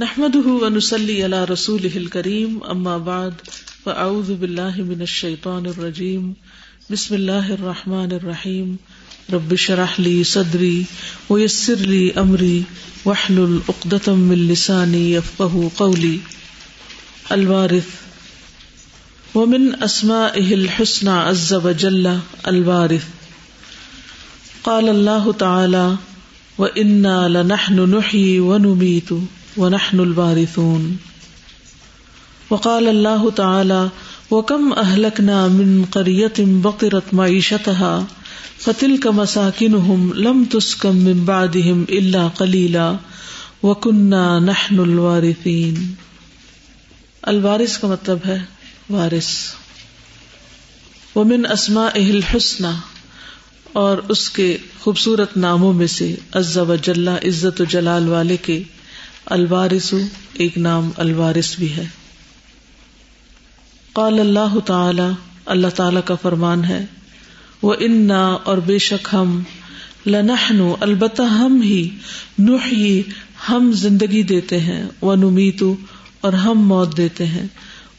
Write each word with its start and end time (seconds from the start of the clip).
نحمده 0.00 0.48
ونسلي 0.48 1.24
على 1.24 1.44
رسوله 1.44 1.96
الكريم 1.96 2.64
اما 2.64 2.98
بعد 2.98 3.34
فاعوذ 3.84 4.34
بالله 4.34 4.74
من 4.76 5.02
الشيطان 5.02 5.66
الرجيم. 5.66 6.34
بسم 6.90 7.14
الله 7.14 7.52
الرحمن 7.54 8.12
الرحيم. 8.12 8.76
رب 9.32 9.52
اشرح 9.52 10.00
لي 10.00 10.24
صدري 10.24 10.84
ويسر 11.28 11.74
لي 11.74 12.12
امري 12.12 12.64
واحلل 13.04 13.60
عقدة 13.68 14.14
من 14.14 14.48
لساني 14.48 15.12
يفقهوا 15.12 15.68
قولي. 15.76 16.20
الوارث. 17.32 17.90
ومن 19.34 19.82
اسمائه 19.82 20.54
الحسنى 20.54 21.10
عز 21.10 21.54
وجل 21.54 22.18
الوارث. 22.48 23.06
قال 24.64 24.88
الله 24.88 25.32
تعالى 25.32 25.96
وانا 26.58 27.28
لنحن 27.28 27.94
نحيي 27.94 28.40
ونميت. 28.40 29.08
ونحن 29.56 30.00
الوارثون. 30.00 30.96
وقال 32.50 32.88
الله 32.88 33.30
تعالى 33.30 33.88
وكم 34.30 34.72
أهلكنا 34.72 35.48
من 35.48 35.84
قرية 35.84 36.34
بطرت 36.38 37.14
معيشتها 37.14 38.06
فتلك 38.58 39.06
مساكنهم 39.06 40.12
لم 40.14 40.44
تسكن 40.44 40.96
من 40.96 41.24
بعدهم 41.24 41.84
إلا 41.88 42.28
قليلا 42.28 42.96
وكنا 43.62 44.38
نحن 44.38 44.78
الوارثين. 44.78 45.84
الوارث 47.26 47.80
کا 47.80 47.88
مطلب 47.88 48.18
ہے 48.26 48.38
وارث. 48.90 49.28
ومن 51.14 51.46
اسمائه 51.46 52.10
الحسنى 52.10 52.72
اور 53.72 53.98
اس 54.08 54.30
کے 54.30 54.56
خوبصورت 54.80 55.36
ناموں 55.36 55.72
میں 55.72 55.86
سے 55.86 56.14
عز 56.32 56.58
و 56.58 56.74
جل 56.82 57.08
عزت 57.08 57.60
و 57.60 57.64
جلال 57.64 58.08
والے 58.08 58.36
کے 58.36 58.62
الوارث، 59.26 59.94
ایک 60.32 60.58
نام 60.58 60.90
الوارث 60.96 61.56
بھی 61.56 61.76
ہے۔ 61.76 61.84
قال 63.92 64.20
اللہ 64.20 64.58
تعالی 64.66 65.10
اللہ 65.46 65.66
تعالی 65.66 66.00
کا 66.04 66.14
فرمان 66.14 66.64
ہے 66.64 66.86
وہ 67.62 67.74
انا 67.80 68.26
اور 68.26 68.58
بے 68.58 68.78
شک 68.78 69.08
ہم، 69.12 69.42
لنحن، 70.06 70.72
البتہ 70.80 71.22
ہم 71.22 71.62
ہی، 71.62 71.88
نحیی، 72.38 73.02
ہم 73.48 73.72
زندگی 73.74 74.22
دیتے 74.22 74.60
ہیں 74.60 74.84
وہ 75.00 75.14
نمیتو 75.14 75.76
اور 76.20 76.32
ہم 76.32 76.66
موت 76.66 76.96
دیتے 76.96 77.26
ہیں 77.26 77.46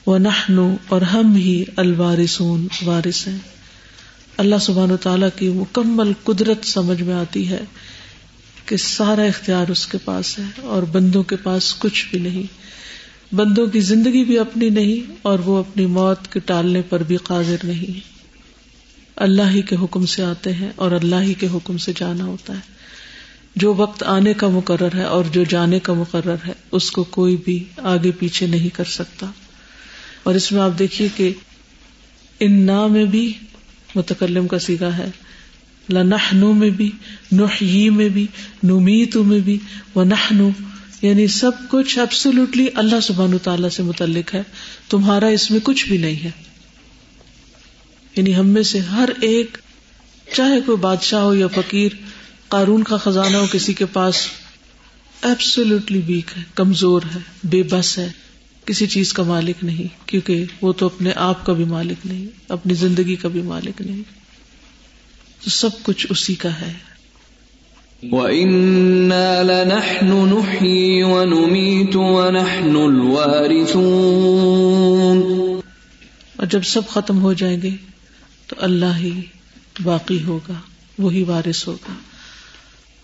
وہ 0.06 0.18
نحنو 0.18 0.76
اور 0.88 1.02
ہم 1.02 1.36
ہی 1.36 1.64
الوارثون، 1.76 2.68
وارث 2.86 3.28
ہیں۔ 3.28 3.38
اللہ 4.38 4.56
سبحان 4.62 4.92
و 4.92 4.98
تعالیٰ 4.98 5.30
کی 5.36 5.50
مکمل 5.50 6.12
قدرت 6.24 6.66
سمجھ 6.66 7.02
میں 7.02 7.14
آتی 7.14 7.50
ہے۔ 7.50 7.60
کہ 8.74 8.78
سارا 8.78 9.22
اختیار 9.22 9.72
اس 9.72 9.88
کے 9.88 9.98
پاس 9.98 10.40
ہے 10.40 10.44
اور 10.62 10.84
بندوں 10.84 11.24
کے 11.24 11.36
پاس 11.36 11.76
کچھ 11.76 12.06
بھی 12.10 12.20
نہیں۔ 12.20 12.44
بندوں 13.36 13.68
کی 13.68 13.80
زندگی 13.80 14.24
بھی 14.24 14.40
اپنی 14.40 14.70
نہیں 14.70 15.12
اور 15.22 15.40
وہ 15.40 15.58
اپنی 15.58 15.86
موت 15.86 16.34
کے 16.34 16.40
ٹالنے 16.40 16.82
پر 16.82 17.04
بھی 17.04 17.18
قادر 17.18 17.56
نہیں۔ 17.64 18.00
اللہ 19.16 19.42
ہی 19.50 19.62
کے 19.62 19.76
حکم 19.76 20.06
سے 20.06 20.24
آتے 20.24 20.54
ہیں 20.54 20.72
اور 20.76 20.92
اللہ 20.92 21.16
ہی 21.22 21.34
کے 21.34 21.48
حکم 21.54 21.78
سے 21.78 21.92
جانا 21.96 22.26
ہوتا 22.26 22.54
ہے۔ 22.54 22.60
جو 23.56 23.74
وقت 23.74 24.04
آنے 24.04 24.34
کا 24.34 24.48
مقرر 24.48 24.96
ہے 24.96 25.04
اور 25.04 25.24
جو 25.32 25.44
جانے 25.44 25.80
کا 25.80 25.94
مقرر 25.94 26.36
ہے، 26.48 26.54
اس 26.72 26.92
کو 26.92 27.04
کوئی 27.04 27.38
بھی 27.38 27.64
آگے 27.78 28.12
پیچھے 28.12 28.48
نہیں 28.48 28.70
کر 28.70 28.84
سکتا۔ 28.84 29.26
اور 30.24 30.36
اس 30.36 30.52
میں 30.52 30.62
آپ 30.62 30.72
دیکھیے 30.80 31.08
کہ 31.16 31.34
ان 32.40 32.66
نا 32.66 32.88
میں 32.88 33.06
بھی 33.06 33.34
متکلم 33.96 34.48
کا 34.48 34.60
سیگا 34.60 34.98
ہے۔ 34.98 35.10
لنحنو 35.90 36.54
میں 36.54 36.70
بھی، 36.70 36.92
نحیی 37.32 37.90
میں 37.90 38.10
بھی، 38.10 38.28
نمیتو 38.64 39.24
میں 39.24 39.40
بھی 39.40 39.58
و 39.96 40.04
نحنو 40.04 40.50
یعنی 41.02 41.28
سب 41.28 41.52
کچھ 41.68 42.00
ایبسولوٹلی 42.00 42.68
اللہ 42.76 43.00
سبحانہ 43.00 43.36
تعالیٰ 43.44 43.70
سے 43.70 43.84
متعلق 43.84 44.34
ہے، 44.34 44.44
تمہارا 44.90 45.28
اس 45.28 45.52
میں 45.52 45.60
کچھ 45.64 45.88
بھی 45.88 45.98
نہیں 45.98 46.24
ہے۔ 46.24 46.32
یعنی 48.16 48.36
ہم 48.36 48.48
میں 48.48 48.64
سے 48.64 48.80
ہر 48.80 49.10
ایک، 49.22 49.58
چاہے 50.36 50.62
کوئی 50.66 50.78
بادشاہ 50.78 51.22
ہو 51.22 51.36
یا 51.36 51.48
فقیر، 51.48 51.92
قارون 52.48 52.84
کا 52.84 52.98
خزانہ 52.98 53.38
ہو 53.38 53.46
کسی 53.52 53.74
کے 53.74 53.86
پاس 53.86 54.16
ایبسولوٹلی 55.22 56.02
ویک 56.08 56.32
ہے، 56.38 56.44
کمزور 56.56 57.02
ہے، 57.16 57.20
بے 57.44 57.64
بس 57.64 57.98
ہے، 57.98 58.12
کسی 58.66 58.88
چیز 58.88 59.14
کا 59.14 59.24
مالک 59.24 59.64
نہیں، 59.64 60.08
کیونکہ 60.08 60.46
وہ 60.62 60.74
تو 60.74 60.86
اپنے 60.86 61.12
آپ 61.16 61.46
کا 61.46 61.54
بھی 61.54 61.64
مالک 61.64 62.06
نہیں، 62.06 62.26
اپنی 62.50 62.74
زندگی 62.74 63.16
کا 63.16 63.28
بھی 63.28 63.42
مالک 63.42 63.82
نہیں۔ 63.82 64.23
تو 65.44 65.50
سب 65.50 65.70
کچھ 65.84 66.08
اسی 66.10 66.36
کا 66.36 66.62
ہے۔ 66.62 66.74
وَإِنَّا 68.12 69.42
لَنَحْنُ 69.42 70.28
نُحْيِي 70.28 71.02
وَنُمِيتُ 71.02 72.00
وَنَحْنُ 72.00 72.80
الْوَارِثُونَ۔ 72.80 73.84
اور 76.36 76.46
جب 76.46 76.62
سب 76.64 76.88
ختم 76.88 77.22
ہو 77.22 77.34
جائیں 77.34 77.62
گے 77.62 77.70
تو 78.48 78.56
اللہ 78.60 78.98
ہی 78.98 79.22
باقی 79.84 80.24
ہوگا 80.24 80.54
وہی 80.98 81.24
وارث 81.24 81.68
ہوگا۔ 81.68 81.94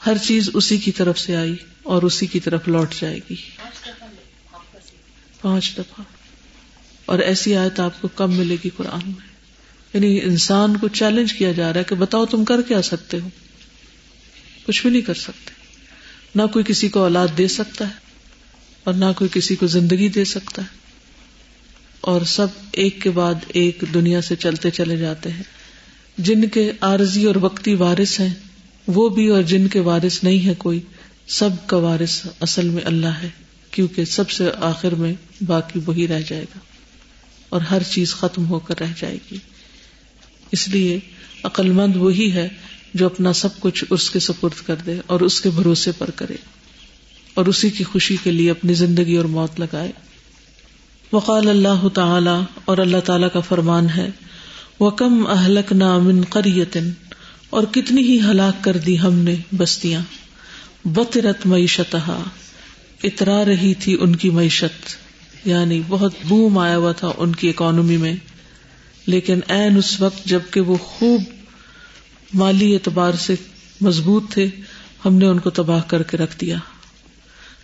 ہر 0.06 0.18
چیز 0.18 0.50
اسی 0.54 0.78
کی 0.78 0.92
طرف 0.92 1.20
سے 1.20 1.36
آئی 1.36 1.56
اور 1.84 2.04
اسی 2.04 2.26
کی 2.26 2.40
طرف 2.40 2.68
لوٹ 2.68 2.94
جائے 3.02 3.20
گی۔ 3.30 3.36
پانچ 5.42 5.74
دفعہ۔ 5.78 6.02
اور 7.06 7.20
ایسی 7.20 7.56
آیت 7.56 7.80
آپ 7.80 8.02
کو 8.02 8.08
کم 8.08 8.34
ملے 8.34 8.56
گی 8.64 8.70
قرآن 8.70 9.00
میں؟ 9.06 9.29
یعنی 9.94 10.22
انسان 10.24 10.78
کو 10.78 10.88
چیلنج 10.88 11.34
کیا 11.34 11.52
جا 11.52 11.74
رہا 11.74 11.80
ہے 11.80 11.84
کہ 11.84 11.96
بتاؤ 11.96 12.26
تم 12.26 12.46
کر 12.46 12.62
کیا 12.62 12.82
سکتے 12.82 13.20
ہو؟ 13.20 13.30
کچھ 14.68 14.82
بھی 14.82 14.90
نہیں 14.90 15.02
کر 15.02 15.14
سکتے۔ 15.14 15.52
نہ 16.36 16.42
کوئی 16.54 16.66
کسی 16.68 16.90
کو 16.90 17.00
اولاد 17.00 17.28
دے 17.38 17.48
سکتا 17.48 17.88
ہے 17.88 17.94
اور 18.84 18.94
نہ 18.94 19.06
کوئی 19.16 19.30
کسی 19.34 19.56
کو 19.56 19.68
زندگی 19.68 20.10
دے 20.10 20.26
سکتا 20.26 20.62
ہے۔ 20.62 20.68
اور 22.02 22.22
سب 22.22 22.48
ایک 22.72 23.02
کے 23.02 23.10
بعد 23.10 23.34
ایک 23.48 23.84
دنیا 23.94 24.22
سے 24.22 24.36
چلتے 24.36 24.70
چلے 24.70 24.98
جاتے 24.98 25.32
ہیں۔ 25.32 25.44
جن 26.18 26.48
کے 26.48 26.72
عارضی 26.82 27.26
اور 27.26 27.36
وقتی 27.36 27.76
وارث 27.76 28.20
ہیں، 28.20 28.34
وہ 28.88 29.10
بھی 29.10 29.28
اور 29.28 29.42
جن 29.42 29.68
کے 29.68 29.80
وارث 29.80 30.24
نہیں 30.24 30.46
ہے 30.46 30.54
کوئی، 30.54 30.80
سب 31.28 31.50
کا 31.68 31.78
وارث 31.78 32.26
اصل 32.40 32.70
میں 32.70 32.84
اللہ 32.86 33.08
ہے، 33.08 33.30
کیونکہ 33.72 34.06
سب 34.06 34.30
سے 34.30 34.44
آخر 34.56 34.96
میں 34.96 35.14
باقی 35.46 35.80
وہی 35.86 36.08
رہ 36.08 36.22
جائے 36.22 36.44
گا۔ 36.44 36.60
اور 37.50 37.62
ہر 37.62 37.84
چیز 37.84 38.14
ختم 38.14 38.46
ہو 38.46 38.60
کر 38.60 38.80
رہ 38.80 38.94
جائے 39.00 39.18
گی۔ 39.32 39.38
اس 40.52 40.68
لیے 40.68 41.00
عقل 41.44 41.72
مند 41.72 41.96
وہی 41.96 42.32
ہے 42.32 42.50
جو 42.94 43.06
اپنا 43.06 43.34
سب 43.34 43.60
کچھ 43.60 43.86
اس 43.90 44.10
کے 44.10 44.20
سپرد 44.20 44.68
کر 44.68 44.76
دے 44.76 44.96
اور 45.06 45.20
اس 45.20 45.42
کے 45.42 45.50
بھروسے 45.50 45.92
پر 45.98 46.10
کرے 46.10 46.36
اور 47.34 47.46
اسی 47.46 47.70
کی 47.70 47.84
خوشی 47.84 48.18
کے 48.24 48.32
لیے 48.32 48.52
اپنی 48.52 48.74
زندگی 48.74 49.16
اور 49.16 49.26
موت 49.26 49.60
لگائے۔ 49.60 49.92
وقال 51.14 51.50
اللہ 51.50 51.88
تعالی 51.88 52.40
اور 52.66 52.78
اللہ 52.78 52.98
تعالی 52.98 53.28
کا 53.34 53.40
فرمان 53.40 53.88
ہے 53.90 54.10
وہ 54.80 54.90
کم 54.90 55.28
اہلک 55.28 55.72
نامن 55.72 56.22
قریتن 56.30 56.92
اور 57.50 57.64
کتنی 57.64 58.02
ہی 58.02 58.20
ہلاک 58.22 58.64
کر 58.64 58.78
دی 58.78 59.00
ہم 59.00 59.14
نے 59.14 59.36
بستیاں۔ 59.58 60.02
بطرت 60.86 61.46
معیشت 61.46 61.96
اترا 63.04 63.46
رہی 63.46 63.74
تھی 63.74 63.98
ان 64.00 64.16
کی 64.16 64.30
معیشت 64.30 64.96
یعنی 65.48 65.82
بہت 65.88 66.14
بوم 66.28 66.58
آیا 66.58 66.78
ہوا 66.78 66.92
تھا 66.92 67.12
ان 67.18 67.36
کی 67.36 67.50
اکانومی 67.50 67.98
میں۔ 67.98 68.16
لیکن 69.06 69.40
این 69.48 69.78
اس 69.78 70.02
وقت 70.02 70.26
جبکہ 70.26 70.62
وہ 70.62 70.78
خوب 70.78 71.24
مالی 72.34 72.74
اعتبار 72.74 73.14
سے 73.14 73.36
مضبوط 73.82 74.34
تھے، 74.34 74.48
ہم 75.06 75.16
نے 75.16 75.26
ان 75.26 75.40
کو 75.40 75.50
تباہ 75.50 75.82
کر 75.88 76.04
کے 76.04 76.18
رکھ 76.18 76.40
دیا۔ 76.42 76.58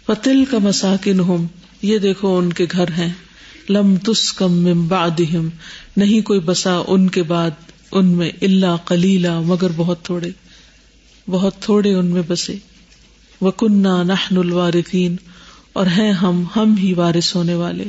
پتل 0.06 0.46
کا 0.46 0.58
مساکن 0.58 1.20
ہوں 1.20 1.48
یہ 1.82 1.98
دیکھو 1.98 2.38
ان 2.38 2.54
کے 2.54 2.66
گھر 2.72 2.88
ہیں۔ 2.88 3.14
لم 3.70 3.96
تس 3.96 4.34
کم 4.34 4.88
بعدہم 4.88 5.50
نہیں 5.98 6.22
کوئی 6.22 6.40
بسا 6.40 6.82
ان 6.88 7.10
کے 7.10 7.24
بعد 7.24 7.50
ان 7.92 8.06
میں 8.06 8.32
اللہ 8.42 8.76
کلیلا 8.86 9.42
مگر 9.42 9.68
بہت 9.76 10.04
تھوڑے۔ 10.04 10.30
بہت 11.30 11.56
تھوڑے 11.60 11.94
ان 11.94 12.06
میں 12.06 12.22
بسے۔ 12.28 12.56
وہ 13.42 13.52
کنہ 13.52 14.04
نحن 14.04 14.38
الوارثین 14.38 15.16
اور 15.74 15.86
ہیں 15.86 16.12
ہم 16.12 16.44
ہم 16.56 16.76
ہی 16.78 16.94
وارث 16.94 17.36
ہونے 17.36 17.54
والے۔ 17.54 17.84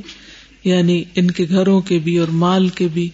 یعنی 0.66 1.04
ان 1.14 1.30
کے 1.30 1.46
گھروں 1.48 1.80
کے 1.80 1.98
بھی 1.98 2.18
اور 2.18 2.28
مال 2.28 2.68
کے 2.68 2.88
بھی 2.88 3.08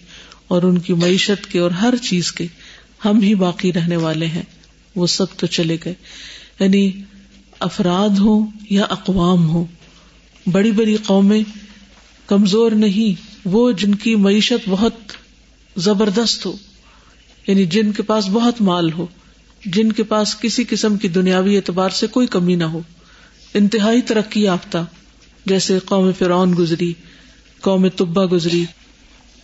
اور 0.47 0.63
ان 0.63 0.77
کی 0.77 0.93
معیشت 0.93 1.51
کے 1.51 1.59
اور 1.59 1.71
ہر 1.71 1.93
چیز 2.01 2.31
کے 2.31 2.47
ہم 3.05 3.21
ہی 3.21 3.35
باقی 3.35 3.73
رہنے 3.73 3.95
والے 3.95 4.25
ہیں۔ 4.25 4.43
وہ 4.95 5.07
سب 5.07 5.25
تو 5.37 5.47
چلے 5.47 5.77
گئے۔ 5.85 5.93
یعنی 6.59 6.91
افراد 7.59 8.19
ہوں 8.19 8.47
یا 8.69 8.83
اقوام 8.83 9.49
ہوں۔ 9.49 9.65
بڑی 10.49 10.71
بڑی 10.71 10.97
قومیں 11.05 11.43
کمزور 12.25 12.71
نہیں، 12.71 13.21
وہ 13.45 13.71
جن 13.71 13.95
کی 13.95 14.15
معیشت 14.15 14.69
بہت 14.69 14.93
زبردست 15.75 16.45
ہو 16.45 16.57
یعنی 17.47 17.65
جن 17.65 17.91
کے 17.91 18.03
پاس 18.03 18.25
بہت 18.29 18.61
مال 18.61 18.91
ہو، 18.91 19.05
جن 19.65 19.91
کے 19.91 20.03
پاس 20.03 20.39
کسی 20.39 20.63
قسم 20.69 20.97
کی 20.97 21.07
دنیاوی 21.07 21.55
اعتبار 21.55 21.89
سے 21.89 22.07
کوئی 22.07 22.27
کمی 22.27 22.55
نہ 22.55 22.63
ہو۔ 22.63 22.79
انتہائی 23.53 24.01
ترقی 24.01 24.41
یافتہ، 24.41 24.85
جیسے 25.45 25.79
قوم 25.85 26.11
فرعون 26.19 26.53
گزری 26.57 26.93
قوم 27.63 27.89
طبا 27.89 28.25
گزری۔ 28.31 28.65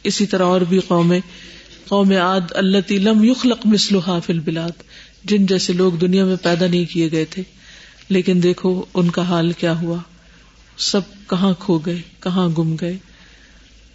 اسی 0.04 0.26
طرح 0.26 0.44
اور 0.44 0.62
بھی 0.62 0.80
قومیں، 0.80 1.20
قوم 1.88 2.12
عاد 2.12 2.42
اللہ 2.50 2.92
لم 2.92 3.24
یخلق 3.24 3.66
مسلح 3.66 4.20
فل 4.26 4.40
بلاد 4.40 4.70
جن 5.24 5.46
جیسے 5.46 5.74
لوگ 5.74 5.92
دنیا 5.92 6.26
میں 6.26 6.36
پیدا 6.44 6.68
نہیں 6.68 6.86
کیے 6.86 7.12
گئے 7.12 7.26
تھے۔ 7.26 7.44
لیکن 8.10 8.44
دیکھو 8.44 8.86
ان 8.94 9.10
کا 9.10 9.22
حال 9.22 9.52
کیا 9.52 9.82
ہوا۔ 9.82 9.98
سب 10.78 11.02
کہاں 11.28 11.54
کھو 11.60 11.78
گئے، 11.78 12.02
کہاں 12.20 12.50
گم 12.58 12.76
گئے۔ 12.82 12.98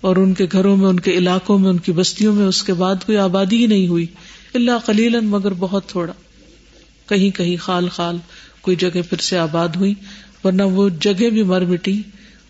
اور 0.00 0.17
ان 0.17 0.35
کے 0.35 0.47
گھروں 0.53 0.76
میں، 0.76 0.87
ان 0.87 1.00
کے 1.00 1.11
علاقوں 1.11 1.59
میں، 1.59 1.71
ان 1.71 1.79
کی 1.79 1.93
بستیوں 1.93 2.35
میں 2.35 2.47
اس 2.47 2.62
کے 2.62 2.73
بعد 2.73 2.94
کوئی 3.06 3.19
آبادی 3.19 3.56
ہی 3.56 3.67
نہیں 3.67 3.88
ہوئی 3.88 4.06
اللہ 4.55 4.71
خلیل 4.87 5.21
مگر 5.21 5.53
بہت 5.53 5.88
تھوڑا۔ 5.88 6.12
کہیں 7.09 7.37
کہیں 7.37 7.56
خال 7.56 7.88
خال 7.88 8.17
کوئی 8.61 8.76
جگہ 8.76 9.03
پھر 9.11 9.17
سے 9.17 9.38
آباد 9.38 9.69
ہوئی، 9.69 9.94
ورنہ 10.44 10.62
وہ 10.62 10.88
جگہ 10.88 11.31
بھی 11.31 11.43
مر 11.43 11.65
مٹی۔ 11.65 12.03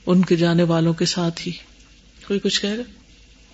ان 0.07 0.25
کے 0.25 0.37
جانے 0.37 0.63
والوں 0.63 0.93
کے 0.93 1.05
ساتھ 1.05 1.41
ہی۔ 1.47 1.53
کوئی 2.27 2.41
کچھ 2.41 2.63
کہہ 2.63 2.71
رہا 2.71 2.83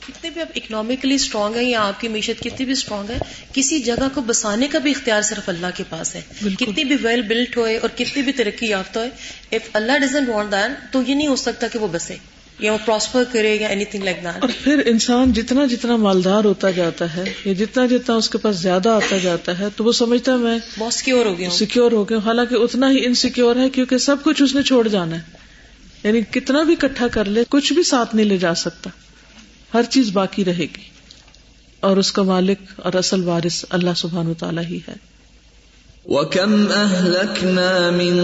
کتنے 0.06 0.30
بھی 0.30 0.40
آپ 0.40 0.48
اکنامیکلی 0.56 1.14
اسٹرانگ 1.14 1.56
ہے 1.56 1.64
یا 1.64 1.82
آپ 1.82 2.00
کی 2.00 2.08
معیشت 2.08 2.40
کتنی 2.40 2.64
بھی 2.64 2.72
اسٹرانگ 2.72 3.10
ہے 3.10 3.18
کسی 3.52 3.78
جگہ 3.78 4.08
کو 4.14 4.20
بسانے 4.20 4.68
کا 4.68 4.78
بھی 4.78 4.90
اختیار 4.90 5.22
صرف 5.22 5.48
اللہ 5.48 5.66
کے 5.76 5.84
پاس 5.88 6.14
ہے۔ 6.16 6.20
کتنی 6.58 6.84
بھی 6.84 6.96
ویل 7.02 7.22
بلٹ 7.22 7.56
ہوئے 7.56 7.76
اور 7.76 7.88
کتنی 7.96 8.22
بھی 8.22 8.32
ترقی 8.32 8.66
یافتہ 8.66 8.98
ہوئے 8.98 9.10
اف 9.56 9.68
اللہ 9.72 9.98
ڈزنٹ 9.98 10.28
وانٹ 10.28 10.52
دیٹ 10.52 10.92
تو 10.92 11.02
یہ 11.06 11.14
نہیں 11.14 11.26
ہو 11.26 11.36
سکتا 11.36 11.68
کہ 11.68 11.78
وہ 11.78 11.88
بسے 11.92 12.16
یا 12.58 12.72
وہ 12.72 12.78
پراسپر 12.84 13.24
کرے 13.32 13.54
یا 13.54 13.68
اینی 13.68 13.84
تھنگ 13.84 14.02
لائک 14.04 14.16
دیٹ 14.16 14.40
اور 14.40 14.48
پھر 14.64 14.82
انسان 14.86 15.32
جتنا 15.32 15.66
جتنا 15.66 15.96
مالدار 15.96 16.44
ہوتا 16.44 16.70
جاتا 16.70 17.16
ہے 17.16 17.32
یا 17.44 17.52
جتنا 17.52 17.86
جتنا 17.86 18.14
اس 18.16 18.30
کے 18.30 18.38
پاس 18.38 18.56
زیادہ 18.56 18.88
آتا 18.88 19.16
جاتا 19.18 19.58
ہے 19.58 19.64
تو 19.76 19.84
وہ 19.84 19.92
سمجھتا 19.92 20.32
ہے 20.32 20.36
میں 20.36 20.58
بہت 20.78 20.94
سیکور 20.94 21.26
ہو 21.26 21.38
گیا 21.38 21.50
سیکور 21.50 21.92
ہو 21.92 22.08
گیا 22.08 22.18
حالانکہ 22.18 22.54
اتنا 22.54 22.90
ہی 22.90 23.06
انسیکیور 23.06 23.56
ہے 23.56 23.70
کیونکہ 23.70 23.98
سب 23.98 24.16
کچھ 24.24 24.42
اس 24.42 24.54
نے 24.54 24.62
چھوڑ 24.62 24.88
جانا 24.88 25.16
ہے۔ 25.16 25.39
یعنی 26.04 26.20
کتنا 26.30 26.62
بھی 26.62 26.74
اکٹھا 26.82 27.08
کر 27.08 27.24
لے، 27.24 27.44
کچھ 27.48 27.72
بھی 27.72 27.82
ساتھ 27.82 28.14
نہیں 28.14 28.26
لے 28.26 28.38
جا 28.38 28.54
سکتا۔ 28.54 28.90
ہر 29.74 29.82
چیز 29.82 30.10
باقی 30.12 30.44
رہے 30.44 30.64
گی۔ 30.64 30.90
اور 31.80 31.96
اس 31.96 32.12
کا 32.12 32.22
مالک 32.22 32.58
اور 32.76 32.92
اصل 32.92 33.24
وارث 33.24 33.64
اللہ 33.70 33.90
سبحان 33.96 34.26
و 34.26 34.34
تعالیٰ 34.34 34.64
ہی 34.64 34.78
ہے۔ 34.88 35.10
وَكَمْ 36.06 36.52
أَهْلَكْنَا 36.52 37.90
مِن 37.90 38.20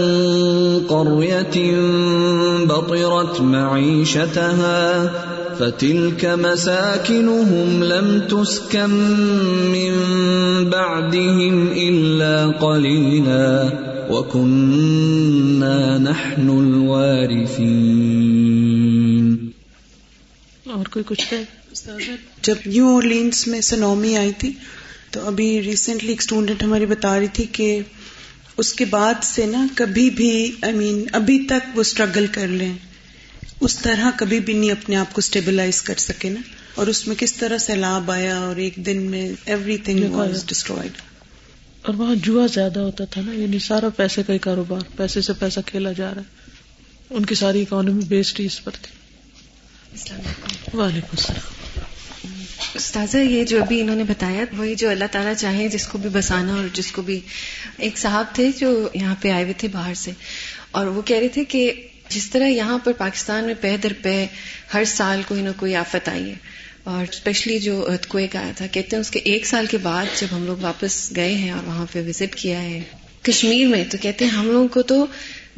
قَرْيَةٍ 0.87 1.73
بَطِرَتْ 2.65 3.39
مَعِيشَتَهَا 3.39 5.07
فَتِلْكَ 5.57 6.27
مَسَاكِنُهُمْ 6.27 7.83
لَمْ 7.83 8.29
تُسْكَن 8.29 8.91
مِّن 9.71 9.93
بَعْدِهِمْ 10.69 11.73
إِلَّا 11.73 12.51
قَلِيلًا۔ 12.59 13.86
وَكُنَّا 14.09 15.97
نَحْنُ 15.97 16.61
الْوَارِثِينَ۔ 16.61 19.51
اور 20.65 20.85
کوئی 20.85 21.03
کچھ 21.07 21.25
کہ 21.29 21.37
جب 22.41 22.55
نیو 22.65 22.87
اورلینس 22.87 23.47
میں 23.47 23.61
سنومی 23.61 24.17
آئی 24.17 24.31
تھی 24.37 24.51
تو 25.11 25.27
ابھی 25.27 25.61
ریسنٹلی 25.61 26.09
ایک 26.09 26.21
اسٹوڈینٹ 26.21 26.63
ہماری 26.63 26.85
بتا 26.85 27.19
رہی 27.19 27.27
تھی 27.33 27.45
کہ 27.51 27.79
اس 28.57 28.73
کے 28.73 28.85
بعد 28.85 29.13
سے 29.23 29.45
نا 29.45 29.67
کبھی 29.75 30.09
بھی 30.09 30.51
آئی 30.61 30.73
I 30.73 30.75
مین 30.75 30.93
mean, 30.93 31.05
ابھی 31.11 31.45
تک 31.45 31.75
وہ 31.75 31.81
اسٹرگل 31.81 32.25
کر 32.31 32.47
لیں۔ 32.47 32.73
اس 33.61 33.79
طرح 33.79 34.11
کبھی 34.17 34.39
بھی 34.39 34.53
نہیں 34.53 34.71
اپنے 34.71 34.95
آپ 34.95 35.13
کو 35.13 35.19
اسٹیبلائز 35.19 35.81
کر 35.81 35.93
سکے 35.97 36.29
نا۔ 36.29 36.39
اور 36.75 36.87
اس 36.87 37.07
میں 37.07 37.15
کس 37.19 37.33
طرح 37.33 37.57
سیلاب 37.57 38.11
آیا 38.11 38.39
اور 38.39 38.55
ایک 38.55 38.75
دن 38.75 39.01
میں 39.01 39.31
ایوری 39.45 39.77
تھنگ 39.77 40.11
واز 40.11 40.45
ڈسٹرائڈ 40.45 40.91
اور 41.87 41.95
وہاں 41.95 42.15
جوا 42.15 42.45
زیادہ 42.45 42.79
ہوتا 42.79 43.05
تھا 43.05 43.21
نا 43.21 43.33
یعنی 43.33 43.59
سارا 43.59 43.89
پیسے 43.89 44.23
کا 44.23 44.33
ہی 44.33 44.37
کاروبار 44.37 44.81
پیسے 44.95 45.21
سے 45.21 45.33
پیسہ 45.33 45.59
کھیلا 45.65 45.91
جا 45.91 46.13
رہا 46.13 46.21
ہے۔ 46.21 46.51
ان 47.09 47.25
کی 47.25 47.35
ساری 47.35 47.61
اکانومی 47.61 48.03
بیسڈ 48.03 48.39
ہی 48.39 48.45
اس 48.45 48.63
پر 48.63 48.71
تھی۔ 48.71 48.97
وعلیکم 50.77 51.07
السلام۔ 51.11 51.79
استاذہ 52.73 53.17
یہ 53.17 53.43
جو 53.43 53.61
ابھی 53.61 53.81
انہوں 53.81 53.95
نے 53.95 54.03
بتایا 54.03 54.45
وہی 54.57 54.75
جو 54.75 54.89
اللہ 54.89 55.03
تعالیٰ 55.11 55.33
چاہے 55.35 55.67
جس 55.67 55.87
کو 55.87 55.97
بھی 55.97 56.09
بسانا 56.13 56.53
اور 56.53 56.65
جس 56.73 56.91
کو 56.91 57.01
بھی 57.01 57.19
ایک 57.77 57.97
صاحب 57.97 58.25
تھے 58.33 58.51
جو 58.59 58.89
یہاں 58.93 59.15
پہ 59.21 59.31
آئے 59.31 59.43
ہوئے 59.43 59.53
تھے 59.57 59.67
باہر 59.67 59.93
سے۔ 59.93 60.11
اور 60.71 60.85
وہ 60.85 61.01
کہہ 61.01 61.17
رہے 61.17 61.27
تھے 61.27 61.45
کہ 61.45 61.87
جس 62.09 62.29
طرح 62.29 62.47
یہاں 62.47 62.77
پر 62.77 62.91
پاکستان 62.97 63.43
میں 63.43 63.53
پہ 63.61 63.77
در 63.83 63.93
پہ 64.01 64.27
ہر 64.73 64.83
سال 64.85 65.21
کوئی 65.27 65.41
نہ 65.41 65.49
کوئی 65.57 65.75
آفت 65.75 66.09
آئی 66.09 66.29
ہے۔ 66.29 66.35
اور 66.87 67.05
اسپیشلی 67.11 67.59
جو 67.59 67.87
کویک 68.07 68.35
آیا 68.35 68.51
تھا، 68.55 68.67
کہتے 68.67 68.95
ہیں 68.95 69.01
اس 69.01 69.09
کے 69.11 69.19
ایک 69.19 69.45
سال 69.45 69.65
کے 69.65 69.77
بعد 69.77 70.05
جب 70.19 70.27
ہم 70.31 70.45
لوگ 70.45 70.57
واپس 70.61 71.11
گئے 71.15 71.33
ہیں 71.33 71.51
اور 71.51 71.67
وہاں 71.67 71.85
پہ 71.91 72.07
وزٹ 72.07 72.35
کیا 72.35 72.61
ہے، 72.61 72.81
کشمیر 73.21 73.67
میں، 73.67 73.83
تو 73.91 73.97
کہتے 74.01 74.25
ہیں 74.25 74.31
ہم 74.31 74.51
لوگوں 74.51 74.67
کو 74.67 74.81
تو 74.81 75.05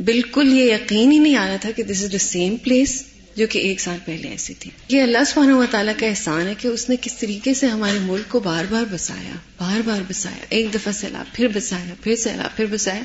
بالکل 0.05 0.53
یہ 0.53 0.73
یقین 0.73 1.11
ہی 1.11 1.19
نہیں 1.19 1.35
آ 1.35 1.47
رہا 1.47 1.55
تھا 1.55 1.71
کہ 1.75 1.83
دس 1.83 2.03
از 2.03 2.11
دا 2.11 2.17
سیم 2.17 2.55
پلیس 2.55 3.03
جو 3.35 3.47
کہ 3.47 3.59
ایک 3.59 3.81
سال 3.81 3.97
پہلے 4.05 4.27
ایسی 4.27 4.53
تھی۔ 4.53 4.71
یہ 4.89 5.01
اللہ 5.01 5.23
سبحانہ 5.27 5.53
و 5.53 5.65
تعالیٰ 5.71 5.93
کا 5.99 6.05
احسان 6.05 6.47
ہے 6.47 6.53
کہ 6.57 6.67
اس 6.67 6.89
نے 6.89 6.95
کس 7.01 7.17
طریقے 7.17 7.53
سے 7.53 7.67
ہمارے 7.67 7.99
ملک 8.01 8.31
کو 8.31 8.39
بار 8.39 8.65
بار 8.69 8.83
بسایا، 8.91 9.35
بار 9.57 9.81
بار 9.85 10.01
بسایا، 10.07 10.45
ایک 10.49 10.73
دفعہ 10.73 10.93
سیلاب، 10.93 11.35
پھر 11.35 11.47
بسایا، 11.47 11.93
پھر 12.03 12.15
سیلاب، 12.15 12.57
پھر 12.57 12.65
بسایا۔ 12.65 13.03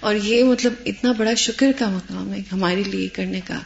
اور 0.00 0.14
یہ 0.14 0.44
مطلب 0.44 0.72
اتنا 0.86 1.12
بڑا 1.12 1.34
شکر 1.34 1.70
کا 1.78 1.90
مقام 1.90 2.32
ہے 2.34 2.40
ہمارے 2.52 2.82
لیے 2.86 3.08
کرنے 3.08 3.40
کا، 3.44 3.58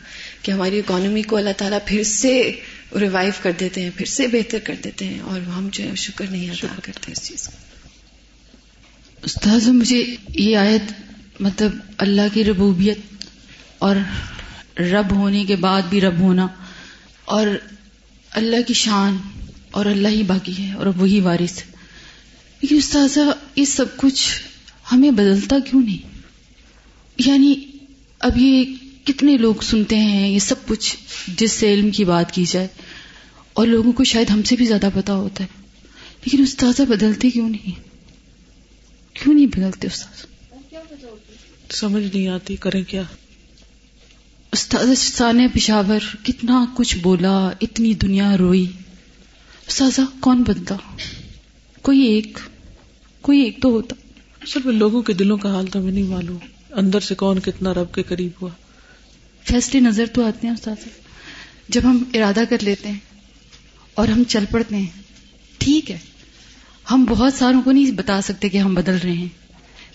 کہ 0.43 0.53
ہماری 0.53 0.79
اکانومی 0.79 1.23
کو 1.23 1.37
اللہ 1.37 1.57
تعالیٰ 1.57 1.79
پھر 1.87 2.03
سے 2.03 2.53
ریوائو 2.99 3.31
کر 3.43 3.53
دیتے 3.61 3.83
ہیں 3.83 3.91
پھر 3.97 4.07
سے 4.07 4.27
بہتر 4.27 4.59
کر 4.59 4.75
دیتے 4.85 5.05
ہیں 5.05 5.21
اور 5.21 5.41
ہم 5.41 5.69
جو 5.73 5.85
ہے 5.85 5.95
شکر 5.95 6.25
نہیں 6.31 6.51
ادا 6.51 6.81
کرتے 6.83 7.13
اس 7.13 7.29
چیز 7.29 7.49
کا۔ 7.49 7.57
استاذ 9.23 9.69
مجھے 9.69 10.17
یہ 10.29 10.57
آیت 10.57 10.93
مطلب 11.41 11.71
اللہ 11.99 12.23
کی 12.35 12.45
ربوبیت 12.45 12.99
اور 13.79 13.97
رب 14.81 15.11
ہونے 15.11 15.45
کے 15.45 15.57
بعد 15.57 15.83
بھی 15.83 16.01
رب 16.01 16.19
ہونا 16.19 16.47
اور 17.25 17.47
اللہ 18.31 18.57
کی 18.67 18.75
شان 18.75 19.17
اور 19.71 19.87
اللہ 19.87 20.09
ہی 20.09 20.23
باقی 20.23 20.53
ہے 20.59 20.73
اور 20.73 20.87
وہی 20.87 21.21
وارث۔ 21.21 21.59
ہے 21.59 21.73
لیکن 22.63 22.77
استاذہ 22.77 23.21
یہ 23.57 23.65
سب 23.65 23.97
کچھ 23.97 24.43
ہمیں 24.93 25.11
بدلتا 25.11 25.57
کیوں 25.71 25.83
نہیں؟ 25.83 26.23
یعنی 27.19 27.55
اب 28.19 28.37
یہ 28.37 28.65
کتنے 29.05 29.37
لوگ 29.37 29.55
سنتے 29.63 29.97
ہیں 29.97 30.29
یہ 30.29 30.39
سب 30.39 30.55
کچھ 30.67 30.97
جس 31.37 31.53
سے 31.53 31.73
علم 31.73 31.91
کی 31.91 32.05
بات 32.05 32.33
کی 32.33 32.45
جائے۔ 32.45 32.69
اور 33.53 33.67
لوگوں 33.67 33.93
کو 33.93 34.05
شاید 34.05 34.31
ہم 34.31 34.43
سے 34.43 34.57
بھی 34.57 34.67
زیادہ 34.67 34.89
پتا 34.95 35.15
ہوتا 35.15 35.45
ہے۔ 35.45 35.49
لیکن 36.25 36.43
استاذہ 36.43 36.83
بدلتے 36.83 37.31
کیوں 37.31 37.49
نہیں؟ 37.49 37.81
کیوں 39.15 39.35
نہیں 39.35 39.47
بدلتے 39.47 39.87
استاذ؟ 39.87 40.27
سمجھ 41.71 42.17
نہیں 42.17 42.29
آتی 42.29 42.57
کریں 42.57 42.85
کیا؟ 42.85 43.03
استاد 44.53 44.95
سان 44.99 45.49
پشاور 45.49 46.17
کتنا 46.25 46.65
کچھ 46.75 46.97
بولا 46.99 47.51
اتنی 47.61 47.95
دنیا 47.95 48.37
روئی۔ 48.37 48.67
استاذہ 49.69 50.01
کون 50.21 50.43
بنتا؟ 50.43 50.77
کوئی 51.83 52.01
ایک 52.01 52.39
کوئی 53.21 53.41
ایک 53.41 53.63
تو 53.63 53.69
ہوتا۔ 53.69 53.95
صرف 54.47 54.67
لوگوں 54.67 55.03
کے 55.03 55.13
دلوں 55.13 55.37
کا 55.37 55.55
حال 55.55 55.67
تو 55.67 55.79
ہمیں 55.79 55.93
نہیں 55.93 56.05
معلوم۔ 56.05 56.39
اندر 56.71 57.01
سے 57.01 57.15
کون 57.15 57.39
کتنا 57.41 57.75
رب 57.75 57.95
کے 57.95 58.03
قریب 58.03 58.31
ہوا۔ 58.43 58.51
فیصلے 59.45 59.81
نظر 59.81 60.07
تو 60.07 60.27
آتے 60.27 60.47
ہیں 60.47 60.55
استاذ 60.55 60.89
جب 61.69 61.81
ہم 61.85 62.05
ارادہ 62.15 62.41
کر 62.51 62.57
لیتے 62.61 62.89
ہیں 62.89 62.99
اور 63.95 64.09
ہم 64.09 64.23
چل 64.29 64.45
پڑتے 64.51 64.77
ہیں، 64.77 64.87
ٹھیک 65.59 65.91
ہے۔ 65.91 65.99
ہم 66.91 67.05
بہت 67.09 67.35
ساروں 67.35 67.63
کو 67.63 67.73
نہیں 67.73 67.91
بتا 67.91 68.21
سکتے 68.21 68.49
کہ 68.49 68.59
ہم 68.59 68.75
بدل 68.75 68.97
رہے 69.05 69.13
ہیں، 69.13 69.29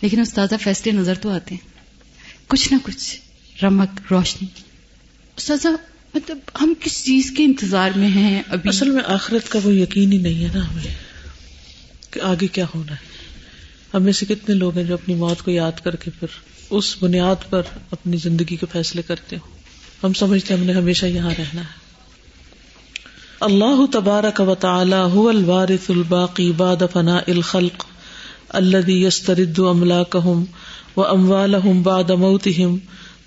لیکن 0.01 0.19
استاذہ 0.19 0.55
فیصلے 0.61 0.91
نظر 0.91 1.15
تو 1.15 1.29
آتے 1.29 1.55
ہیں۔ 1.55 1.67
کچھ 2.47 2.73
نہ 2.73 2.77
کچھ 2.83 3.19
رمک 3.63 3.99
روشنی۔ 4.11 4.47
سزا 5.37 5.69
مطلب 6.13 6.37
ہم 6.61 6.73
کس 6.79 7.05
چیز 7.05 7.33
کے 7.37 7.43
انتظار 7.43 7.89
میں 7.95 8.07
ہیں 8.07 8.43
ابھی؟ 8.47 8.69
اصل 8.69 8.89
میں 8.89 9.03
آخرت 9.07 9.49
کا 9.49 9.59
وہ 9.63 9.73
یقین 9.73 10.11
ہی 10.11 10.17
نہیں 10.17 10.43
ہے 10.43 10.49
نا 10.53 10.71
ہمیں 10.71 10.93
کہ 12.11 12.19
آگے 12.19 12.47
کیا 12.47 12.65
ہونا 12.75 12.91
ہے۔ 12.91 13.24
ہمیں 13.95 14.11
سے 14.13 14.25
کتنے 14.25 14.55
لوگ 14.55 14.77
ہیں 14.77 14.83
جو 14.83 14.93
اپنی 14.93 15.15
موت 15.15 15.41
کو 15.41 15.51
یاد 15.51 15.83
کر 15.83 15.95
کے 15.95 16.11
پھر 16.19 16.27
اس 16.69 16.95
بنیاد 16.99 17.49
پر 17.49 17.61
اپنی 17.91 18.17
زندگی 18.17 18.55
کے 18.55 18.65
فیصلے 18.71 19.01
کرتے 19.01 19.35
ہو 19.35 19.53
ہم 20.03 20.13
سمجھتے 20.13 20.53
ہم 20.53 20.63
نے 20.63 20.73
ہمیشہ 20.73 21.05
یہاں 21.05 21.31
رہنا 21.37 21.61
ہے۔ 21.61 21.83
اللہ 23.39 23.85
تبارک 23.91 24.41
و 24.47 24.55
تعالی 24.55 24.99
هو 25.13 25.27
الوارث 25.29 25.89
الباقی 25.89 26.51
بعد 26.51 26.83
فناء 26.93 27.23
الخلق 27.27 27.85
الذي 28.49 28.95
يسترد 29.01 29.59
املاكهم 29.59 30.45
واموالهم 30.95 31.81
بعد 31.81 32.09
موتهم 32.09 32.77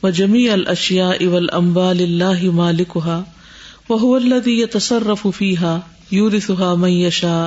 وجمی 0.03 0.49
الشیا 0.49 1.09
اول 1.09 1.49
امبا 1.53 1.89
اللہ 1.91 2.45
مالکا 2.51 3.21
وہ 3.89 4.17
الدی 4.17 4.65
تصرف 4.67 5.27
فیحا 5.37 5.79
یورثها 6.11 6.75
من 6.75 6.95
یشا 6.97 7.39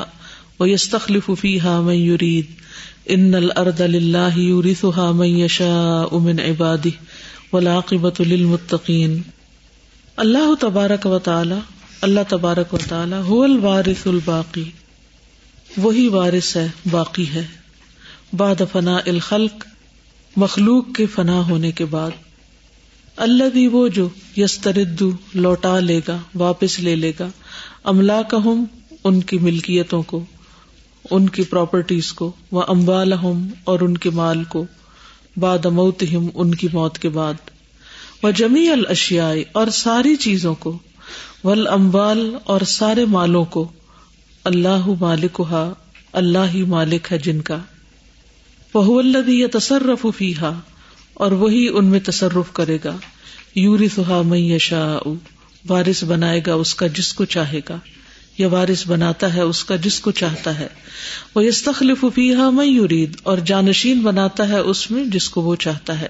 و 0.59 0.67
یستخلف 0.67 1.29
فیها 1.39 1.81
من 1.81 2.01
یرید۔ 2.01 2.59
ان 3.05 3.35
الارض 3.35 3.81
للہ 3.81 4.37
یورثها 4.37 5.11
من 5.11 5.25
یشاء 5.25 6.17
من 6.17 6.39
عباده 6.39 6.89
والعاقبۃ 7.53 8.19
للمتقین۔ 8.19 9.21
اللہ 10.15 10.55
تبارک 10.59 11.05
و 11.05 11.19
تعالی، 11.19 11.55
اللہ 12.01 12.19
تبارک 12.29 12.73
و 12.73 12.77
تعالی 12.87 13.15
هو 13.15 13.43
الوارث 13.43 14.07
الباقی۔ 14.07 14.63
وہی 15.77 16.07
وارث 16.07 16.55
ہے، 16.55 16.67
باقی 16.91 17.25
ہے۔ 17.33 17.47
بعد 18.37 18.61
فنا 18.71 18.97
الخلق، 19.05 19.65
مخلوق 20.35 20.85
کے 20.95 21.05
فنا 21.05 21.47
ہونے 21.49 21.71
کے 21.71 21.85
بعد۔ 21.85 22.11
اللہ 23.17 23.43
بھی 23.43 23.67
وہ 23.67 23.87
جو 23.87 24.09
یستردو 24.37 25.11
لوٹا 25.33 25.79
لے 25.79 26.01
گا، 26.07 26.17
واپس 26.35 26.79
لے 26.79 26.95
لے 26.95 27.11
گا۔ 27.19 27.27
املا 27.83 28.21
کا 28.21 28.37
ان 29.03 29.21
کی 29.21 29.37
ملکیتوں 29.37 30.01
کو۔ 30.01 30.23
ان 31.11 31.29
کی 31.29 31.43
پراپرٹیز 31.43 32.13
کو 32.13 32.31
وہ 32.51 32.63
امبال 32.67 33.13
اور 33.63 33.79
ان 33.79 33.97
کے 33.97 34.09
مال 34.09 34.43
کو 34.43 34.65
باد 35.37 35.65
موت 35.65 36.03
ہم 36.13 36.27
ان 36.33 36.55
کی 36.55 36.67
موت 36.73 36.97
کے 36.97 37.09
بعد۔ 37.09 37.33
وہ 38.23 38.31
جمی 38.31 38.69
الشیائی 38.69 39.43
اور 39.51 39.67
ساری 39.67 40.15
چیزوں 40.15 40.55
کو، 40.55 40.79
ول 41.43 41.67
امبال 41.67 42.37
اور 42.43 42.61
سارے 42.61 43.05
مالوں 43.05 43.45
کو۔ 43.45 43.71
اللہ 44.43 44.89
مالک 44.99 45.41
اللہ 46.13 46.37
ہی 46.53 46.63
مالک 46.63 47.07
ہے 47.11 47.17
جن 47.17 47.41
کا۔ 47.41 47.57
وہ 48.73 48.99
الدی 48.99 49.39
یا 49.39 49.47
تصرف 49.51 50.05
فیحا 50.17 50.51
اور 51.13 51.31
وہی 51.31 51.67
ان 51.73 51.85
میں 51.85 51.99
تصرف 52.05 52.53
کرے 52.53 52.77
گا۔ 52.83 52.97
یوری 53.55 53.87
سہا 53.87 54.21
میشا 54.21 54.97
وارث 55.69 56.03
بنائے 56.03 56.41
گا 56.47 56.53
اس 56.53 56.75
کا 56.75 56.87
جس 56.87 57.13
کو 57.13 57.25
چاہے 57.25 57.59
گا۔ 57.69 57.77
یا 58.37 58.47
وارث 58.47 58.87
بناتا 58.87 59.33
ہے، 59.33 59.41
اس 59.41 59.63
کا 59.63 59.75
جس 59.75 59.99
کو 59.99 60.11
چاہتا 60.11 60.59
ہے۔ 60.59 60.67
وہ 61.35 61.41
اس 61.41 61.63
تخلیف 61.63 62.05
فیحا 62.15 62.49
میں 62.49 62.65
یورید 62.65 63.13
اور 63.23 63.37
جانشین 63.37 64.01
بناتا 64.01 64.49
ہے 64.49 64.59
اس 64.59 64.91
میں 64.91 65.05
جس 65.05 65.29
کو 65.29 65.41
وہ 65.41 65.55
چاہتا 65.55 66.01
ہے۔ 66.01 66.07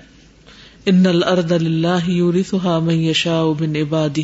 ان 0.85 1.05
الرد 1.05 1.51
اللہ 1.51 2.09
یوری 2.09 2.43
سہا 2.49 2.79
میشا 2.79 3.43
بن 3.59 3.75
عبادی 3.75 4.23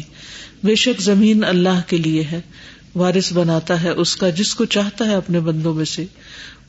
بے 0.63 0.75
شک 0.75 1.01
زمین 1.01 1.43
اللہ 1.43 1.81
کے 1.87 1.97
لیے 1.97 2.23
ہے۔ 2.23 2.41
وارث 2.95 3.33
بناتا 3.33 3.83
ہے 3.83 3.89
اس 3.89 4.15
کا 4.15 4.29
جس 4.29 4.55
کو 4.55 4.65
چاہتا 4.65 5.05
ہے 5.05 5.15
اپنے 5.15 5.39
بندوں 5.39 5.73
میں 5.73 5.85
سے۔ 5.85 6.05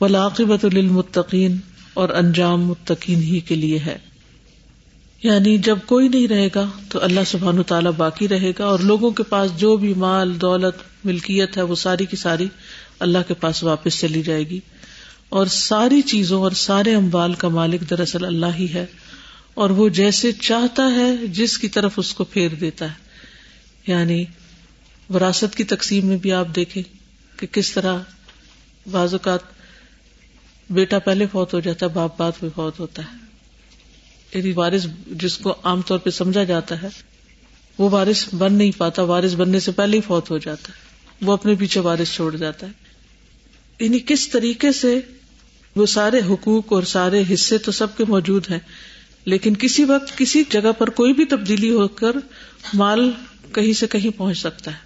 ولاقبت 0.01 0.65
للمتقین 0.65 1.57
اور 1.93 2.09
انجام 2.09 2.65
متقین 2.65 3.23
ہی 3.23 3.39
کے 3.39 3.55
لیے 3.55 3.79
ہے۔ 3.79 3.97
یعنی 5.23 5.57
جب 5.57 5.77
کوئی 5.85 6.07
نہیں 6.07 6.27
رہے 6.27 6.49
گا 6.55 6.69
تو 6.89 7.03
اللہ 7.03 7.19
سبحان 7.27 7.63
تعالیٰ 7.63 7.91
باقی 7.97 8.27
رہے 8.27 8.51
گا، 8.59 8.65
اور 8.65 8.79
لوگوں 8.79 9.11
کے 9.11 9.23
پاس 9.23 9.51
جو 9.57 9.77
بھی 9.77 9.93
مال، 9.93 10.41
دولت 10.41 10.88
ملکیت 11.03 11.57
ہے، 11.57 11.61
وہ 11.61 11.75
ساری 11.75 12.05
کی 12.05 12.15
ساری 12.15 12.47
اللہ 12.99 13.17
کے 13.27 13.33
پاس 13.33 13.63
واپس 13.63 13.99
چلی 13.99 14.23
جائے 14.23 14.43
گی۔ 14.43 14.59
اور 15.29 15.45
ساری 15.45 16.01
چیزوں 16.01 16.41
اور 16.41 16.51
سارے 16.51 16.95
اموال 16.95 17.33
کا 17.33 17.47
مالک 17.47 17.89
دراصل 17.89 18.25
اللہ 18.25 18.45
ہی 18.59 18.73
ہے۔ 18.73 18.85
اور 19.53 19.69
وہ 19.69 19.89
جیسے 19.89 20.31
چاہتا 20.31 20.83
ہے، 20.83 21.27
جس 21.27 21.57
کی 21.57 21.67
طرف 21.67 21.93
اس 21.97 22.13
کو 22.13 22.23
پھیر 22.23 22.49
دیتا 22.49 22.85
ہے۔ 22.85 23.09
یعنی 23.87 24.25
وراثت 25.13 25.55
کی 25.55 25.63
تقسیم 25.63 26.05
میں 26.05 26.17
بھی 26.17 26.31
آپ 26.31 26.47
دیکھیں 26.55 26.83
کہ 27.39 27.47
کس 27.47 27.71
طرح 27.71 27.97
بعض 28.91 29.13
اوقات 29.13 29.39
بیٹا 30.69 30.99
پہلے 30.99 31.25
فوت 31.31 31.53
ہو 31.53 31.59
جاتا 31.59 31.85
ہے، 31.85 31.91
باپ 31.91 32.17
بعد 32.17 32.31
میں 32.41 32.49
فوت 32.55 32.79
ہوتا 32.79 33.01
ہے۔ 33.01 33.17
یعنی 34.33 34.51
وارث 34.51 34.85
جس 35.07 35.37
کو 35.37 35.55
عام 35.63 35.81
طور 35.81 35.99
پہ 35.99 36.09
سمجھا 36.09 36.43
جاتا 36.43 36.81
ہے، 36.81 36.87
وہ 37.77 37.89
وارث 37.89 38.25
بن 38.33 38.53
نہیں 38.53 38.71
پاتا، 38.77 39.01
وارث 39.03 39.33
بننے 39.33 39.59
سے 39.59 39.71
پہلے 39.71 39.97
ہی 39.97 40.01
فوت 40.01 40.31
ہو 40.31 40.37
جاتا 40.37 40.73
ہے۔ 40.73 40.88
وہ 41.21 41.33
اپنے 41.33 41.55
پیچھے 41.55 41.81
وارث 41.81 42.11
چھوڑ 42.11 42.35
جاتا 42.35 42.67
ہے۔ 42.67 42.71
یعنی 43.79 43.99
کس 43.99 44.29
طریقے 44.29 44.71
سے 44.71 44.99
وہ 45.75 45.85
سارے 45.85 46.21
حقوق 46.29 46.73
اور 46.73 46.83
سارے 46.83 47.23
حصے 47.33 47.57
تو 47.57 47.71
سب 47.71 47.97
کے 47.97 48.05
موجود 48.07 48.51
ہیں، 48.51 48.59
لیکن 49.25 49.55
کسی 49.55 49.83
وقت 49.83 50.17
کسی 50.17 50.43
جگہ 50.49 50.71
پر 50.77 50.89
کوئی 50.89 51.13
بھی 51.13 51.25
تبدیلی 51.25 51.71
ہو 51.71 51.87
کر 51.87 52.11
مال 52.73 53.11
کہیں 53.51 53.73
سے 53.73 53.87
کہیں 53.87 54.17
پہنچ 54.17 54.37
سکتا 54.37 54.71
ہے۔ 54.71 54.77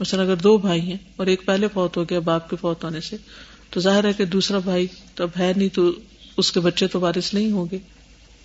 مثلا 0.00 0.22
اگر 0.22 0.36
دو 0.36 0.58
بھائی 0.58 0.80
ہیں 0.80 0.96
اور 1.16 1.26
ایک 1.26 1.46
پہلے 1.46 1.66
فوت 1.72 1.96
ہو 1.96 2.04
گیا، 2.04 2.18
باپ 2.18 2.50
کے 2.50 2.56
فوت 2.60 2.84
ہونے 2.84 3.00
سے، 3.00 3.16
تو 3.70 3.80
ظاہر 3.80 4.04
ہے 4.04 4.12
کہ 4.12 4.24
دوسرا 4.24 4.58
بھائی 4.58 4.86
تو 5.14 5.24
اب 5.24 5.30
ہے 5.38 5.52
نہیں 5.56 5.68
تو 5.68 5.92
اس 6.36 6.52
کے 6.52 6.60
بچے 6.60 6.86
تو 6.86 7.00
وارث 7.00 7.34
نہیں 7.34 7.50
ہوں 7.50 7.66
گے۔ 7.72 7.78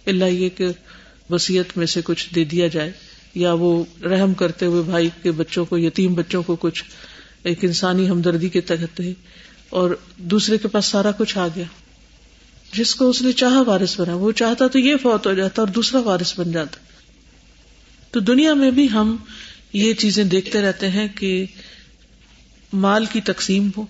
اللہ 0.06 0.26
یہ 0.26 0.50
کہ 0.50 0.68
وسیعت 1.30 1.78
میں 1.78 1.86
سے 1.86 2.02
کچھ 2.04 2.36
دے 2.36 2.44
دیا 2.44 2.68
جائے، 2.68 2.92
یا 3.36 3.54
وہ 3.54 3.84
رحم 4.04 4.34
کرتے 4.34 4.66
ہوئے 4.66 4.84
بھائی 4.84 5.10
کے 5.24 5.32
بچوں 5.32 5.66
کو، 5.66 5.78
یتیم 5.78 6.14
بچوں 6.14 6.44
کو 6.44 6.56
کچھ 6.56 6.84
ایک 7.44 7.66
انسانی 7.66 8.10
ہمدردی 8.10 8.50
کے 8.50 8.62
تحت 8.62 9.02
اور 9.70 9.92
دوسرے 10.18 10.58
کے 10.58 10.68
پاس 10.68 10.86
سارا 10.86 11.12
کچھ 11.12 11.38
آ 11.38 11.48
گیا۔ 11.48 11.66
جس 12.74 12.96
کو 12.96 13.10
اس 13.10 13.22
نے 13.22 13.32
چاہا 13.32 13.62
وارث 13.62 14.00
بنا، 14.00 14.16
وہ 14.16 14.32
چاہتا 14.32 14.68
تو 14.68 14.80
یہ 14.80 14.96
فوت 14.96 15.28
ہو 15.28 15.34
جاتا 15.34 15.62
اور 15.62 15.70
دوسرا 15.70 16.00
وارث 16.00 16.40
بن 16.40 16.52
جاتا۔ 16.52 16.78
تو 18.12 18.20
دنیا 18.20 18.54
میں 18.54 18.72
بھی 18.72 18.90
ہم 18.90 19.16
یہ 19.74 19.94
چیزیں 19.94 20.24
دیکھتے 20.24 20.62
رہتے 20.62 20.90
ہیں 20.90 21.08
کہ 21.08 21.46
مال 22.74 23.06
کی 23.06 23.22
تقسیم 23.22 23.70
ہو۔ 23.78 23.86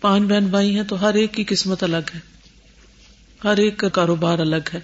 پانچ 0.00 0.22
بہن 0.22 0.46
بھائی 0.46 0.76
ہیں 0.76 0.82
تو 0.82 1.00
ہر 1.00 1.14
ایک 1.14 1.34
کی 1.34 1.44
قسمت 1.44 1.82
الگ 1.82 2.10
ہے۔ 2.14 2.20
ہر 3.44 3.56
ایک 3.56 3.76
کا 3.76 3.88
کاروبار 3.88 4.38
الگ 4.38 4.68
ہے۔ 4.74 4.80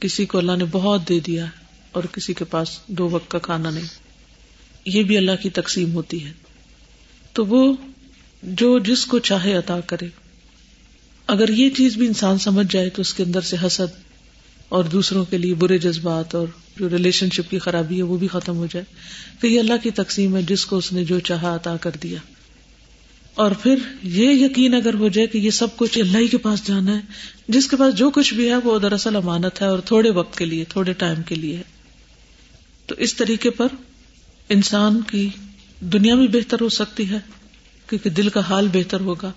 کسی 0.00 0.26
کو 0.26 0.38
اللہ 0.38 0.56
نے 0.56 0.64
بہت 0.70 1.08
دے 1.08 1.20
دیا 1.20 1.46
اور 1.92 2.04
کسی 2.04 2.34
کے 2.34 2.44
پاس 2.44 2.78
دو 2.86 3.08
وقت 3.08 3.30
کا 3.30 3.38
کھانا 3.38 3.70
نہیں۔ 3.70 3.84
یہ 4.84 5.02
بھی 5.02 5.16
اللہ 5.16 5.42
کی 5.42 5.50
تقسیم 5.50 5.92
ہوتی 5.92 6.24
ہے۔ 6.24 6.32
تو 7.34 7.46
وہ 7.46 7.74
جو 8.42 8.78
جس 8.78 9.06
کو 9.06 9.18
چاہے 9.18 9.52
عطا 9.54 9.80
کرے۔ 9.80 10.08
اگر 11.26 11.48
یہ 11.48 11.70
چیز 11.70 11.96
بھی 11.96 12.06
انسان 12.06 12.38
سمجھ 12.38 12.66
جائے 12.70 12.90
تو 12.90 13.00
اس 13.00 13.14
کے 13.14 13.22
اندر 13.22 13.40
سے 13.40 13.56
حسد 13.66 14.00
اور 14.68 14.84
دوسروں 14.84 15.24
کے 15.24 15.38
لیے 15.38 15.54
برے 15.54 15.78
جذبات 15.78 16.34
اور 16.34 16.46
جو 16.76 16.88
ریلیشن 16.88 17.28
شپ 17.30 17.50
کی 17.50 17.58
خرابی 17.58 17.96
ہے 17.96 18.02
وہ 18.02 18.18
بھی 18.18 18.28
ختم 18.28 18.56
ہو 18.56 18.66
جائے۔ 18.70 18.84
کہ 19.40 19.46
یہ 19.46 19.60
اللہ 19.60 19.72
کی 19.82 19.90
تقسیم 19.90 20.36
ہے 20.36 20.42
جس 20.42 20.66
کو 20.66 20.76
اس 20.76 20.92
نے 20.92 21.04
جو 21.04 21.20
چاہا 21.20 21.54
عطا 21.54 21.76
کر 21.76 21.90
دیا۔ 22.02 22.18
اور 23.34 23.50
پھر 23.50 23.76
یہ 24.02 24.30
یقین 24.30 24.74
اگر 24.74 24.94
ہو 24.94 25.08
جائے 25.08 25.26
کہ 25.26 25.38
یہ 25.38 25.50
سب 25.50 25.76
کچھ 25.76 25.98
اللہ 25.98 26.18
ہی 26.18 26.28
کے 26.28 26.38
پاس 26.38 26.66
جانا 26.66 26.96
ہے، 26.96 27.00
جس 27.48 27.68
کے 27.68 27.76
پاس 27.76 27.94
جو 27.94 28.10
کچھ 28.10 28.34
بھی 28.34 28.48
ہے 28.48 28.56
وہ 28.56 28.78
دراصل 28.78 29.16
امانت 29.16 29.62
ہے 29.62 29.66
اور 29.66 29.78
تھوڑے 29.78 30.10
وقت 30.10 30.38
کے 30.38 30.44
لیے، 30.44 30.64
تھوڑے 30.68 30.92
ٹائم 30.92 31.22
کے 31.22 31.34
لیے 31.34 31.56
ہے۔ 31.56 31.62
تو 32.86 32.94
اس 32.98 33.14
طریقے 33.14 33.50
پر 33.50 33.66
انسان 34.48 35.00
کی 35.10 35.28
دنیا 35.80 36.14
بھی 36.14 36.28
بہتر 36.28 36.56
ہو 36.60 36.68
سکتی 36.68 37.10
ہے 37.10 37.18
کیونکہ 37.88 38.10
دل 38.10 38.28
کا 38.28 38.40
حال 38.40 38.68
بہتر 38.72 39.00
ہوگا۔ 39.00 39.30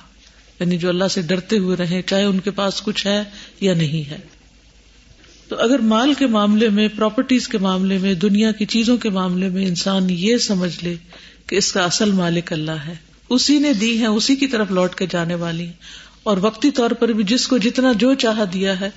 یعنی 0.60 0.78
جو 0.78 0.90
اللہ 0.90 1.04
سے 1.12 1.22
ڈرتے 1.22 1.58
ہوئے 1.58 1.78
رہے 1.78 2.02
چاہے 2.02 2.24
ان 2.24 2.40
کے 2.40 2.52
پاس 2.52 2.82
کچھ 2.82 3.08
ہے 3.08 3.24
یا 3.60 3.74
نہیں 3.74 4.10
ہے۔ 4.10 4.18
تو 5.48 5.56
اگر 5.60 5.80
مال 5.80 6.14
کے 6.14 6.28
معاملے 6.28 6.70
میں 6.70 6.88
پراپرٹیز 6.98 7.48
کے 7.48 7.58
معاملے 7.58 7.98
میں، 7.98 8.14
دنیا 8.14 8.52
کی 8.52 8.66
چیزوں 8.66 8.98
کے 8.98 9.10
معاملے 9.10 9.50
میں 9.50 9.66
انسان 9.66 10.10
یہ 10.10 10.38
سمجھ 10.38 10.84
لے 10.84 10.96
کہ 11.48 11.56
اس 11.56 11.72
کا 11.72 11.84
اصل 11.84 12.12
مالک 12.12 12.54
اللہ 12.54 12.72
ہے۔ 12.72 12.96
اسی 13.30 13.60
نے 13.60 13.74
دی 13.74 14.00
ہے 14.00 14.06
اسی 14.06 14.36
کی 14.36 14.48
طرف 14.48 14.72
لوٹ 14.72 14.96
کے 14.96 15.06
جانے 15.10 15.36
والی 15.36 15.68
اور 16.24 16.38
وقتی 16.38 16.72
طور 16.72 16.92
پر 16.92 17.08
بھی 17.08 17.24
جس 17.24 17.48
کو 17.48 17.58
جتنا 17.58 17.92
جو 17.94 18.14
چاہ 18.14 18.46
دیا 18.46 18.80
ہے 18.80 18.90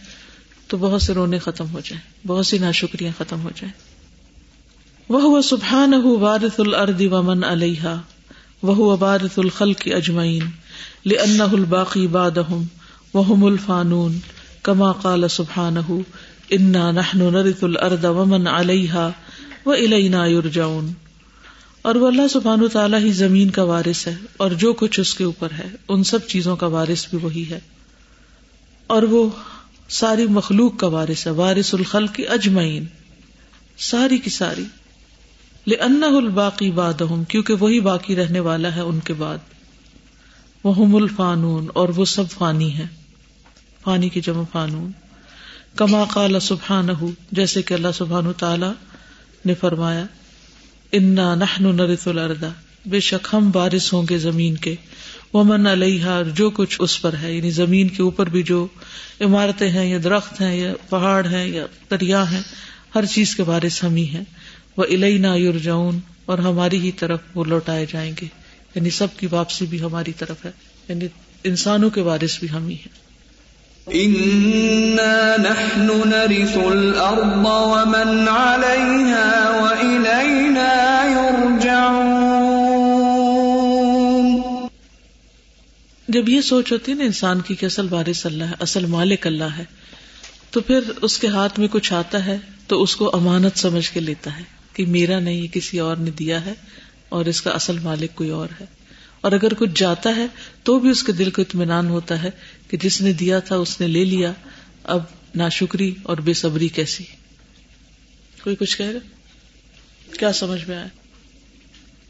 تو 0.69 0.77
بہت 0.77 1.03
سے 1.03 1.15
رونے 1.15 1.39
ختم 1.39 1.65
ہو 1.73 1.81
جائیں، 1.81 2.27
بہت 2.27 2.47
سی 2.47 2.59
ناشکریاں 2.59 3.13
ختم 3.19 3.43
ہو 3.43 3.51
جائیں۔ 3.57 3.73
وہ 5.09 5.43
سبحان 5.43 5.95
وارث 5.95 6.61
الرد 6.61 7.03
ومن 7.11 7.45
علیہ 7.45 7.97
وہ 8.63 8.97
وارث 9.01 9.39
الخل 9.39 9.73
کی 9.73 9.95
اجمعین 9.95 10.43
لأنه 11.07 11.49
الباقي 11.53 12.07
بعدهم 12.07 12.63
وهم 13.15 13.45
الفانون۔ 13.45 14.19
كما 14.63 14.93
قال 14.93 15.29
سبحانه 15.29 15.99
انا 16.51 16.91
نحن 16.91 17.19
نرث 17.19 17.65
الارض 17.65 18.05
ومن 18.05 18.47
عليها 18.47 19.11
والينا 19.67 20.27
يرجعون 20.27 20.93
اور 21.83 21.95
وہ 21.95 22.07
اللہ 22.07 22.29
سبحان 22.29 22.63
و 22.63 22.69
تعالیٰ 22.69 23.01
ہی 23.01 23.13
زمین 23.13 23.51
کا 23.51 23.63
وارث 23.63 24.07
ہے، 24.07 24.15
اور 24.37 24.51
جو 24.51 24.73
کچھ 24.73 25.01
اس 25.01 25.15
کے 25.15 25.25
اوپر 25.25 25.51
ہے، 25.51 25.69
ان 25.89 26.05
سب 26.05 26.19
چیزوں 26.27 26.57
کا 26.57 26.67
وارث 26.67 27.07
بھی 27.11 27.19
وہی 27.23 27.51
ہے۔ 27.51 27.61
اور 28.87 29.03
وہ 29.03 29.29
ساری 29.89 30.27
مخلوق 30.27 30.77
کا 30.77 30.87
وارث 30.87 31.27
ہے، 31.27 31.33
وارث 31.33 31.75
الخل 31.75 32.07
کی 32.07 32.29
اجمعین۔ 32.29 32.85
ساری 33.79 34.19
کی 34.19 34.31
ساری۔ 34.31 34.65
لأنه 35.67 36.17
الباقی 36.17 36.71
بعدهم 36.71 37.25
کیونکہ 37.25 37.55
وہی 37.55 37.81
باقی 37.81 38.17
رہنے 38.17 38.41
والا 38.41 38.75
ہے 38.75 38.81
ان 38.81 39.01
کے 39.01 39.13
بعد۔ 39.13 39.39
وہ 40.65 40.97
الفانون، 40.97 41.67
اور 41.75 41.89
وہ 41.89 42.05
سب 42.05 42.25
فانی 42.31 42.79
ہے 42.79 42.85
فانی 43.85 44.09
کی 44.09 44.21
جمع 44.21 44.43
فانون۔ 44.53 44.91
کما 45.77 46.05
قال 46.05 46.41
سبحان 46.41 46.89
جیسے 47.33 47.63
کہ 47.63 47.75
اللہ 47.75 47.89
سبحان 47.95 48.33
تعالی 48.39 48.67
نے 49.45 49.55
فرمایا، 49.55 50.05
انا 50.93 51.35
نحن 51.35 51.77
نرث 51.77 52.09
الارض 52.09 52.45
بے 52.87 53.01
شک 53.01 53.29
ہم 53.33 53.51
بارش 53.51 53.93
ہوں 53.93 54.07
گے 54.11 54.19
زمین 54.19 54.57
کے۔ 54.57 54.75
وہ 55.37 55.45
من 55.45 55.67
علیہ 55.67 56.23
جو 56.35 56.51
کچھ 56.51 56.77
اس 56.79 57.03
پر 57.03 57.15
ہے 57.23 57.33
یعنی 57.33 57.51
زمین 57.51 57.89
کے 57.89 58.03
اوپر 58.03 58.29
بھی 58.29 58.43
جو 58.43 58.67
عمارتیں 59.21 59.71
ہیں، 59.71 59.87
یا 59.87 59.99
درخت 60.05 60.41
ہیں، 60.41 60.57
یا 60.57 60.73
پہاڑ 60.89 61.27
ہیں، 61.27 61.47
یا 61.47 61.67
دریا 61.91 62.31
ہیں، 62.31 62.41
ہر 62.95 63.05
چیز 63.05 63.37
کے 63.37 63.43
بارش 63.43 63.85
ہم 63.85 63.95
ہی 63.95 64.07
ہیں۔ 64.07 64.25
وہ 64.77 64.85
النا 64.91 65.35
یورجاؤن 65.35 65.99
اور 66.27 66.39
ہماری 66.39 66.79
ہی 66.81 66.93
طرف 66.93 67.21
وہ 67.35 67.45
لوٹائے 67.45 67.87
جائیں 67.93 68.13
گے۔ 68.21 68.27
یعنی 68.75 68.91
سب 68.91 69.07
کی 69.17 69.27
واپسی 69.31 69.67
بھی 69.67 69.83
ہماری 69.83 70.13
طرف 70.13 70.45
ہے۔ 70.45 70.51
یعنی 70.89 71.07
انسانوں 71.45 71.91
کے 71.91 72.01
وارث 72.01 72.39
بھی 72.39 72.51
ہم 72.51 72.69
ہی 72.69 72.75
ہیں۔ 72.75 73.07
نحن 75.39 76.09
نرث 76.09 76.57
الأرض 76.57 77.47
ومن 77.47 78.29
عليها 78.29 79.59
وإلينا 79.61 81.03
يرجعون۔ 81.17 82.16
جب 86.09 86.29
یہ 86.29 86.41
سوچ 86.41 86.73
ہوتی 86.73 86.93
ہے 86.93 86.97
نا 86.97 87.05
انسان 87.05 87.41
کی 87.41 87.55
کہ 87.55 87.67
اصل 87.67 87.87
وارث 87.91 88.27
اللہ 88.27 88.45
ہے، 88.45 88.55
اصل 88.61 88.87
مالک 88.87 89.27
اللہ 89.27 89.57
ہے، 89.59 89.65
تو 90.51 90.61
پھر 90.61 90.81
اس 91.03 91.19
کے 91.19 91.29
ہاتھ 91.29 91.61
میں 91.61 91.69
کچھ 91.69 91.93
آتا 91.93 92.27
ہے 92.27 92.37
تو 92.67 92.83
اس 92.83 92.97
کو 92.97 93.17
امانت 93.17 93.59
سمجھ 93.59 93.91
کے 93.91 94.01
لیتا 94.01 94.37
ہے 94.39 94.43
کہ 94.73 94.87
میرا 94.87 95.21
نہیں، 95.21 95.35
یہ 95.35 95.49
کسی 95.53 95.79
اور 95.79 95.97
نے 95.97 96.11
دیا 96.11 96.45
ہے 96.45 96.55
اور 97.09 97.27
اس 97.27 97.43
کا 97.43 97.51
اصل 97.51 97.79
مالک 97.79 98.15
کوئی 98.15 98.31
اور 98.31 98.49
ہے۔ 98.61 98.65
اور 99.21 99.33
اگر 99.33 99.55
کچھ 99.55 99.71
جاتا 99.75 100.17
ہے 100.17 100.27
تو 100.63 100.79
بھی 100.79 100.91
اس 100.91 101.03
کے 101.03 101.13
دل 101.13 101.31
کو 101.31 101.43
اطمینان 101.43 101.89
ہوتا 101.89 102.23
ہے 102.23 102.31
کہ 102.69 102.77
جس 102.77 103.03
نے 103.03 103.13
دیا 103.13 103.39
تھا، 103.39 103.57
اس 103.57 103.81
نے 103.81 103.87
لے 103.87 104.05
لیا۔ 104.05 104.33
اب 104.85 105.03
ناشکری 105.35 105.95
اور 106.03 106.17
بے 106.17 106.35
صبری 106.35 106.69
کیسی؟ 106.69 107.05
کوئی 108.43 108.57
کچھ 108.57 108.79
کہے 108.79 108.95
گا 108.95 108.99
کیا 110.19 110.33
سمجھ 110.33 110.69
میں 110.69 110.77
آیا؟ 110.77 110.87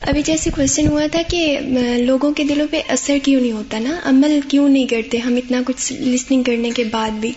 ابھی 0.06 0.22
جیسے 0.22 0.50
کوشچن 0.50 0.86
ہوا 0.86 1.06
تھا 1.12 1.22
کہ 1.28 1.58
لوگوں 1.98 2.32
کے 2.32 2.44
دلوں 2.44 2.66
پہ 2.70 2.80
اثر 2.88 3.16
کیوں 3.22 3.40
نہیں 3.40 3.52
ہوتا 3.52 3.78
نا؟ 3.78 4.00
عمل 4.04 4.40
کیوں 4.48 4.68
نہیں 4.68 4.86
کرتے 4.86 5.18
ہم 5.18 5.36
اتنا 5.36 5.62
کچھ 5.66 5.92
لسننگ 5.92 6.42
کرنے 6.42 6.70
کے 6.70 6.84
بعد 6.84 7.10
بھی؟ 7.10 7.32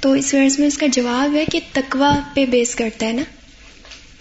تو 0.00 0.12
اس 0.12 0.34
ورز 0.34 0.58
میں 0.58 0.66
اس 0.66 0.78
کا 0.78 0.86
جواب 0.86 1.34
ہے 1.34 1.44
کہ 1.52 1.60
تقوا 1.72 2.18
پہ 2.34 2.46
بیس 2.46 2.74
کرتا 2.74 3.06
ہے 3.06 3.12
نا؟ 3.12 3.22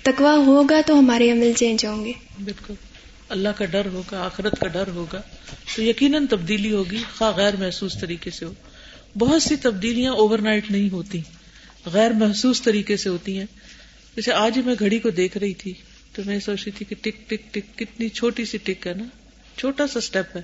تقوا 0.03 0.35
ہوگا 0.45 0.81
تو 0.85 0.99
ہمارے 0.99 1.31
عمل 1.31 1.51
چینج 1.55 1.85
ہوں 1.85 2.05
گے۔ 2.05 2.11
بالکل۔ 2.43 2.73
اللہ 3.29 3.49
کا 3.49 3.65
ڈر 3.65 3.85
ہوگا، 3.85 4.25
آخرت 4.25 4.59
کا 4.59 4.67
ڈر 4.67 4.87
ہوگا، 4.87 5.21
تو 5.75 5.83
یقیناً 5.83 6.25
تبدیلی 6.27 6.71
ہوگی، 6.71 6.97
خواہ 7.17 7.31
غیر 7.37 7.55
محسوس 7.55 7.97
طریقے 8.01 8.31
سے 8.31 8.45
ہو۔ 8.45 8.53
بہت 9.17 9.43
سی 9.43 9.55
تبدیلیاں 9.55 10.11
اوور 10.11 10.39
نائٹ 10.39 10.71
نہیں 10.71 10.89
ہوتی، 10.89 11.21
غیر 11.85 12.11
محسوس 12.11 12.61
طریقے 12.61 12.97
سے 12.97 13.09
ہوتی 13.09 13.37
ہیں۔ 13.37 13.45
جیسے 14.15 14.31
آج 14.33 14.57
ہی 14.57 14.61
میں 14.61 14.75
گھڑی 14.79 14.99
کو 14.99 15.09
دیکھ 15.09 15.37
رہی 15.37 15.53
تھی۔ 15.53 15.73
تو 16.13 16.21
میں 16.25 16.39
سوچ 16.39 16.63
رہی 16.65 16.71
تھی 16.71 16.85
کہ 16.85 16.95
ٹک 17.01 17.29
ٹک 17.29 17.53
ٹک، 17.53 17.77
کتنی 17.77 18.09
چھوٹی 18.09 18.45
سی 18.45 18.57
ٹک 18.57 18.87
ہے 18.87 18.93
نا، 18.93 19.03
چھوٹا 19.57 19.87
سا 19.87 19.99
اسٹیپ 19.99 20.37
ہے۔ 20.37 20.41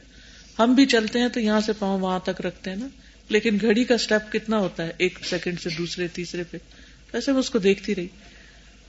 ہم 0.59 0.73
بھی 0.73 0.85
چلتے 0.85 1.19
ہیں 1.19 1.27
تو 1.27 1.39
یہاں 1.39 1.61
سے 1.61 1.73
پاؤں 1.73 1.99
وہاں 1.99 2.19
تک 2.19 2.41
رکھتے 2.41 2.69
ہیں 2.69 2.77
نا۔ 2.77 2.87
لیکن 3.29 3.57
گھڑی 3.61 3.83
کا 3.83 3.95
اسٹیپ 3.95 4.31
کتنا 4.31 4.57
ہوتا 4.57 4.85
ہے، 4.85 4.91
ایک 4.97 5.19
سیکنڈ 5.25 5.59
سے 5.59 5.69
دوسرے، 5.77 6.07
تیسرے 6.07 6.43
پہ۔ 6.43 6.57
ویسے 7.13 7.31
میں 7.31 7.39
اس 7.39 7.49
کو 7.49 7.59
دیکھتی 7.59 7.95
رہی۔ 7.95 8.07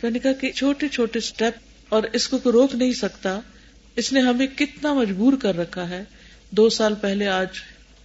میں 0.03 0.11
نے 0.11 0.19
کہا 0.19 0.33
کہ 0.33 0.53
چھوٹے 0.53 0.89
چھوٹے 0.89 1.19
اسٹیپ 1.19 1.53
اور 1.89 2.03
اس 2.13 2.29
کو 2.29 2.39
کوئی 2.39 2.53
روک 2.53 2.75
نہیں 2.75 2.93
سکتا۔ 2.93 3.41
اس 3.97 4.13
نے 4.13 4.21
ہمیں 4.21 4.47
کتنا 4.47 4.95
مجبور 4.95 5.33
کر 5.43 5.57
رکھا 5.57 5.89
ہے۔ 5.89 6.05
دو 6.51 6.69
سال 6.69 6.95
پہلے 6.95 7.29
آج 7.29 7.49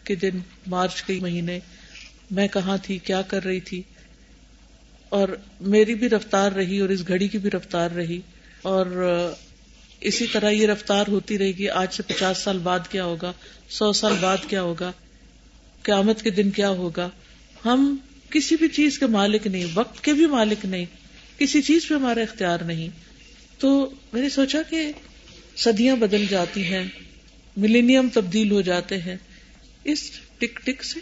کے 0.03 0.15
دن، 0.15 0.39
مارچ 0.67 1.03
کے 1.03 1.19
مہینے، 1.21 1.59
میں 2.31 2.47
کہاں 2.47 2.77
تھی، 2.83 2.97
کیا 2.97 3.21
کر 3.21 3.45
رہی 3.45 3.59
تھی۔ 3.59 3.81
اور 5.09 5.29
میری 5.61 5.95
بھی 5.95 6.09
رفتار 6.09 6.51
رہی 6.51 6.79
اور 6.79 6.89
اس 6.89 7.07
گھڑی 7.07 7.27
کی 7.27 7.37
بھی 7.37 7.49
رفتار 7.51 7.91
رہی۔ 7.91 8.21
اور 8.65 8.85
اسی 9.99 10.27
طرح 10.27 10.49
یہ 10.49 10.67
رفتار 10.67 11.07
ہوتی 11.07 11.37
رہے 11.37 11.51
گی۔ 11.51 11.69
آج 11.69 11.93
سے 11.93 12.03
پچاس 12.03 12.37
سال 12.37 12.57
بعد 12.57 12.79
کیا 12.91 13.05
ہوگا؟ 13.05 13.33
سو 13.69 13.93
سال 13.93 14.13
بعد 14.21 14.37
کیا 14.47 14.61
ہوگا؟ 14.61 14.91
قیامت 15.83 16.21
کے 16.21 16.29
دن 16.29 16.49
کیا 16.51 16.69
ہوگا؟ 16.69 17.09
ہم 17.65 17.95
کسی 18.29 18.55
بھی 18.55 18.67
چیز 18.67 18.99
کے 18.99 19.05
مالک 19.05 19.47
نہیں، 19.47 19.65
وقت 19.73 20.03
کے 20.03 20.13
بھی 20.13 20.25
مالک 20.25 20.65
نہیں، 20.65 20.85
کسی 21.37 21.61
چیز 21.61 21.87
پہ 21.87 21.93
ہمارا 21.93 22.21
اختیار 22.21 22.59
نہیں۔ 22.59 22.89
تو 23.59 23.89
میں 24.13 24.21
نے 24.21 24.29
سوچا 24.29 24.61
کہ 24.69 24.91
صدیاں 25.55 25.95
بدل 25.95 26.25
جاتی 26.29 26.63
ہیں 26.63 26.83
ملینیم 27.57 28.07
تبدیل 28.13 28.51
ہو 28.51 28.61
جاتے 28.61 28.97
ہیں۔ 28.97 29.17
اس 29.83 30.11
ٹک 30.37 30.59
ٹک 30.63 30.83
سے 30.83 30.99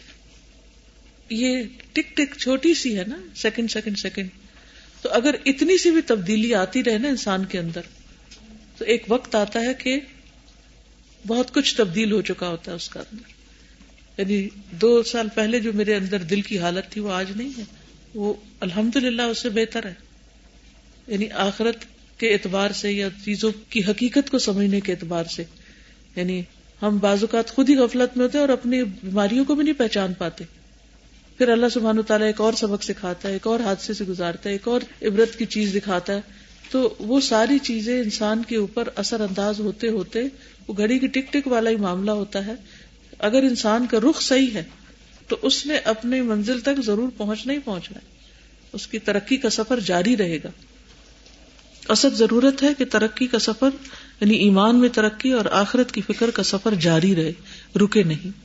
یہ 1.29 1.63
ٹک 1.93 2.17
ٹک 2.17 2.39
چھوٹی 2.39 2.73
سی 2.73 2.97
ہے 2.97 3.03
نا 3.07 3.17
سیکنڈ 3.35 3.71
سیکنڈ 3.71 3.97
سیکنڈ 3.97 4.29
تو 5.03 5.09
اگر 5.11 5.35
اتنی 5.45 5.77
سی 5.77 5.91
بھی 5.91 6.01
تبدیلی 6.01 6.55
آتی 6.55 6.83
رہے 6.83 6.97
نا 6.97 7.07
انسان 7.07 7.45
کے 7.45 7.59
اندر، 7.59 7.81
تو 8.77 8.85
ایک 8.85 9.03
وقت 9.07 9.35
آتا 9.35 9.61
ہے 9.61 9.73
کہ 9.73 9.99
بہت 11.27 11.53
کچھ 11.53 11.77
تبدیل 11.77 12.11
ہو 12.11 12.21
چکا 12.21 12.47
ہوتا 12.47 12.71
ہے 12.71 12.75
اس 12.75 12.89
کا 12.89 12.99
اندر۔ 12.99 13.33
یعنی 14.21 14.49
دو 14.71 15.03
سال 15.03 15.27
پہلے 15.35 15.59
جو 15.59 15.73
میرے 15.73 15.95
اندر 15.95 16.19
دل 16.19 16.41
کی 16.41 16.59
حالت 16.59 16.91
تھی، 16.91 17.01
وہ 17.01 17.11
آج 17.11 17.31
نہیں 17.35 17.49
ہے۔ 17.57 17.63
وہ 18.13 18.33
الحمد 18.59 18.95
للہ 18.95 19.21
اس 19.21 19.37
سے 19.37 19.49
بہتر 19.49 19.85
ہے۔ 19.85 19.93
یعنی 21.07 21.31
آخرت 21.31 21.77
کے 22.17 22.33
اعتبار 22.33 22.71
سے 22.71 22.91
یا 22.91 23.09
چیزوں 23.25 23.51
کی 23.69 23.79
حقیقت 23.83 24.29
کو 24.29 24.39
سمجھنے 24.39 24.79
کے 24.79 24.91
اعتبار 24.91 25.23
سے۔ 25.23 25.43
یعنی 26.15 26.41
ہم 26.81 26.97
بعض 26.97 27.17
اوقات 27.21 27.51
خود 27.51 27.69
ہی 27.69 27.75
غفلت 27.75 28.17
میں 28.17 28.25
ہوتے 28.25 28.37
اور 28.37 28.49
اپنی 28.49 28.83
بیماریوں 28.83 29.45
کو 29.45 29.55
بھی 29.55 29.63
نہیں 29.63 29.79
پہچان 29.79 30.13
پاتے۔ 30.13 30.43
پھر 31.37 31.49
اللہ 31.49 31.65
سبحانہ 31.73 32.01
تعالیٰ 32.01 32.27
ایک 32.27 32.41
اور 32.41 32.53
سبق 32.53 32.83
سکھاتا 32.83 33.27
ہے، 33.27 33.33
ایک 33.33 33.47
اور 33.47 33.59
حادثے 33.59 33.93
سے 33.93 34.05
گزارتا 34.05 34.49
ہے، 34.49 34.53
ایک 34.53 34.67
اور 34.67 34.81
عبرت 35.01 35.35
کی 35.37 35.45
چیز 35.45 35.73
دکھاتا 35.75 36.13
ہے۔ 36.13 36.21
تو 36.71 36.95
وہ 36.99 37.21
ساری 37.21 37.59
چیزیں 37.59 38.01
انسان 38.01 38.43
کے 38.47 38.57
اوپر 38.57 38.89
اثر 38.95 39.19
انداز 39.19 39.59
ہوتے 39.59 39.89
ہوتے 39.89 40.19
وہ 40.67 40.73
گھڑی 40.77 40.99
کی 40.99 41.07
ٹک 41.07 41.33
ٹک 41.33 41.47
والا 41.47 41.69
ہی 41.69 41.75
معاملہ 41.75 42.11
ہوتا 42.11 42.45
ہے۔ 42.45 42.53
اگر 43.19 43.43
انسان 43.43 43.85
کا 43.87 43.97
رخ 44.09 44.21
صحیح 44.21 44.51
ہے 44.53 44.63
تو 45.27 45.37
اس 45.41 45.65
نے 45.65 45.77
اپنی 45.77 46.21
منزل 46.21 46.59
تک 46.59 46.83
ضرور 46.85 47.09
پہنچنا 47.17 47.53
ہی 47.53 47.59
پہنچنا 47.59 47.99
ہے۔ 48.03 48.07
اس 48.73 48.87
کی 48.87 48.99
ترقی 48.99 49.37
کا 49.37 49.49
سفر 49.49 49.79
جاری 49.79 50.17
رہے 50.17 50.37
گا۔ 50.37 50.49
اصل 51.89 52.15
ضرورت 52.15 52.63
ہے 52.63 52.67
کہ 52.77 52.85
ترقی 52.85 53.27
کا 53.27 53.39
سفر 53.39 53.69
یعنی 54.21 54.35
ایمان 54.35 54.79
میں 54.79 54.89
ترقی 54.89 55.31
اور 55.31 55.45
آخرت 55.51 55.91
کی 55.91 56.01
فکر 56.01 56.31
کا 56.31 56.43
سفر 56.43 56.73
جاری 56.73 57.15
رہے، 57.15 57.31
رکے 57.75 58.03
نہیں۔ 58.03 58.42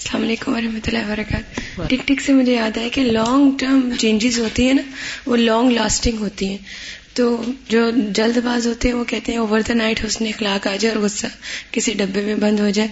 السلام 0.00 0.22
علیکم 0.22 0.52
و 0.52 0.60
رحمۃ 0.60 0.80
اللہ 0.86 0.98
وبرکاتہ۔ 0.98 1.60
ٹک 1.88 2.08
ٹک 2.08 2.20
سے 2.20 2.32
مجھے 2.32 2.54
یاد 2.54 2.76
ہے 2.76 2.88
کہ 2.90 3.02
لانگ 3.02 3.50
ٹرم 3.58 3.90
چینجز 3.98 4.38
ہوتی 4.38 4.66
ہیں 4.66 4.74
نا، 4.74 4.82
وہ 5.26 5.36
لانگ 5.36 5.70
لاسٹنگ 5.70 6.18
ہوتی 6.18 6.48
ہیں۔ 6.48 6.58
تو 7.14 7.42
جو 7.68 7.90
جلد 8.10 8.36
باز 8.36 8.66
ہوتے 8.66 8.88
ہیں، 8.88 8.94
وہ 8.94 9.04
کہتے 9.04 9.32
ہیں 9.32 9.38
اوور 9.38 9.60
دا 9.68 9.74
نائٹ 9.74 10.04
حسن 10.06 10.26
اخلاق 10.26 10.66
آ 10.66 10.76
جائے 10.76 10.94
اور 10.94 11.04
غصہ 11.04 11.26
کسی 11.70 11.92
ڈبے 11.92 12.20
میں 12.20 12.34
بند 12.34 12.60
ہو 12.60 12.70
جائے۔ 12.70 12.88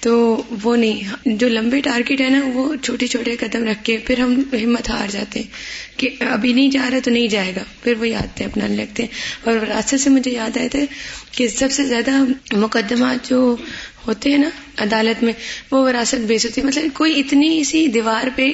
تو 0.00 0.42
وہ 0.62 0.76
نہیں، 0.76 1.00
جو 1.26 1.48
لمبے 1.48 1.80
ٹارگیٹ 1.80 2.20
ہے 2.20 2.28
نا، 2.28 2.40
وہ 2.54 2.74
چھوٹے 2.82 3.06
چھوٹے 3.06 3.36
قدم 3.36 3.64
رکھ 3.64 3.84
کے 3.84 3.98
پھر 3.98 4.18
ہم 4.18 4.42
ہمت 4.52 4.90
ہار 4.90 5.06
جاتے 5.10 5.40
ہیں 5.40 5.46
کہ 5.98 6.08
ابھی 6.20 6.52
نہیں 6.52 6.70
جا 6.70 6.88
رہا 6.92 6.98
تو 7.04 7.10
نہیں 7.10 7.28
جائے 7.28 7.52
گا۔ 7.56 7.64
پھر 7.82 7.94
وہی 7.98 8.14
آتے 8.14 8.44
ہیں 8.44 8.50
اپنانے 8.50 8.76
لگتے 8.76 9.02
ہیں۔ 9.02 9.14
اور 9.44 9.54
راستے 9.54 9.98
سے 9.98 10.10
مجھے 10.10 10.30
یاد 10.30 10.56
آئے 10.56 10.68
تھے 10.68 10.86
کہ 11.32 11.48
سب 11.48 11.72
سے 11.72 11.84
زیادہ 11.84 12.24
مقدمات 12.52 13.28
جو 13.28 13.56
ہوتے 14.06 14.30
ہیں 14.30 14.38
نا، 14.38 14.48
عدالت 14.78 15.22
میں 15.22 15.32
وہ 15.70 15.78
وراثت 15.78 16.14
بیس 16.14 16.46
ہوتی 16.46 16.60
ہے 16.60 16.66
مطلب 16.66 16.84
کوئی 16.94 17.20
اتنی 17.20 17.64
سی 17.64 17.86
دیوار 17.86 18.28
پہ 18.36 18.52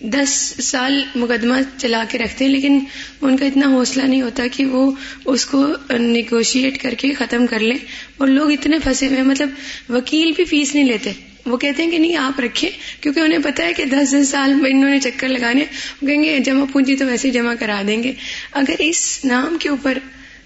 دس 0.00 0.54
سال 0.62 1.02
مقدمہ 1.14 1.54
چلا 1.78 2.04
کے 2.08 2.18
رکھتے 2.18 2.44
ہیں، 2.44 2.52
لیکن 2.52 2.78
ان 3.20 3.36
کا 3.36 3.46
اتنا 3.46 3.66
حوصلہ 3.66 4.02
نہیں 4.02 4.22
ہوتا 4.22 4.44
کہ 4.52 4.64
وہ 4.64 4.92
اس 5.24 5.46
کو 5.46 5.66
نیگوشیٹ 5.98 6.82
کر 6.82 6.94
کے 6.94 7.12
ختم 7.12 7.46
کر 7.46 7.58
لیں۔ 7.58 7.78
اور 8.16 8.28
لوگ 8.28 8.52
اتنے 8.52 8.78
پھنسے 8.78 9.06
ہوئے 9.06 9.22
مطلب 9.22 9.50
وکیل 9.88 10.32
بھی 10.32 10.44
فیس 10.44 10.74
نہیں 10.74 10.84
لیتے۔ 10.84 11.12
وہ 11.46 11.56
کہتے 11.56 11.82
ہیں 11.82 11.90
کہ 11.90 11.98
نہیں، 11.98 12.16
آپ 12.16 12.40
رکھیں، 12.40 12.70
کیونکہ 13.00 13.20
انہیں 13.20 13.38
پتا 13.44 13.64
ہے 13.64 13.72
کہ 13.72 13.84
دس 13.84 14.14
دس 14.22 14.28
سال 14.28 14.54
میں 14.54 14.70
انہوں 14.70 14.90
نے 14.90 15.00
چکر 15.00 15.28
لگانے 15.28 15.64
وہ 16.02 16.06
کہیں 16.06 16.24
گے، 16.24 16.38
جمع 16.38 16.64
پونجی 16.72 16.96
تو 16.96 17.06
ویسے 17.06 17.28
ہی 17.28 17.32
جمع 17.32 17.54
کرا 17.54 17.82
دیں 17.86 18.02
گے۔ 18.02 18.12
اگر 18.52 18.74
اس 18.78 19.20
نام 19.24 19.56
کے 19.60 19.68
اوپر 19.68 19.98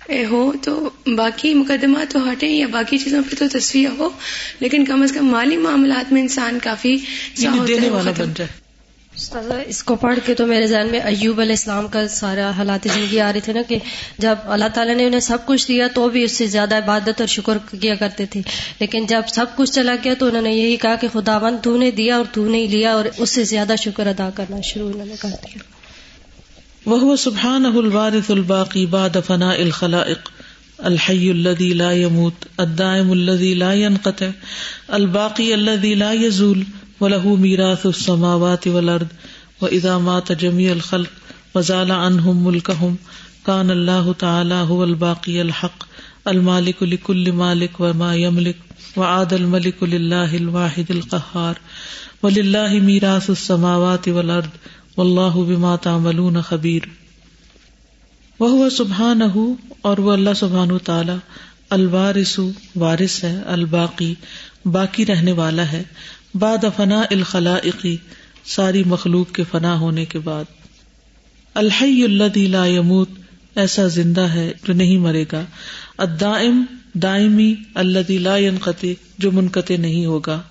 ہو 0.08 0.52
تو 0.62 0.90
باقی 1.16 1.54
مقدمات 1.54 2.12
تو 2.12 2.32
ہٹیں 2.32 2.48
یا 2.48 2.66
باقی 2.70 2.98
چیزوں 2.98 3.22
پہ 3.30 3.36
تو 3.38 3.58
تصویر 3.58 3.88
ہو 3.98 4.08
لیکن 4.60 4.84
کم 4.84 5.02
از 5.02 5.12
کم 5.12 5.26
مالی 5.26 5.56
معاملات 5.56 6.12
میں 6.12 6.22
انسان 6.22 6.58
کافی 6.62 6.96
دینے 7.68 7.90
والا 7.90 8.10
بن 8.18 8.32
جائے۔ 8.36 8.66
اس 9.66 9.82
کو 9.82 9.94
پڑھ 9.94 10.18
کے 10.24 10.34
تو 10.34 10.46
میرے 10.46 10.66
ذہن 10.66 10.88
میں 10.90 11.00
ایوب 11.00 11.40
علیہ 11.40 11.52
السلام 11.52 11.88
کا 11.88 12.08
سارا 12.08 12.50
حالات 12.50 12.88
زندگی 12.94 13.20
آ 13.20 13.32
رہے 13.32 13.40
تھے 13.40 13.52
نا 13.52 13.62
کہ 13.68 13.78
جب 14.18 14.34
اللہ 14.44 14.64
تعالیٰ 14.74 14.94
نے 14.94 15.06
انہیں 15.06 15.20
سب 15.20 15.38
کچھ 15.46 15.68
دیا 15.68 15.86
تو 15.94 16.08
بھی 16.08 16.22
اس 16.22 16.32
سے 16.32 16.46
زیادہ 16.46 16.76
عبادت 16.78 17.20
اور 17.20 17.26
شکر 17.26 17.58
کیا 17.80 17.94
کرتے 17.94 18.26
تھے۔ 18.26 18.42
لیکن 18.80 19.06
جب 19.06 19.22
سب 19.34 19.46
کچھ 19.56 19.72
چلا 19.72 19.94
گیا 20.04 20.14
تو 20.18 20.26
انہوں 20.26 20.42
نے 20.42 20.52
یہی 20.52 20.76
کہا 20.76 20.94
کہ 20.94 21.08
خدا 21.12 21.38
بند 21.38 21.56
تو 21.62 21.76
نے 21.76 21.90
دیا 21.90 22.16
اور 22.16 22.24
تو 22.32 22.48
نہیں 22.48 22.68
لیا 22.68 22.92
اور 22.92 23.04
اس 23.18 23.30
سے 23.30 23.44
زیادہ 23.44 23.74
شکر 23.78 24.06
ادا 24.06 24.30
کرنا 24.34 24.60
شروع 24.60 24.88
انہوں 24.88 25.06
نے 25.06 25.14
کر 25.20 25.28
دیا۔ 25.28 25.75
وہ 26.86 27.16
سبحان 27.16 27.66
الوارث 27.66 28.30
الباقی 28.30 28.86
بعد 28.86 29.16
فناء 29.26 29.62
الخلائق. 29.62 30.18
الحي 30.86 31.30
الذي 31.30 31.74
لا 31.74 31.92
يموت، 31.92 32.34
الدائم 32.60 33.12
الذي 33.12 33.54
لا 33.54 33.74
ينقطع، 33.74 34.30
الباقي 34.92 35.54
الذي 35.54 35.94
لا 35.94 36.12
يزول، 36.12 36.64
وله 37.00 37.36
ميراث 37.36 37.86
السماوات 37.86 38.68
والارض 38.68 39.06
واذا 39.60 39.98
مات 39.98 40.32
جميع 40.32 40.72
الخلق 40.72 41.10
وزال 41.54 41.92
عنهم 41.92 42.46
ملكهم، 42.46 42.96
كان 43.46 43.70
الله 43.70 44.12
تعالى 44.12 44.54
هو 44.54 44.84
الباقي 44.84 45.42
الحق. 45.42 45.82
المالك 46.28 46.82
لكل 46.82 47.32
مالك 47.32 47.70
وما 47.80 48.16
يملك، 48.16 48.56
وعاد 48.96 49.34
الملك 49.34 49.82
لله 49.82 50.36
الواحد 50.36 50.90
القهار. 50.90 51.58
ولله 52.22 52.78
ميراث 52.78 53.30
السماوات 53.30 54.08
والارض 54.08 54.50
واللہ 54.96 55.36
بما 55.36 55.76
تعملون 55.76 56.40
خبیر۔ 56.40 56.82
وہ 58.40 58.70
سبحان 58.70 59.20
اور 59.82 59.98
وہ 59.98 60.12
اللہ 60.12 60.30
سبحان 60.36 60.68
تعالی 60.84 61.12
الوارث 61.70 62.40
وارث 62.76 63.24
ہے، 63.24 63.42
الباقی، 63.46 64.14
باقی 64.64 65.06
رہنے 65.06 65.32
والا 65.32 65.72
ہے۔ 65.72 65.82
بعد 66.34 66.64
فنا 66.76 67.02
الخلائقی 67.10 67.96
ساری 68.44 68.84
مخلوق 68.84 69.32
کے 69.32 69.44
فنا 69.50 69.80
ہونے 69.80 70.04
کے 70.04 70.18
بعد۔ 70.18 70.44
الحی 71.54 72.04
اللہ 72.04 72.38
لا 72.38 72.66
یموت، 72.66 73.08
ایسا 73.54 73.86
زندہ 73.86 74.20
ہے 74.20 74.52
جو 74.64 74.72
نہیں 74.72 74.98
مرے 74.98 75.24
گا۔ 75.32 75.44
الدائم، 75.98 76.64
دائمی 76.94 77.54
اللہ 77.74 78.10
لا 78.10 78.36
ينقطع 78.36 78.88
جو 79.18 79.32
منقطع 79.32 79.74
نہیں 79.76 80.06
ہوگا۔ 80.06 80.42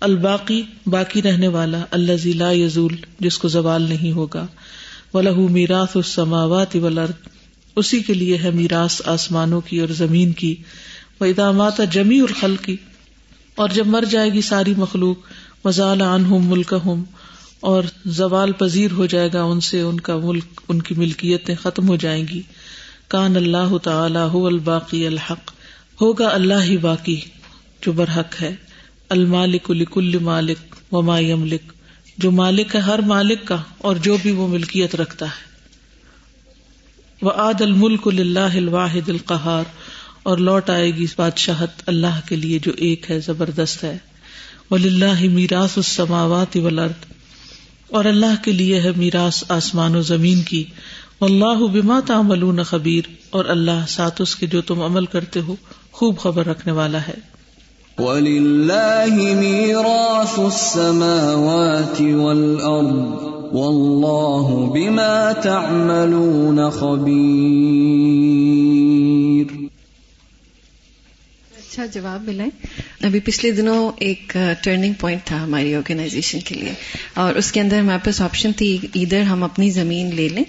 الباقی 0.00 0.62
باقی 0.86 1.22
رہنے 1.22 1.48
والا 1.48 1.84
اللہ 1.90 2.26
لا 2.26 2.50
یزول، 2.50 2.96
جس 3.20 3.38
کو 3.38 3.48
زوال 3.48 3.82
نہیں 3.82 4.12
ہوگا۔ 4.12 4.46
ولہ 5.14 5.38
میراث 5.38 5.96
السماوات 5.96 6.76
والارض، 6.76 7.28
اسی 7.76 8.00
کے 8.00 8.14
لیے 8.14 8.38
ہے 8.38 8.50
میراث 8.50 9.02
آسمانوں 9.04 9.60
کی 9.60 9.80
اور 9.80 9.88
زمین 9.88 10.32
کی۔ 10.32 10.54
وہ 11.20 11.26
ادامات 11.26 11.80
جمی 11.90 12.20
الخل 12.20 12.56
کی 12.56 12.76
اور 13.54 13.68
جب 13.68 13.86
مر 13.86 14.04
جائے 14.10 14.32
گی 14.32 14.40
ساری 14.40 14.74
مخلوق 14.76 15.16
مزال 15.64 16.00
عن 16.00 16.24
ہوں 16.24 16.40
ملک 16.40 16.74
ہوں 16.84 17.04
اور 17.60 17.82
زوال 18.06 18.52
پذیر 18.52 18.92
ہو 18.92 19.06
جائے 19.06 19.28
گا 19.32 19.42
ان 19.42 19.60
سے، 19.60 19.80
ان 19.80 20.00
کا 20.00 20.16
ملک، 20.16 20.60
ان 20.68 20.82
کی 20.82 20.94
ملکیتیں 20.94 21.54
ختم 21.62 21.88
ہو 21.88 21.96
جائیں 21.96 22.28
گی۔ 22.28 22.42
کان 23.08 23.36
اللہ 23.36 23.78
تعالی 23.78 24.18
ہو 24.18 24.46
الباقی 24.46 25.06
الحق، 25.06 25.52
ہوگا 26.00 26.28
اللہ 26.28 26.62
ہی 26.62 26.76
باقی، 26.76 27.20
جو 27.86 27.92
برحق 27.92 28.42
ہے۔ 28.42 28.54
المالک 29.10 29.70
لکل 29.70 30.18
مالک 30.18 30.76
و 30.94 31.18
یملک۔ 31.18 31.72
جو 32.18 32.30
مالک 32.30 32.74
ہے 32.74 32.80
ہر 32.80 32.98
مالک 32.98 33.44
کا 33.44 33.56
اور 33.78 33.96
جو 33.96 34.16
بھی 34.22 34.30
وہ 34.30 34.48
ملکیت 34.48 34.94
رکھتا 34.94 35.26
ہے۔ 35.26 35.50
وہ 37.22 37.30
عاد 37.30 37.60
الملک 37.60 38.00
اللہ 38.06 38.38
الواحد 38.38 39.08
القہار۔ 39.08 39.64
اور 40.22 40.38
لوٹ 40.38 40.70
آئے 40.70 40.90
گی 40.90 41.06
بادشاہت 41.16 41.70
اللہ 41.86 42.20
کے 42.28 42.36
لیے 42.36 42.58
جو 42.58 42.72
ایک 42.76 43.10
ہے، 43.10 43.20
زبردست 43.20 43.84
ہے۔ 43.84 43.98
ولی 44.70 45.28
میراث 45.28 45.76
السماوات 45.76 46.56
والارض۔ 46.56 47.12
اور 47.88 48.04
اللہ 48.04 48.44
کے 48.44 48.52
لیے 48.52 48.80
ہے 48.80 48.90
میراث 48.96 49.44
آسمان 49.48 49.96
و 49.96 50.00
زمین 50.00 50.42
کی۔ 50.42 50.64
اللہ 51.20 51.66
بما 51.66 52.00
تعملون 52.06 52.62
خبیر۔ 52.62 53.04
اور 53.30 53.44
اللہ 53.44 53.84
ساتھ 53.88 54.22
اس 54.22 54.36
کے 54.36 54.46
جو 54.46 54.62
تم 54.62 54.82
عمل 54.82 55.06
کرتے 55.06 55.40
ہو، 55.40 55.56
خوب 55.92 56.18
خبر 56.18 56.46
رکھنے 56.46 56.72
والا 56.72 57.00
ہے۔ 57.00 57.29
وَلِلَّهِ 58.00 59.14
مِيرَاثُ 59.34 60.34
السَّمَاوَاتِ 60.40 62.00
وَالْأَرْضِ 62.00 63.28
واللہ 63.54 64.52
بما 64.74 65.32
تعملون 65.42 66.60
خبیر 66.70 67.80
اچھا 71.58 71.86
جواب 71.86 72.28
ملائیں 72.28 72.50
ابھی 73.02 73.20
پچھلے 73.20 73.50
دنوں 73.50 73.90
ایک 73.98 74.36
ٹرننگ 74.62 74.92
پوائنٹ 75.00 75.24
تھا 75.24 75.42
ہماری 75.44 75.74
آرگنائزیشن 75.74 76.40
کے 76.44 76.54
لیے 76.54 76.72
اور 77.14 77.34
اس 77.34 77.48
کے 77.52 77.60
اندر 77.60 77.78
ہمارے 77.78 78.04
پاس 78.04 78.20
آپشن 78.22 78.52
تھی، 78.52 78.70
ادھر 78.94 79.22
ہم 79.22 79.42
اپنی 79.42 79.70
زمین 79.70 80.14
لے 80.16 80.28
لیں 80.28 80.44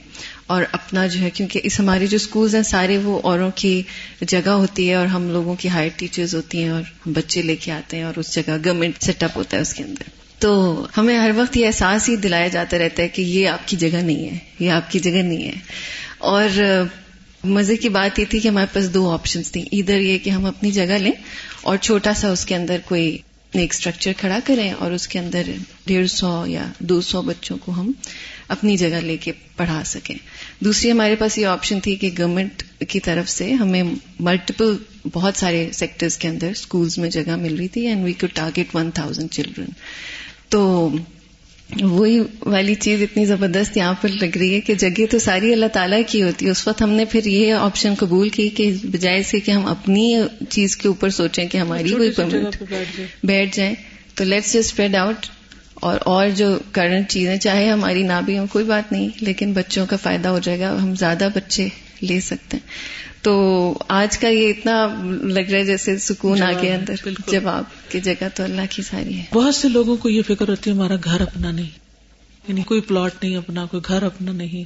اور 0.51 0.63
اپنا 0.71 1.07
جو 1.07 1.19
ہے، 1.19 1.29
کیونکہ 1.29 1.59
اس 1.63 1.79
ہمارے 1.79 2.07
جو 2.07 2.15
اسکولز 2.15 2.55
ہیں، 2.55 2.63
سارے 2.63 2.97
وہ 2.97 3.19
اوروں 3.23 3.51
کی 3.55 3.81
جگہ 4.21 4.49
ہوتی 4.49 4.89
ہے 4.89 4.95
اور 4.95 5.05
ہم 5.05 5.29
لوگوں 5.29 5.55
کی 5.55 5.69
ہائر 5.69 5.89
ٹیچرز 5.95 6.35
ہوتی 6.35 6.63
ہیں 6.63 6.69
اور 6.69 6.81
ہم 6.81 7.13
بچے 7.13 7.41
لے 7.41 7.55
کے 7.55 7.71
آتے 7.71 7.97
ہیں 7.97 8.03
اور 8.03 8.19
اس 8.19 8.35
جگہ 8.35 8.57
گورنمنٹ 8.65 9.03
سیٹ 9.03 9.23
اپ 9.23 9.37
ہوتا 9.37 9.57
ہے 9.57 9.61
اس 9.61 9.73
کے 9.73 9.83
اندر۔ 9.83 10.09
تو 10.39 10.87
ہمیں 10.97 11.17
ہر 11.19 11.31
وقت 11.35 11.57
یہ 11.57 11.65
احساس 11.65 12.09
ہی 12.09 12.15
دلایا 12.15 12.47
جاتا 12.47 12.77
رہتا 12.77 13.03
ہے 13.03 13.07
کہ 13.07 13.21
یہ 13.21 13.47
آپ 13.47 13.67
کی 13.67 13.77
جگہ 13.77 13.97
نہیں 13.97 14.29
ہے، 14.29 14.37
یہ 14.59 14.71
آپ 14.71 14.91
کی 14.91 14.99
جگہ 14.99 15.21
نہیں 15.21 15.43
ہے۔ 15.43 15.59
اور 16.17 16.61
مزے 17.43 17.75
کی 17.75 17.89
بات 17.89 18.19
یہ 18.19 18.25
تھی 18.29 18.39
کہ 18.39 18.47
ہمارے 18.47 18.67
پاس 18.73 18.93
دو 18.93 19.09
آپشنس 19.09 19.51
تھیں، 19.51 19.65
ادھر 19.71 19.99
یہ 19.99 20.17
کہ 20.17 20.29
ہم 20.29 20.45
اپنی 20.45 20.71
جگہ 20.71 20.97
لیں 20.97 21.11
اور 21.61 21.77
چھوٹا 21.77 22.13
سا 22.13 22.29
اس 22.29 22.45
کے 22.45 22.55
اندر 22.55 22.77
کوئی 22.85 23.17
ایک 23.51 23.73
اسٹرکچر 23.73 24.11
کھڑا 24.17 24.39
کریں 24.45 24.71
اور 24.71 24.91
اس 24.91 25.07
کے 25.07 25.19
اندر 25.19 25.41
ڈیڑھ 25.85 26.07
سو 26.07 26.43
یا 26.47 26.71
دو 26.79 27.01
سو 27.01 27.21
بچوں 27.21 27.57
کو 27.57 27.71
ہم 27.71 27.91
اپنی 28.47 28.77
جگہ 28.77 28.99
لے 29.03 29.17
کے 29.17 29.31
پڑھا 29.57 29.83
سکیں۔ 29.85 30.15
دوسری 30.59 30.91
ہمارے 30.91 31.15
پاس 31.15 31.37
یہ 31.37 31.45
آپشن 31.45 31.79
تھی 31.79 31.95
کہ 31.95 32.09
گورنمنٹ 32.17 32.63
کی 32.87 32.99
طرف 32.99 33.29
سے 33.29 33.53
ہمیں 33.53 33.83
ملٹیپل 34.19 34.75
بہت 35.13 35.37
سارے 35.37 35.69
سیکٹرز 35.73 36.17
کے 36.17 36.27
اندر 36.27 36.49
اسکولز 36.49 36.97
میں 36.97 37.09
جگہ 37.09 37.35
مل 37.35 37.55
رہی 37.55 37.67
تھی 37.67 37.87
اینڈ 37.87 38.05
وی 38.05 38.13
کو 38.13 38.27
ٹارگیٹ 38.33 38.75
ون 38.75 38.91
تھاؤزینڈ 38.91 39.31
چلڈرن 39.31 39.69
تو 40.49 40.89
وہی 41.79 42.19
والی 42.45 42.75
چیز 42.75 43.01
اتنی 43.01 43.25
زبردست 43.25 43.77
یہاں 43.77 43.93
پر 44.01 44.09
لگ 44.09 44.37
رہی 44.37 44.55
ہے 44.55 44.61
کہ 44.61 44.73
جگہ 44.73 45.05
تو 45.11 45.19
ساری 45.19 45.53
اللہ 45.53 45.65
تعالیٰ 45.65 46.01
کی 46.07 46.23
ہوتی 46.23 46.45
ہے۔ 46.45 46.51
اس 46.51 46.67
وقت 46.67 46.81
ہم 46.81 46.89
نے 46.89 47.05
پھر 47.05 47.25
یہ 47.25 47.53
آپشن 47.53 47.93
قبول 47.97 48.29
کی 48.29 48.49
کہ 48.49 48.71
بجائے 48.83 49.23
سے 49.23 49.39
کہ 49.39 49.51
ہم 49.51 49.65
اپنی 49.65 50.17
چیز 50.49 50.77
کے 50.77 50.87
اوپر 50.87 51.09
سوچیں 51.09 51.47
کہ 51.47 51.57
ہماری 51.57 51.89
کوئی 51.89 52.11
پرمنٹ 52.11 52.63
بیٹھ 53.23 53.57
جائیں۔ 53.57 53.75
تو 54.15 54.23
لیٹس 54.23 54.47
جسٹ 54.47 54.55
اسپریڈ 54.55 54.95
آؤٹ 54.95 55.25
اور 55.73 55.97
اور 56.01 56.27
جو 56.35 56.59
کرنٹ 56.71 57.09
چیزیں 57.09 57.37
چاہے 57.37 57.69
ہماری 57.69 58.03
نہ 58.03 58.21
بھی 58.25 58.37
ہوں 58.37 58.47
کوئی 58.47 58.65
بات 58.65 58.91
نہیں 58.91 59.09
لیکن 59.21 59.53
بچوں 59.53 59.85
کا 59.85 59.95
فائدہ 59.95 60.27
ہو 60.27 60.39
جائے 60.39 60.59
گا 60.59 60.77
ہم 60.83 60.95
زیادہ 60.95 61.29
بچے 61.35 61.67
لے 62.01 62.19
سکتے 62.19 62.57
ہیں۔ 62.57 62.69
تو 63.21 63.77
آج 63.87 64.17
کا 64.17 64.27
یہ 64.27 64.49
اتنا 64.49 64.87
لگ 65.21 65.39
رہا 65.39 65.57
ہے 65.59 65.65
جیسے 65.65 65.97
سکون 65.97 66.41
آ 66.41 66.51
گیا 66.61 66.75
اندر 66.75 67.09
جواب 67.31 67.63
کی 67.91 67.99
جگہ 67.99 68.27
تو 68.35 68.43
اللہ 68.43 68.61
کی 68.69 68.81
ساری 68.81 69.17
ہے۔ 69.17 69.23
بہت 69.33 69.55
سے 69.55 69.69
لوگوں 69.69 69.97
کو 69.97 70.09
یہ 70.09 70.21
فکر 70.21 70.49
ہوتی 70.49 70.69
ہے 70.69 70.75
ہمارا 70.75 70.95
گھر 71.03 71.21
اپنا 71.21 71.51
نہیں۔ 71.51 71.69
یعنی 72.47 72.61
کوئی 72.63 72.81
پلاٹ 72.81 73.23
نہیں 73.23 73.37
اپنا 73.37 73.65
کوئی 73.65 73.83
گھر 73.87 74.03
اپنا 74.03 74.31
نہیں۔ 74.31 74.63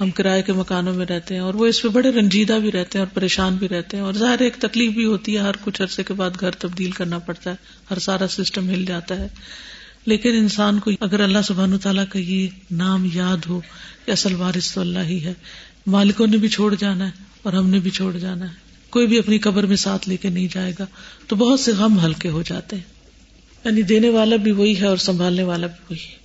ہم 0.00 0.10
کرائے 0.10 0.42
کے 0.42 0.52
مکانوں 0.52 0.94
میں 0.94 1.06
رہتے 1.06 1.34
ہیں 1.34 1.40
اور 1.40 1.54
وہ 1.54 1.66
اس 1.66 1.82
پہ 1.82 1.88
بڑے 1.88 2.10
رنجیدہ 2.10 2.52
بھی 2.52 2.72
رہتے 2.72 2.98
ہیں 2.98 3.06
اور 3.06 3.16
پریشان 3.16 3.56
بھی 3.56 3.68
رہتے 3.68 3.96
ہیں۔ 3.96 4.04
اور 4.04 4.12
ظاہر 4.12 4.38
ایک 4.38 4.54
تکلیف 4.56 4.92
بھی 4.92 5.04
ہوتی 5.04 5.34
ہے 5.34 5.40
ہر 5.40 5.52
کچھ 5.64 5.82
عرصے 5.82 6.02
کے 6.02 6.14
بعد 6.14 6.30
گھر 6.40 6.50
تبدیل 6.50 6.90
کرنا 6.90 7.18
پڑتا 7.18 7.50
ہے 7.50 7.56
ہر 7.90 7.98
سارا 7.98 8.28
سسٹم 8.28 8.70
ہل 8.70 8.84
جاتا 8.84 9.16
ہے۔ 9.16 9.26
لیکن 10.06 10.30
انسان 10.30 10.78
کو 10.78 10.90
اگر 11.00 11.20
اللہ 11.20 11.38
سبحان 11.44 11.78
تعالیٰ 11.78 12.04
کا 12.08 12.18
یہ 12.18 12.46
نام 12.70 13.08
یاد 13.14 13.36
ہو 13.48 13.60
کہ 14.06 14.10
اصل 14.10 14.34
وارث 14.34 14.74
تو 14.74 14.80
اللہ 14.80 14.98
ہی 14.98 15.24
ہے، 15.24 15.34
مالکوں 15.86 16.26
نے 16.26 16.36
بھی 16.36 16.48
چھوڑ 16.48 16.74
جانا 16.74 17.06
ہے 17.06 17.10
اور 17.42 17.52
ہم 17.52 17.70
نے 17.70 17.78
بھی 17.78 17.90
چھوڑ 17.90 18.16
جانا 18.16 18.44
ہے۔ 18.44 18.54
کوئی 18.90 19.06
بھی 19.06 19.18
اپنی 19.18 19.38
قبر 19.38 19.66
میں 19.66 19.76
ساتھ 19.76 20.08
لے 20.08 20.16
کے 20.16 20.28
نہیں 20.28 20.48
جائے 20.50 20.72
گا، 20.78 20.86
تو 21.26 21.36
بہت 21.36 21.60
سے 21.60 21.72
غم 21.72 22.04
ہلکے 22.04 22.28
ہو 22.28 22.42
جاتے 22.42 22.76
ہیں۔ 22.76 22.82
یعنی 23.64 23.82
دینے 23.82 24.08
والا 24.08 24.36
بھی 24.36 24.50
وہی 24.50 24.80
ہے 24.80 24.86
اور 24.86 24.96
سنبھالنے 24.96 25.42
والا 25.42 25.66
بھی 25.66 25.84
وہی 25.90 26.00
ہے۔ 26.00 26.22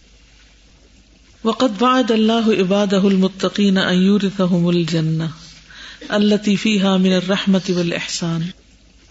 وقت 1.44 1.84
بعد 1.84 2.12
اللہ 2.12 2.62
عباد 2.62 2.94
المطقین 2.94 3.78
الجنہ 3.78 5.24
اللہ 6.08 6.56
فیہا 6.62 6.98
من 6.98 7.13
الرحمت 7.13 7.70
والاحسان 7.70 8.42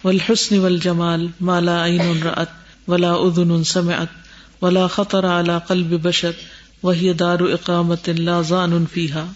والحسن 0.03 0.59
والجمال 0.59 1.27
ما 1.39 1.59
لا 1.59 1.85
عین 1.85 2.23
رأت 2.23 2.47
ولا 2.87 3.13
اذن 3.13 3.63
سمعت 3.63 4.26
ولا 4.61 4.87
خطر 4.87 5.25
على 5.25 5.53
قلب 5.67 6.07
بشر، 6.07 6.31
وهي 6.83 7.11
دار 7.11 7.39
اقامت 7.39 8.09
لا 8.09 8.41
زان 8.41 8.85
فیہا 8.93 9.31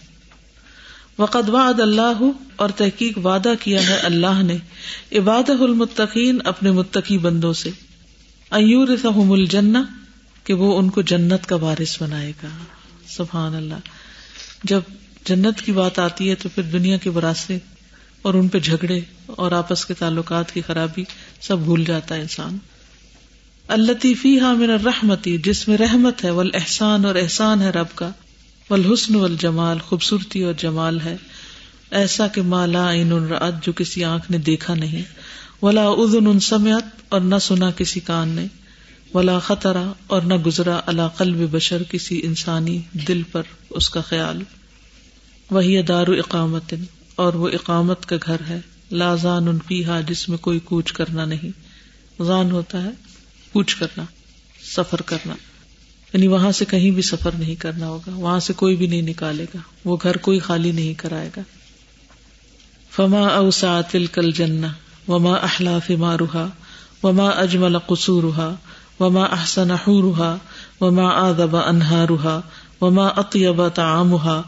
وقد 1.18 1.50
وعد 1.50 1.80
اللہ 1.80 2.32
اور 2.56 2.70
تحقیق 2.70 3.18
وعدہ 3.18 3.54
کیا 3.60 3.88
ہے 3.88 3.96
اللہ 3.96 4.44
نے 4.44 4.58
عباد 5.12 5.50
المتقین 5.50 6.40
اپنے 6.46 6.72
متقی 6.72 7.18
بندوں 7.18 7.54
سے۔ 7.54 7.70
ایور 8.52 8.88
الجنہ، 9.30 9.78
کہ 10.44 10.54
وہ 10.54 10.80
ان 10.80 10.90
کو 10.90 11.02
جنت 11.02 11.46
کا 11.46 11.56
وارث 11.56 12.02
بنائے 12.02 12.34
گا۔ 12.44 12.50
سبحان 13.08 13.56
اللہ۔ 13.56 13.76
جب 14.64 14.82
جنت 15.26 15.62
کی 15.62 15.72
بات 15.72 16.00
آتی 16.00 16.30
ہے 16.30 16.36
تو 16.36 16.50
پھر 16.56 16.64
دنیا 16.64 16.98
کے 16.98 17.10
براسے 17.10 17.58
اور 18.22 18.34
ان 18.34 18.48
پہ 18.48 18.60
جھگڑے 18.60 19.00
اور 19.26 19.52
آپس 19.52 19.86
کے 19.86 19.94
تعلقات 19.94 20.52
کی 20.52 20.62
خرابی 20.62 21.04
سب 21.42 21.60
بھول 21.60 21.84
جاتا 21.86 22.16
ہے 22.16 22.22
انسان۔ 22.22 22.58
اللہ 23.72 24.14
فی 24.22 24.40
ہاں 24.40 24.56
میرا 24.56 24.76
رحمتی 24.86 25.38
جس 25.38 25.68
میں 25.68 25.78
رحمت 25.78 26.26
ہے 26.26 26.32
وہ 26.32 26.44
احسان 26.54 27.06
اور 27.06 27.16
احسان 27.16 27.62
ہے 27.62 27.70
رب 27.70 27.86
کا۔ 27.96 28.10
والحسن 28.70 29.16
والجمال، 29.16 29.80
خوبصورتی 29.80 30.44
اور 30.44 30.54
جمال 30.54 31.02
ہے۔ 31.02 31.18
ایسا 31.92 32.28
کہ 32.28 32.42
مالا 32.42 32.92
رات 33.30 33.66
جو 33.66 33.74
کسی 33.74 34.04
آنکھ 34.04 34.32
نے 34.32 34.38
دیکھا 34.38 34.74
نہیں۔ 34.76 35.02
ولا 35.62 35.88
اذن 35.88 36.40
سمعت، 36.40 36.84
اور 37.10 37.22
نہ 37.22 37.36
سنا 37.42 37.72
کسی 37.72 38.00
کان 38.00 38.30
نے۔ 38.30 38.46
ولا 39.14 39.40
خطرہ 39.40 39.94
اور 40.08 40.22
نہ 40.22 40.34
گزرا 40.34 40.80
اللہ 40.86 41.08
قلب 41.18 41.52
بشر 41.52 41.84
کسی 41.84 42.22
انسانی 42.24 42.82
دل 43.08 43.24
پر 43.24 43.44
اس 43.70 43.90
کا 43.90 44.02
خیال۔ 44.02 44.44
وہی 45.52 45.82
دار 45.82 46.08
اقامت، 46.08 46.74
اور 47.16 47.34
وہ 47.34 47.50
اقامت 47.50 48.06
کا 48.06 48.16
گھر 48.26 48.38
ہے۔ 48.50 48.60
لازان 48.92 49.48
ان 49.48 49.58
پیہا 49.58 50.02
جس 50.02 50.30
میں 50.30 50.38
کوئی 50.38 50.60
کوچ 50.60 50.94
کرنا 50.94 51.26
نہیں۔ 51.26 51.50
زان 52.24 52.52
ہوتا 52.52 52.84
ہے۔ 52.84 53.11
کوچ 53.54 53.76
کرنا، 53.76 54.04
سفر 54.76 55.02
کرنا۔ 55.02 55.34
یعنی 56.14 56.28
وہاں 56.28 56.52
سے 56.52 56.66
کہیں 56.66 56.92
بھی 56.92 57.02
سفر 57.02 57.32
نہیں 57.40 57.56
کرنا 57.56 57.88
ہوگا، 57.88 58.12
وہاں 58.16 58.40
سے 58.40 58.54
کوئی 58.54 58.76
بھی 58.76 58.88
نہیں 58.88 59.02
نکالے 59.02 59.44
گا۔ 59.44 59.60
وہ 59.86 59.98
گھر 60.04 60.18
کوئی 60.18 60.40
خالی 60.40 60.72
نہیں 60.72 60.94
کرائے 60.94 61.30
گا۔ 61.38 61.42
فما 62.92 63.28
اوسا 63.28 63.82
تل 63.82 64.06
کل 64.06 64.32
جنا 64.32 64.68
وما 65.08 65.34
احلاف 65.34 65.90
ما 65.90 66.18
روحا 66.18 66.48
وما 67.04 67.30
اجمل 67.30 67.80
قصورها 67.80 68.56
وما 69.00 69.24
احسن 69.24 69.72
حورها 69.72 70.38
وما 70.82 71.30
آدب 71.30 71.56
انهارها 71.56 72.40
وما 72.82 73.08
اطيب 73.08 73.62
طعامها 73.76 74.42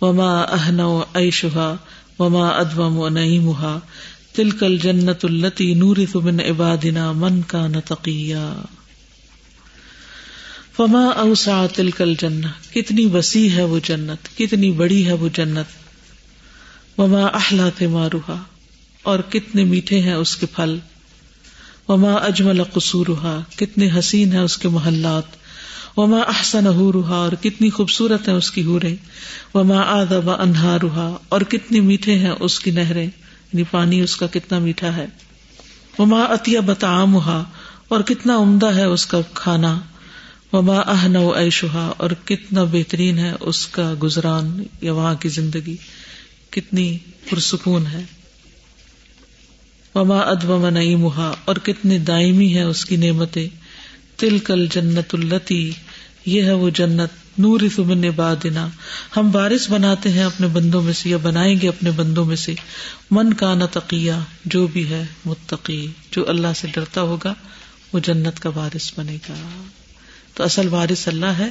وما 0.00 0.42
اهنو 0.42 1.02
عيشها 1.14 1.74
وما 2.18 2.48
ادوم 2.48 3.08
نعيمها 3.08 3.78
تل 4.34 4.50
کل 4.50 4.78
جنت 4.78 5.24
التی 5.24 5.74
نور 5.74 5.96
من 6.14 6.40
عبادنا 6.40 7.12
من 7.12 7.42
کا 7.42 7.66
نتقیا 7.66 8.54
فما 10.76 11.06
اوسا 11.06 11.66
تل 11.74 11.90
کل 11.90 12.14
جنت 12.18 12.74
کتنی 12.74 13.06
وسیع 13.06 13.50
ہے 13.50 13.62
وہ 13.62 13.78
جنت، 13.84 14.38
کتنی 14.38 14.70
بڑی 14.70 15.06
ہے 15.06 15.12
وہ 15.12 15.28
جنت۔ 15.34 15.88
وما 17.00 17.26
احلا 17.26 17.68
ماروہا 17.80 18.42
اور 19.02 19.18
کتنے 19.18 19.64
میٹھے 19.64 20.00
ہیں 20.00 20.14
اس 20.14 20.36
کے 20.36 20.46
پھل۔ 20.46 20.78
وما 21.88 22.12
اجمل 22.12 22.62
قصورها۔ 22.62 23.40
کتنے 23.56 23.88
حسین 23.98 24.32
ہے 24.32 24.38
اس 24.38 24.58
کے 24.58 24.68
محلات۔ 24.68 25.22
وما 25.98 26.18
احسن 26.18 26.66
حورها۔ 26.66 27.16
اور 27.16 27.32
کتنی 27.32 27.70
خوبصورت 27.70 28.28
ہے 28.28 28.32
اس 28.32 28.50
کی 28.50 28.64
حوریں۔ 28.64 28.96
وما 29.54 29.80
آدب 29.80 30.30
انہارها۔ 30.30 31.16
اور 31.28 31.40
کتنے 31.40 31.80
میٹھے 31.80 32.14
ہیں 32.14 32.32
اس 32.40 32.60
کی 32.60 32.70
نہریں۔ 32.70 33.06
یعنی 33.52 33.62
پانی 33.70 34.00
اس 34.00 34.16
کا 34.16 34.26
کتنا 34.26 34.58
میٹھا 34.58 34.96
ہے۔ 34.96 35.06
وما 35.98 36.24
عطیہ 36.28 36.60
بتعامها 36.60 37.44
اور 37.88 38.00
کتنا 38.00 38.36
عمدہ 38.36 38.66
ہے 38.66 38.84
اس 38.84 39.06
کا 39.06 39.18
کھانا۔ 39.34 39.80
وما 40.52 40.76
اہن 40.76 41.16
و 41.16 41.38
عیشہا، 41.38 41.92
اور 41.96 42.10
کتنا 42.24 42.64
بہترین 42.64 43.18
ہے 43.18 43.32
اس 43.40 43.66
کا 43.66 43.94
گزران 44.02 44.62
یا 44.80 44.92
وہاں 44.92 45.14
کی 45.14 45.28
زندگی۔ 45.28 45.76
کتنی 46.50 46.98
پرسکون 47.30 47.86
ہے۔ 47.86 48.04
وما 49.94 50.18
ادب 50.18 50.68
نئی 50.68 50.94
محا 50.94 51.32
اور 51.44 51.56
کتنی 51.56 51.98
دائمی 51.98 52.54
ہے 52.54 52.62
اس 52.62 52.84
کی 52.84 52.96
نعمتیں۔ 52.96 53.48
تل 54.16 54.38
کل 54.38 54.66
جنت 54.70 55.14
التی 55.14 55.70
یہ 56.26 56.42
ہے 56.42 56.52
وہ 56.52 56.70
جنت 56.70 57.27
نور 57.38 57.60
سمن 57.76 58.10
بادنا 58.16 58.68
ہم 59.16 59.30
بارش 59.30 59.70
بناتے 59.70 60.12
ہیں 60.12 60.22
اپنے 60.22 60.46
بندوں 60.46 60.82
میں 60.82 60.92
سے 60.92 61.10
یا 61.10 61.16
بنائیں 61.16 61.60
گے 61.62 61.68
اپنے 61.68 61.90
بندوں 61.90 62.24
میں 62.24 62.36
سے۔ 62.36 62.54
من 63.10 63.32
کا 63.32 63.54
نہ 63.54 63.64
تقیہ، 63.72 64.12
جو 64.44 64.66
بھی 64.66 64.90
ہے، 64.90 65.06
متقی۔ 65.24 65.86
جو 66.10 66.28
اللہ 66.28 66.46
سے 66.56 66.68
ڈرتا 66.74 67.02
ہوگا، 67.02 67.34
وہ 67.92 68.00
جنت 68.00 68.40
کا 68.40 68.50
وارث 68.54 68.92
بنے 68.98 69.16
گا۔ 69.28 69.64
تو 70.34 70.44
اصل 70.44 70.68
وارث 70.68 71.08
اللہ 71.08 71.26
ہے 71.26 71.48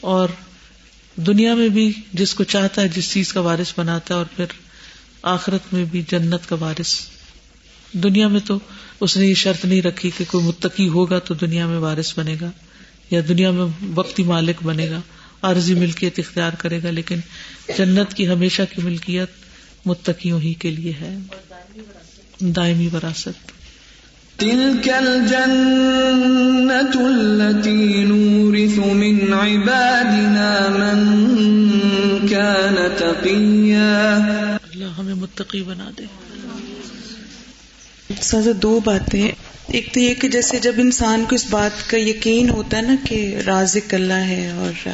اور 0.00 0.28
دنیا 1.16 1.54
میں 1.54 1.68
بھی 1.68 1.92
جس 2.12 2.34
کو 2.34 2.44
چاہتا 2.44 2.82
ہے، 2.82 2.88
جس 2.88 3.12
چیز 3.12 3.32
کا 3.32 3.40
وارث 3.40 3.72
بناتا 3.78 4.14
ہے 4.14 4.18
اور 4.18 4.26
پھر 4.36 4.44
آخرت 5.22 5.74
میں 5.74 5.84
بھی 5.84 6.02
جنت 6.10 6.48
کا 6.48 6.56
وارث۔ 6.56 6.94
دنیا 7.92 8.28
میں 8.28 8.40
تو 8.40 8.58
اس 9.00 9.16
نے 9.16 9.26
یہ 9.26 9.34
شرط 9.34 9.64
نہیں 9.64 9.82
رکھی 9.82 10.10
کہ 10.18 10.24
کوئی 10.28 10.44
متقی 10.44 10.88
ہوگا 10.88 11.18
تو 11.18 11.34
دنیا 11.34 11.66
میں 11.66 11.78
وارث 11.78 12.18
بنے 12.18 12.36
گا 12.40 12.50
یا 13.10 13.20
دنیا 13.28 13.50
میں 13.50 13.66
وقتی 13.94 14.22
مالک 14.22 14.56
بنے 14.62 14.90
گا۔ 14.90 15.00
عارضی 15.42 15.74
ملکیت 15.74 16.18
اختیار 16.18 16.52
کرے 16.58 16.82
گا 16.82 16.90
لیکن 16.90 17.16
جنت 17.78 18.14
کی 18.14 18.28
ہمیشہ 18.28 18.62
کی 18.74 18.82
ملکیت 18.82 19.28
متقیوں 19.84 20.40
ہی 20.40 20.54
کے 20.54 20.70
لیے 20.70 20.92
ہے۔ 20.92 21.18
دائمی 22.40 22.88
وراثت۔ 22.92 23.52
تلك 24.36 24.88
الجنة 24.88 25.60
التي 26.94 28.04
نورث 28.04 28.78
من 28.78 29.32
عبادنا 29.32 30.66
من 30.70 31.18
كان 32.28 32.74
تقيا 32.98 34.26
اللہ 34.62 34.98
ہمیں 34.98 35.14
متقی 35.14 35.62
بنا 35.62 35.90
دے۔ 35.98 36.04
سازا 38.22 38.50
دو 38.62 38.80
باتیں۔ 38.84 39.30
ایک 39.72 39.94
تو 39.94 40.00
یہ 40.00 40.14
کہ 40.14 40.28
جیسے 40.28 40.58
جب 40.58 40.72
انسان 40.76 41.24
کو 41.28 41.34
اس 41.34 41.46
بات 41.50 41.90
کا 41.90 41.96
یقین 41.98 42.50
ہوتا 42.50 42.76
ہے 42.76 42.82
نا 42.82 42.94
کہ 43.04 43.36
رازق 43.46 43.94
اللہ 43.94 44.12
ہے 44.12 44.50
اور 44.50 44.88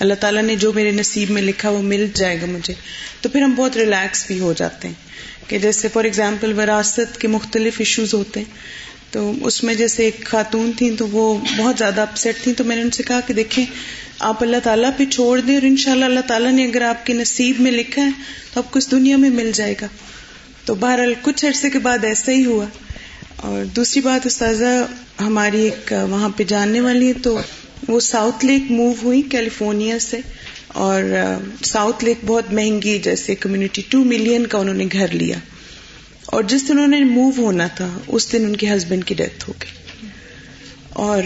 اللہ 0.00 0.14
تعالیٰ 0.14 0.42
نے 0.42 0.56
جو 0.56 0.72
میرے 0.72 0.90
نصیب 0.90 1.30
میں 1.30 1.42
لکھا 1.42 1.68
وہ 1.68 1.82
مل 1.82 2.06
جائے 2.14 2.40
گا 2.40 2.46
مجھے، 2.46 2.74
تو 3.20 3.28
پھر 3.28 3.42
ہم 3.42 3.54
بہت 3.54 3.76
ریلیکس 3.76 4.26
بھی 4.26 4.40
ہو 4.40 4.52
جاتے 4.52 4.88
ہیں۔ 4.88 4.94
کہ 5.48 5.58
جیسے 5.58 5.88
فار 5.88 6.04
ایگزامپل 6.04 6.52
وراثت 6.52 7.20
کے 7.20 7.28
مختلف 7.28 7.74
ایشوز 7.78 8.14
ہوتے 8.14 8.40
ہیں، 8.40 8.56
تو 9.10 9.32
اس 9.40 9.64
میں 9.64 9.74
جیسے 9.74 10.04
ایک 10.04 10.24
خاتون 10.24 10.70
تھیں 10.76 10.96
تو 10.96 11.08
وہ 11.08 11.38
بہت 11.56 11.78
زیادہ 11.78 12.00
اپسٹ 12.00 12.42
تھیں۔ 12.42 12.54
تو 12.54 12.64
میں 12.64 12.76
نے 12.76 12.82
ان 12.82 12.90
سے 12.90 13.02
کہا 13.02 13.20
کہ 13.20 13.34
دیکھیں، 13.34 13.66
آپ 14.18 14.42
اللہ 14.42 14.56
تعالیٰ 14.62 14.90
پہ 14.96 15.04
چھوڑ 15.04 15.40
دیں 15.40 15.54
اور 15.54 15.62
انشاءاللہ 15.62 16.04
اللہ 16.04 16.20
تعالیٰ 16.20 16.52
نے 16.52 16.64
اگر 16.64 16.82
آپ 16.82 17.06
کے 17.06 17.12
نصیب 17.12 17.60
میں 17.60 17.72
لکھا 17.72 18.02
ہے 18.02 18.10
تو 18.54 18.60
آپ 18.60 18.72
کو 18.72 18.78
اس 18.78 18.90
دنیا 18.90 19.16
میں 19.16 19.30
مل 19.30 19.50
جائے 19.54 19.74
گا۔ 19.80 19.86
تو 20.64 20.74
بہرحال 20.74 21.14
کچھ 21.22 21.44
عرصے 21.44 21.70
کے 21.70 21.78
بعد 21.78 22.04
ایسا 22.04 22.32
ہی 22.32 22.44
ہوا۔ 22.44 22.66
اور 23.42 23.64
دوسری 23.76 24.00
بات 24.00 24.26
استاذہ، 24.26 24.86
ہماری 25.20 25.60
ایک 25.60 25.92
وہاں 26.10 26.28
پہ 26.28 26.44
جاننے 26.44 26.80
والی 26.80 27.08
ہے 27.08 27.12
تو 27.12 27.38
وہ 27.88 28.00
ساؤتھ 28.00 28.44
لیک 28.44 28.70
موو 28.70 28.92
ہوئی 29.02 29.22
کیلیفورنیا 29.22 29.98
سے 29.98 30.20
اور 30.80 31.02
ساؤتھ 31.62 32.04
لیک 32.04 32.18
بہت 32.26 32.52
مہنگی 32.52 32.98
جیسے 32.98 33.34
کمیونٹی 33.34 33.82
ٹو 33.88 34.04
ملین 34.04 34.46
کا 34.46 34.58
انہوں 34.58 34.74
نے 34.74 34.86
گھر 34.92 35.12
لیا 35.12 35.38
اور 36.26 36.42
جس 36.42 36.68
دن 36.68 36.72
انہوں 36.72 37.00
نے 37.00 37.04
موو 37.04 37.30
ہونا 37.38 37.66
تھا، 37.66 37.88
اس 38.06 38.32
دن 38.32 38.44
ان 38.44 38.56
کے 38.56 38.68
ہسبینڈ 38.70 39.04
کی 39.04 39.14
ڈیتھ 39.14 39.48
ہو 39.48 39.54
گئی 39.62 40.08
اور 41.02 41.22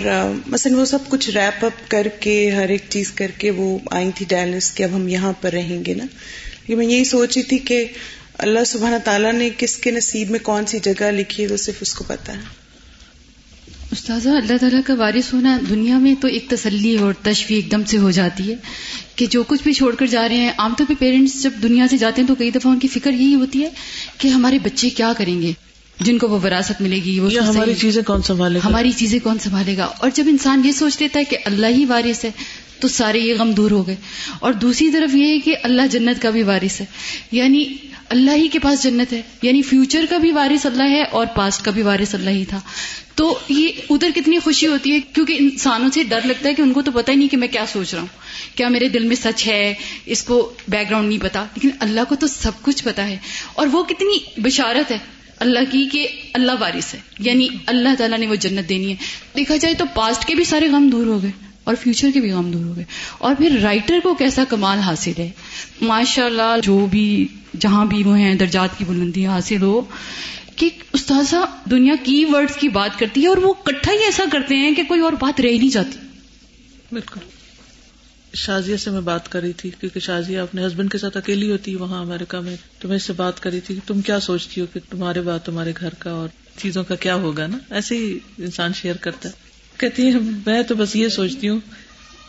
مثلاً 0.47 0.79
وہ 0.79 0.85
سب 0.85 1.09
کچھ 1.09 1.31
ریپ 1.31 1.65
اپ 1.65 1.91
کر 1.91 2.09
کے، 2.21 2.51
ہر 2.51 2.69
ایک 2.69 2.85
چیز 2.89 3.11
کر 3.11 3.31
کے 3.39 3.51
وہ 3.51 3.79
آئی 3.91 4.11
تھی 4.15 4.27
ڈیلس 4.29 4.73
کہ 4.75 4.83
اب 4.83 4.95
ہم 4.97 5.09
یہاں 5.09 5.33
پر 5.41 5.53
رہیں 5.53 5.85
گے 5.85 5.95
نا۔ 5.95 6.05
لیکن 6.05 6.77
میں 6.79 6.87
یہی 6.87 7.05
سوچی 7.05 7.43
تھی 7.43 7.59
کہ 7.59 7.85
اللہ 8.39 8.65
سبحانہ 8.67 8.97
تعالیٰ 9.05 9.33
نے 9.33 9.51
کس 9.59 9.77
کے 9.77 9.91
نصیب 9.91 10.31
میں 10.31 10.39
کون 10.39 10.67
سی 10.67 10.79
جگہ 10.83 11.11
لکھی 11.11 11.43
ہے 11.43 11.49
تو 11.49 11.57
صرف 11.57 11.75
اس 11.81 11.95
کو 11.95 12.05
پتا 12.05 12.33
ہے۔ 12.33 12.65
استاذہ 13.93 14.29
اللہ 14.29 14.57
تعالیٰ 14.61 14.81
کا 14.87 14.95
وارث 14.95 15.35
ہونا 15.35 15.59
دنیا 15.71 15.99
میں 15.99 16.15
تو 16.21 16.29
ایک 16.29 16.47
تسلی 16.49 16.99
اور 16.99 17.13
تشوی 17.23 17.57
ایک 17.57 17.73
دم 17.73 17.85
سے 17.85 17.99
ہو 17.99 18.11
جاتی 18.11 18.51
ہے 18.51 18.57
کہ 19.17 19.27
جو 19.27 19.43
کچھ 19.43 19.63
بھی 19.63 19.73
چھوڑ 19.73 19.95
کر 19.95 20.07
جا 20.07 20.29
رہے 20.29 20.37
ہیں۔ 20.37 20.53
عام 20.59 20.75
طور 20.79 20.87
پہ 20.89 20.95
پیرنٹس 20.99 21.43
جب 21.43 21.51
دنیا 21.63 21.87
سے 21.91 21.97
جاتے 21.97 22.21
ہیں 22.21 22.29
تو 22.29 22.35
کئی 22.35 22.51
دفعہ 22.51 22.73
ان 22.73 22.79
کی 22.79 22.89
فکر 22.89 23.11
یہی 23.11 23.35
ہوتی 23.35 23.63
ہے 23.63 23.71
کہ 24.19 24.29
ہمارے 24.29 24.59
بچے 24.59 24.91
کیا 24.91 25.13
کریں 25.19 25.43
گے؟ 25.43 25.53
جن 26.01 26.19
کو 26.19 26.29
وہ 26.29 26.39
وراثت 26.45 26.81
ملے 26.81 26.97
گی 26.97 27.21
وہ 27.21 27.31
ہماری 27.35 27.75
چیزیں 27.75 28.03
کون 28.03 28.23
سنبھالے 28.23 28.59
گا؟ 28.59 28.69
ہماری 28.69 28.93
چیزیں 28.93 29.19
کون 29.19 29.39
سنبھالے 29.39 29.77
گا؟ 29.77 29.85
اور 29.85 30.11
جب 30.15 30.25
انسان 30.29 30.63
یہ 30.65 30.73
سوچ 30.73 30.97
لیتا 31.01 31.21
ہے 31.21 31.25
کہ 31.25 31.37
اللہ 31.45 31.67
ہی 31.67 31.85
وارث 31.85 32.25
ہے 32.25 32.31
تو 32.81 32.89
سارے 32.89 33.19
یہ 33.19 33.35
غم 33.39 33.53
دور 33.53 33.71
ہو 33.71 33.87
گئے۔ 33.87 33.97
اور 34.41 34.53
دوسری 34.53 34.91
طرف 34.91 35.15
یہ 35.15 35.27
ہے 35.27 35.39
کہ 35.39 35.57
اللہ 35.63 35.83
جنت 35.91 36.23
کا 36.23 36.31
بھی 36.31 36.43
وارث 36.43 36.81
ہے۔ 36.81 36.87
یعنی 37.33 37.65
اللہ 38.09 38.31
ہی 38.31 38.49
کے 38.49 38.59
پاس 38.59 38.83
جنت 38.83 39.13
ہے۔ 39.13 39.23
یعنی 39.43 39.63
فیوچر 39.63 40.05
کا 40.11 40.19
بھی 40.19 40.33
وارث 40.33 40.67
اللہ 40.67 40.83
ہے 40.83 41.03
اور 41.03 41.27
پاسٹ 41.35 41.65
کا 41.65 41.71
بھی 41.71 41.83
وارث 41.83 42.15
اللہ 42.15 42.31
ہی 42.31 42.45
تھا۔ 42.45 42.61
تو 43.15 43.39
یہ 43.49 43.69
ادھر 43.91 44.11
کتنی 44.15 44.39
خوشی 44.39 44.67
ہوتی 44.67 44.93
ہے 44.93 45.01
کیونکہ 45.01 45.37
انسانوں 45.39 45.89
سے 45.95 46.03
ڈر 46.03 46.21
لگتا 46.25 46.49
ہے 46.49 46.55
کہ 46.55 46.63
ان 46.63 46.73
کو 46.73 46.83
تو 46.83 46.93
پتہ 46.93 47.11
ہی 47.11 47.17
نہیں 47.17 47.29
کہ 47.29 47.37
میں 47.37 47.49
کیا 47.49 47.65
سوچ 47.73 47.95
رہا 47.95 48.01
ہوں۔ 48.01 48.09
کیا 48.55 48.69
میرے 48.69 48.89
دل 48.89 49.05
میں 49.05 49.17
سچ 49.17 49.47
ہے؟ 49.47 49.75
اس 50.07 50.23
کو 50.23 50.53
بیک 50.69 50.91
گراؤنڈ 50.91 51.09
نہیں 51.09 51.23
پتا۔ 51.23 51.41
لیکن 51.43 51.71
اللہ 51.81 52.01
کو 52.09 52.15
تو 52.15 52.27
سب 52.27 52.53
کچھ 52.63 52.85
پتا 52.85 53.09
ہے۔ 53.09 53.17
اور 53.53 53.67
وہ 53.67 53.85
کتنی 53.85 54.41
بشارت 54.41 54.91
ہے 54.91 54.99
اللہ 55.39 55.59
کی 55.71 55.89
کہ 55.93 56.09
اللہ 56.33 56.53
وارث 56.61 56.95
ہے۔ 56.95 57.01
یعنی 57.19 57.49
اللہ 57.67 57.89
تعالیٰ 57.99 58.19
نے 58.19 58.27
وہ 58.27 58.35
جنت 58.35 58.69
دینی 58.69 58.91
ہے۔ 58.91 58.97
دیکھا 59.37 59.57
جائے 59.57 59.75
تو 59.75 59.85
پاسٹ 59.95 60.25
کے 60.25 60.35
بھی 60.35 60.45
سارے 60.45 60.69
غم 60.69 60.89
دور 60.89 61.07
ہو 61.07 61.23
گئے۔ 61.23 61.54
اور 61.65 61.75
فیوچر 61.81 62.09
کے 62.15 62.21
بھی 62.21 62.31
غم 62.31 62.51
دور 62.51 62.65
ہو 62.65 62.77
گئے۔ 62.77 62.85
اور 63.19 63.35
پھر 63.35 63.59
رائٹر 63.63 63.99
کو 64.03 64.15
کیسا 64.15 64.45
کمال 64.49 64.79
حاصل 64.79 65.13
ہے۔ 65.19 65.31
ماشاء 65.81 66.25
اللہ 66.25 66.57
جو 66.63 66.87
بھی، 66.91 67.29
جہاں 67.61 67.85
بھی 67.85 68.03
وہ 68.03 68.19
ہیں، 68.19 68.35
درجات 68.35 68.79
کی 68.79 68.85
بلندی 68.89 69.27
حاصل 69.27 69.63
ہو، 69.63 69.83
کہ 70.57 70.71
استاذہ 70.93 71.69
دنیا 71.71 71.95
کی 72.03 72.25
ورڈز 72.33 72.57
کی 72.57 72.69
بات 72.69 72.99
کرتی 72.99 73.23
ہے 73.23 73.27
اور 73.27 73.37
وہ 73.37 73.53
کٹھا 73.53 73.93
ہی 73.93 74.05
ایسا 74.05 74.25
کرتے 74.33 74.57
ہیں 74.57 74.75
کہ 74.75 74.83
کوئی 74.85 75.01
اور 75.01 75.13
بات 75.13 75.41
رہ 75.41 75.47
نہیں 75.47 75.71
جاتی۔ 75.71 75.99
بالکل۔ 76.93 77.21
شازیہ 78.35 78.77
سے 78.77 78.91
میں 78.91 79.01
بات 79.01 79.33
کر 79.33 79.41
رہی 79.41 79.53
تھی، 79.53 79.71
کیونکہ 79.81 80.01
شازیہ 80.01 80.39
اپنے 80.39 80.67
ہسبینڈ 80.67 80.93
کے 80.93 80.99
ساتھ 80.99 81.17
اکیلی 81.17 81.51
ہوتی 81.51 81.71
ہے 81.71 81.77
وہاں 81.77 82.01
امیرکا 82.01 82.41
میں 82.41 82.57
تو 82.79 82.89
میں 82.89 82.97
اس 82.97 83.03
سے 83.03 83.13
بات 83.13 83.41
کر 83.41 83.51
رہی 83.51 83.61
تھی 83.61 83.75
کہ 83.75 83.89
تم 83.89 84.01
کیا 84.01 84.21
سوچتی 84.21 84.61
ہو 84.61 84.67
کہ 84.67 84.81
تمہارے 84.91 85.21
بعد 85.21 85.39
تمہارے 85.39 85.73
گھر 85.81 85.95
کا 85.99 86.11
اور 86.11 86.29
چیزوں 86.57 86.85
کا 86.85 86.95
کیا 86.95 87.15
ہوگا 87.15 87.47
نا؟ 87.47 87.59
ایسے 87.71 87.97
ہی 87.97 88.19
انسان 88.39 88.73
شیئر 88.75 88.97
کرتا 88.97 89.29
ہے۔ 89.29 89.54
کہتی 89.79 90.07
ہے 90.07 90.19
میں 90.47 90.63
تو 90.63 90.75
بس 90.75 90.97
یہ 90.97 91.09
سوچتی 91.09 91.49
ہوں 91.49 91.61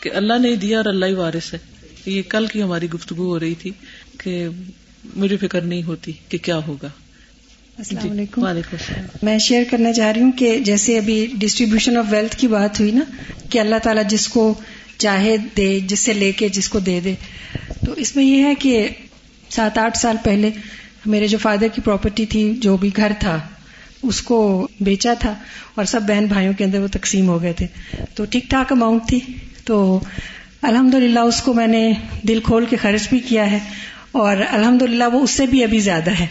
کہ 0.01 0.09
اللہ 0.13 0.33
نے 0.39 0.55
دیا 0.55 0.77
اور 0.77 0.85
اللہ 0.85 1.05
ہی 1.05 1.13
وارث 1.13 1.53
ہے۔ 1.53 1.59
یہ 2.05 2.21
کل 2.29 2.47
کی 2.47 2.61
ہماری 2.61 2.89
گفتگو 2.89 3.25
ہو 3.25 3.39
رہی 3.39 3.53
تھی 3.55 3.71
کہ 4.23 4.47
مجھے 5.15 5.37
فکر 5.37 5.61
نہیں 5.61 5.83
ہوتی 5.83 6.11
کہ 6.29 6.37
کیا 6.37 6.59
ہوگا۔ 6.67 6.89
السلام 7.77 8.11
علیکم۔ 8.11 8.43
وعلیکم 8.43 8.77
السلام۔ 8.79 9.05
میں 9.23 9.39
شیئر 9.39 9.63
کرنا 9.71 9.93
چاہ 9.93 10.11
رہی 10.11 10.21
ہوں 10.21 10.31
کہ 10.31 10.59
جیسے 10.59 10.97
ابھی 10.97 11.27
ڈسٹریبیوشن 11.33 11.97
آف 11.97 12.05
ویلتھ 12.09 12.37
کی 12.37 12.47
بات 12.47 12.79
ہوئی 12.79 12.91
نا 12.91 13.03
کہ 13.49 13.59
اللہ 13.59 13.75
تعالیٰ 13.83 14.03
جس 14.07 14.27
کو 14.27 14.53
چاہے 14.97 15.37
دے 15.57 15.79
جس 15.79 15.99
سے 15.99 16.13
لے 16.13 16.31
کے 16.31 16.49
جس 16.49 16.69
کو 16.69 16.79
دے 16.79 16.99
دے۔ 17.03 17.13
تو 17.85 17.91
اس 17.91 18.15
میں 18.15 18.23
یہ 18.23 18.43
ہے 18.43 18.55
کہ 18.55 18.87
سات 19.49 19.77
آٹھ 19.77 19.97
سال 19.97 20.15
پہلے 20.23 20.49
میرے 21.05 21.27
جو 21.27 21.37
فادر 21.37 21.67
کی 21.75 21.81
پراپرٹی 21.81 22.25
تھی 22.25 22.53
جو 22.57 22.77
بھی 22.77 22.89
گھر 22.95 23.11
تھا 23.19 23.47
اس 24.07 24.21
کو 24.21 24.67
بیچا 24.81 25.13
تھا 25.13 25.35
اور 25.75 25.85
سب 25.85 26.01
بہن 26.01 26.25
بھائیوں 26.25 26.53
کے 26.53 26.63
اندر 26.63 26.79
وہ 26.79 26.87
تقسیم 26.87 27.27
ہو 27.27 27.41
گئے 27.41 27.53
تھے۔ 27.53 27.67
تو 28.15 28.25
ٹھیک 28.25 28.49
ٹھاک 28.49 28.71
اماؤنٹ 28.71 29.01
تھی۔ 29.07 29.19
تو 29.65 29.99
الحمد 30.61 31.17
اس 31.17 31.41
کو 31.41 31.53
میں 31.53 31.67
نے 31.67 31.93
دل 32.27 32.39
کھول 32.43 32.65
کے 32.65 32.75
خرچ 32.75 33.09
بھی 33.09 33.19
کیا 33.19 33.51
ہے 33.51 33.59
اور 34.11 34.37
الحمد 34.51 34.81
وہ 35.13 35.21
اس 35.21 35.31
سے 35.31 35.45
بھی 35.45 35.63
ابھی 35.63 35.79
زیادہ 35.79 36.11
ہے۔ 36.11 36.27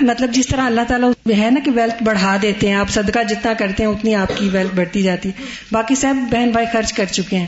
مطلب 0.00 0.32
جس 0.32 0.46
طرح 0.46 0.60
اللہ 0.60 0.80
تعالیٰ 0.88 1.10
ہے 1.36 1.50
نا 1.50 1.60
کہ 1.64 1.70
ویلتھ 1.70 2.02
بڑھا 2.02 2.36
دیتے 2.42 2.68
ہیں، 2.68 2.74
آپ 2.74 2.90
صدقہ 2.90 3.18
جتنا 3.28 3.52
کرتے 3.52 3.84
ہیں 3.84 3.90
اتنی 3.90 4.14
آپ 4.14 4.38
کی 4.38 4.48
ویلتھ 4.48 4.74
بڑھتی 4.74 5.02
جاتی 5.02 5.28
ہے۔ 5.28 5.42
باقی 5.72 5.94
سب 5.94 6.14
بہن 6.30 6.50
بھائی 6.50 6.66
خرچ 6.72 6.92
کر 6.92 7.04
چکے 7.04 7.38
ہیں۔ 7.38 7.46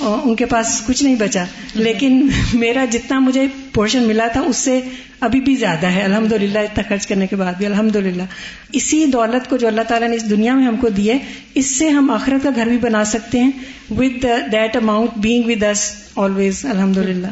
ان 0.00 0.36
کے 0.36 0.46
پاس 0.46 0.82
کچھ 0.86 1.04
نہیں 1.04 1.14
بچا۔ 1.14 1.44
لیکن 1.74 2.28
میرا 2.54 2.84
جتنا 2.84 3.18
مجھے 3.18 3.46
پورشن 3.72 4.02
ملا 4.02 4.26
تھا، 4.26 4.40
اس 4.40 4.56
سے 4.56 4.80
ابھی 5.20 5.40
بھی 5.40 5.56
زیادہ 5.56 5.86
ہے۔ 5.86 6.02
الحمد 6.02 6.32
للہ 6.32 6.58
اتنا 6.58 6.82
خرچ 6.88 7.06
کرنے 7.06 7.26
کے 7.26 7.36
بعد 7.36 7.54
بھی۔ 7.54 7.66
الحمد 7.66 7.96
للہ 7.96 8.22
اسی 8.72 9.06
دولت 9.06 9.50
کو 9.50 9.56
جو 9.56 9.66
اللہ 9.66 9.80
تعالیٰ 9.88 10.08
نے 10.08 10.16
اس 10.16 10.30
دنیا 10.30 10.54
میں 10.54 10.64
ہم 10.64 10.76
کو 10.76 10.88
دی 10.88 11.10
ہے، 11.10 11.18
اس 11.54 11.66
سے 11.66 11.88
ہم 11.88 12.10
آخرت 12.10 12.42
کا 12.42 12.50
گھر 12.54 12.66
بھی 12.66 12.78
بنا 12.78 13.04
سکتے 13.04 13.40
ہیں۔ 13.40 13.50
With 13.90 14.26
that 14.52 14.76
amount 14.76 15.08
being 15.16 15.42
with 15.46 15.62
us 15.62 15.92
always 16.16 16.66
الحمد 16.66 16.96
للہ 16.96 17.26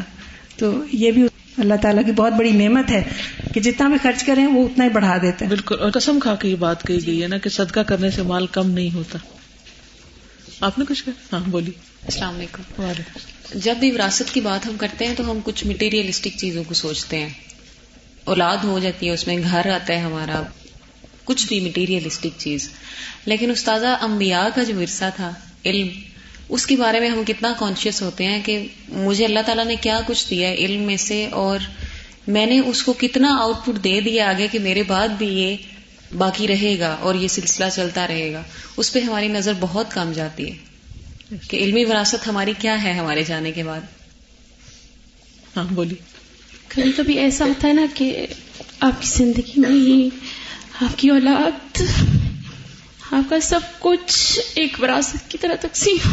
تو 0.56 0.84
یہ 0.92 1.10
بھی 1.10 1.22
اللہ 1.58 1.74
تعالیٰ 1.82 2.04
کی 2.04 2.12
بہت 2.12 2.32
بڑی 2.32 2.50
نعمت 2.50 2.90
ہے 2.90 3.02
کہ 3.54 3.60
جتنا 3.60 3.88
بھی 3.88 3.96
خرچ 4.02 4.24
کریں، 4.24 4.46
وہ 4.46 4.64
اتنا 4.64 4.84
ہی 4.84 4.88
بڑھا 4.88 5.18
دیتے 5.22 5.44
ہیں۔ 5.44 5.50
بالکل۔ 5.50 5.76
اور 5.80 5.90
قسم 5.90 6.18
کھا 6.20 6.34
کے 6.34 6.48
یہ 6.48 6.56
بات 6.56 6.86
کہی 6.86 7.06
گئی 7.06 7.22
ہے 7.22 7.28
نا 7.28 7.38
کہ 7.38 7.50
صدقہ 7.50 7.80
کرنے 7.80 8.10
سے 8.10 8.22
مال 8.22 8.46
کم 8.46 8.70
نہیں 8.70 8.94
ہوتا۔ 8.94 9.18
آپ 10.60 10.78
نے 10.78 10.84
کچھ 10.88 11.04
کہا؟ 11.04 11.12
ہاں 11.32 11.44
بولی 11.46 11.70
السلام 12.04 12.34
علیکم۔ 12.34 12.92
جب 13.54 13.76
بھی 13.76 13.90
وراثت 13.90 14.34
کی 14.34 14.40
بات 14.40 14.66
ہم 14.66 14.76
کرتے 14.76 15.06
ہیں 15.06 15.14
تو 15.14 15.30
ہم 15.30 15.38
کچھ 15.44 15.66
مٹیریلسٹک 15.66 16.28
چیزوں 16.36 16.64
کو 16.64 16.74
سوچتے 16.74 17.18
ہیں۔ 17.18 17.28
اولاد 18.24 18.56
ہو 18.56 18.78
جاتی 18.78 19.06
ہے 19.06 19.12
اس 19.12 19.26
میں 19.26 19.36
گھر 19.36 19.66
آتا 19.66 19.92
ہے 19.92 19.98
ہمارا۔ 19.98 20.42
کچھ 21.24 21.46
بھی 21.46 21.60
مٹیریلسٹک 21.60 22.26
چیز۔ 22.38 22.70
لیکن 23.24 23.50
استاذہ 23.50 23.96
انبیاء 24.00 24.46
کا 24.54 24.62
جو 24.62 24.80
ورثہ 24.80 25.04
تھا 25.16 25.34
علم 25.64 25.88
اس 26.48 26.66
کے 26.66 26.76
بارے 26.76 27.00
میں 27.00 27.08
ہم 27.08 27.22
کتنا 27.26 27.52
کانشیس 27.58 28.02
ہوتے 28.02 28.24
ہیں 28.24 28.40
کہ 28.44 28.66
مجھے 28.88 29.24
اللہ 29.24 29.40
تعالیٰ 29.46 29.64
نے 29.64 29.76
کیا 29.76 30.00
کچھ 30.06 30.30
دیا 30.30 30.48
ہے 30.48 30.54
علم 30.54 30.82
میں 30.82 30.96
سے 30.96 31.26
اور 31.26 31.58
میں 32.26 32.46
نے 32.46 32.58
اس 32.58 32.82
کو 32.82 32.92
کتنا 32.92 33.36
آؤٹ 33.40 33.56
پٹ 33.64 33.84
دے 33.84 34.00
دیا 34.00 34.28
آگے 34.28 34.48
کہ 34.52 34.58
میرے 34.58 34.82
بعد 34.82 35.08
بھی 35.08 35.26
یہ 35.26 35.56
باقی 36.18 36.48
رہے 36.48 36.78
گا 36.78 36.96
اور 37.00 37.14
یہ 37.14 37.28
سلسلہ 37.28 37.64
چلتا 37.74 38.06
رہے 38.08 38.32
گا 38.32 38.42
اس 38.76 38.92
پہ 38.92 39.00
ہماری 39.00 39.28
نظر 39.28 39.52
بہت 39.60 39.90
کم 39.90 40.12
جاتی 40.12 40.52
ہے۔ 40.52 40.56
کہ 41.48 41.56
علمی 41.56 41.84
وراثت 41.84 42.26
ہماری 42.26 42.52
کیا 42.58 42.82
ہے 42.82 42.92
ہمارے 42.92 43.22
جانے 43.22 43.52
کے 43.52 43.64
بعد؟ 43.64 43.80
ہاں 45.56 45.64
بولی 45.70 45.94
کبھی 46.68 46.92
کبھی 46.92 47.18
ایسا 47.18 47.44
ہوتا 47.44 47.68
ہے 47.68 47.72
نا 47.72 47.82
کہ 47.94 48.26
آپ 48.80 49.02
کی 49.02 49.08
زندگی 49.08 49.52
میں 49.56 49.70
ہی 49.70 50.08
آپ 50.80 50.98
کی 50.98 51.08
اولاد 51.08 51.82
آپ 53.10 53.30
کا 53.30 53.40
سب 53.40 53.60
کچھ 53.78 54.40
ایک 54.54 54.76
وراثت 54.82 55.30
کی 55.30 55.38
طرح 55.38 55.54
تقسیم۔ 55.60 56.08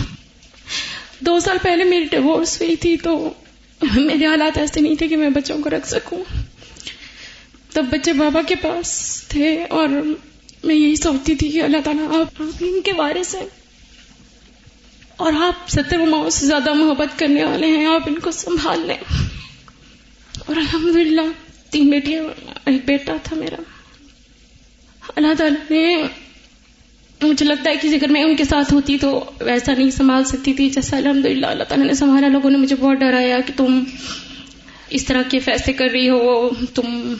دو 1.19 1.39
سال 1.39 1.57
پہلے 1.61 1.83
میری 1.83 2.05
ڈیوورس 2.05 2.61
ہوئی 2.61 2.75
تھی 2.75 2.97
تو 2.97 3.33
میرے 3.81 4.25
حالات 4.25 4.57
ایسے 4.57 4.81
نہیں 4.81 4.95
تھے 4.95 5.07
کہ 5.07 5.17
میں 5.17 5.29
بچوں 5.29 5.57
کو 5.63 5.69
رکھ 5.69 5.87
سکوں۔ 5.87 6.23
تب 7.77 7.85
بچے 7.89 8.13
بابا 8.13 8.41
کے 8.41 8.55
پاس 8.55 9.21
تھے 9.29 9.63
اور 9.63 9.87
میں 10.63 10.75
یہی 10.75 10.95
سوچتی 10.95 11.35
تھی 11.35 11.51
کہ 11.51 11.61
اللہ 11.61 11.77
تعالیٰ 11.83 12.21
آپ 12.21 12.43
ان 12.59 12.81
کے 12.81 12.91
وارث 12.93 13.35
ہیں 13.35 13.47
اور 15.17 15.33
آپ 15.33 15.69
ستر 15.69 15.97
ماؤں 15.97 16.29
سے 16.29 16.45
زیادہ 16.45 16.73
محبت 16.73 17.19
کرنے 17.19 17.43
والے 17.43 17.67
ہیں، 17.67 17.85
آپ 17.85 18.01
ان 18.07 18.19
کو 18.19 18.31
سنبھال 18.31 18.87
لیں۔ 18.87 18.97
اور 20.45 20.55
الحمد 20.55 20.95
للہ 20.95 21.21
تین 21.69 21.89
بیٹیاں، 21.89 22.23
ایک 22.65 22.81
بیٹا 22.85 23.13
تھا 23.23 23.35
میرا۔ 23.35 23.55
اللہ 25.15 25.33
تعالیٰ 25.37 25.71
نے 25.71 26.03
مجھے 27.21 27.45
لگتا 27.45 27.69
ہے 27.69 27.75
کہ 27.75 27.87
اگر 27.87 28.07
میں 28.07 28.23
ان 28.23 28.35
کے 28.35 28.43
ساتھ 28.43 28.73
ہوتی 28.73 28.97
تو 28.97 29.31
ویسا 29.39 29.73
نہیں 29.77 29.91
سنبھال 29.91 30.23
سکتی 30.23 30.53
تھی۔ 30.53 30.69
جیسا 30.69 30.97
الحمد 30.97 31.25
للہ 31.25 31.47
اللہ 31.47 31.63
تعالیٰ 31.63 31.87
نے 31.87 31.93
سنبھالا، 31.93 32.27
لوگوں 32.27 32.49
نے 32.49 32.57
مجھے 32.57 32.75
بہت 32.75 32.97
ڈرایا 32.97 33.39
کہ 33.39 33.53
تم 33.55 33.83
اس 34.89 35.05
طرح 35.05 35.21
کے 35.29 35.39
فیصلے 35.39 35.73
کر 35.73 35.87
رہی 35.93 36.09
ہو، 36.09 36.49
تم 36.49 37.13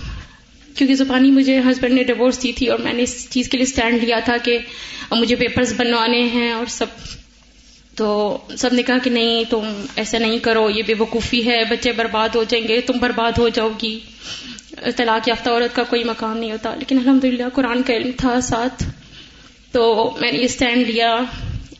کیونکہ 0.78 0.96
زبانی 0.96 1.32
مجھے 1.32 1.60
ہسبینڈ 1.60 1.94
نے 1.94 2.04
ڈیوورس 2.04 2.44
دی 2.44 2.52
تھی 2.54 2.68
اور 2.68 2.80
میں 2.80 2.94
نے 2.94 3.04
اس 3.04 3.30
چیز 3.30 3.50
کے 3.50 3.58
لیے 3.58 3.64
اسٹینڈ 3.64 4.04
لیا 4.04 4.20
تھا 4.20 4.38
کہ 4.44 4.58
مجھے 5.12 5.36
پیپرز 5.36 5.74
بنوانے 5.78 6.24
ہیں 6.24 6.52
اور 6.52 6.66
سب۔ 6.66 6.86
تو 7.96 8.38
سب 8.58 8.74
نے 8.74 8.84
کہا 8.84 8.98
کہ 8.98 9.10
نہیں، 9.10 9.44
تم 9.50 9.86
ایسا 9.96 10.18
نہیں 10.18 10.40
کرو، 10.40 10.70
یہ 10.70 10.84
بے 10.88 10.94
وقوفی 10.98 11.46
ہے، 11.46 11.64
بچے 11.70 11.92
برباد 11.92 12.30
ہو 12.36 12.44
جائیں 12.44 12.68
گے، 12.68 12.82
تم 12.82 12.94
برباد 13.00 13.32
ہو 13.38 13.50
جاؤ 13.50 13.70
گی۔ 13.82 14.00
طلاق 14.96 15.28
یافتہ 15.28 15.50
عورت 15.50 15.76
کا 15.76 15.84
کوئی 15.84 16.04
مقام 16.04 16.38
نہیں 16.38 16.52
ہوتا۔ 16.52 16.76
لیکن 16.76 16.98
الحمد 16.98 17.26
للہ 17.26 17.44
قرآن 17.54 17.84
کا 17.84 17.94
علم 17.94 18.12
تھا 18.18 18.42
ساتھ۔ 18.42 18.84
تو 19.72 20.16
میں 20.20 20.32
نے 20.32 20.38
یہ 20.38 20.44
اسٹینڈ 20.44 20.90
لیا 20.90 21.18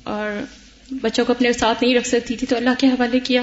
اور 0.04 0.44
بچوں 0.90 1.26
کو 1.26 1.34
اپنے 1.34 1.54
ساتھ 1.54 1.84
نہیں 1.84 1.96
رکھ 1.96 2.08
سکتی 2.08 2.36
تھی، 2.36 2.48
تو 2.48 2.58
اللہ 2.58 2.70
کے 2.78 2.88
حوالے 2.88 3.20
کیا۔ 3.20 3.42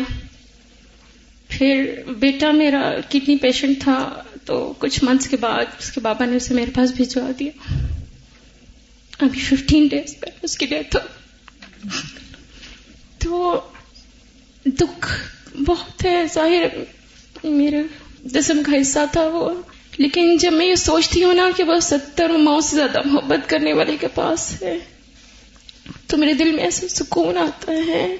پھر 1.48 1.94
بیٹا 2.18 2.50
میرا 2.50 2.92
کڈنی 3.08 3.36
پیشنٹ 3.36 3.80
تھا۔ 3.80 4.22
تو 4.44 4.72
کچھ 4.78 5.04
منتھس 5.04 5.28
کے 5.28 5.36
بعد 5.36 5.64
اس 5.78 5.92
کے 5.92 6.00
بابا 6.00 6.24
نے 6.24 6.36
اسے 6.36 6.54
میرے 6.54 6.70
پاس 6.70 6.90
بھجوا 6.90 7.30
دیا۔ 7.38 7.50
ابھی 9.18 9.40
ففٹین 9.40 9.86
ڈیز 9.86 10.20
پہ 10.20 10.26
اس 10.42 10.58
کی 10.58 10.66
ڈیتھ 10.66 10.96
ہو۔ 10.96 11.00
تو 13.18 13.60
دکھ 14.66 15.22
بہت 15.66 16.04
ہے۔ 16.04 16.22
ظاہر 16.34 16.62
میرے 17.44 17.82
جسم 18.24 18.62
کا 18.66 18.72
حصہ 18.80 18.98
تھا 19.12 19.26
وہ۔ 19.26 19.62
لیکن 19.98 20.36
جب 20.36 20.52
میں 20.52 20.66
یہ 20.66 20.74
سوچتی 20.74 21.24
ہوں 21.24 21.34
نا 21.34 21.50
کہ 21.56 21.62
وہ 21.62 21.80
ستر 21.82 22.28
ماؤں 22.28 22.60
سے 22.60 22.76
زیادہ 22.76 22.98
محبت 23.04 23.48
کرنے 23.48 23.72
والے 23.72 23.96
کے 24.00 24.08
پاس 24.08 24.62
ہے، 24.62 24.78
تو 26.06 26.16
میرے 26.16 26.32
دل 26.32 26.52
میں 26.52 26.64
ایسا 26.64 26.88
سکون 26.88 27.38
آتا 27.38 27.72
ہے۔ 27.86 28.16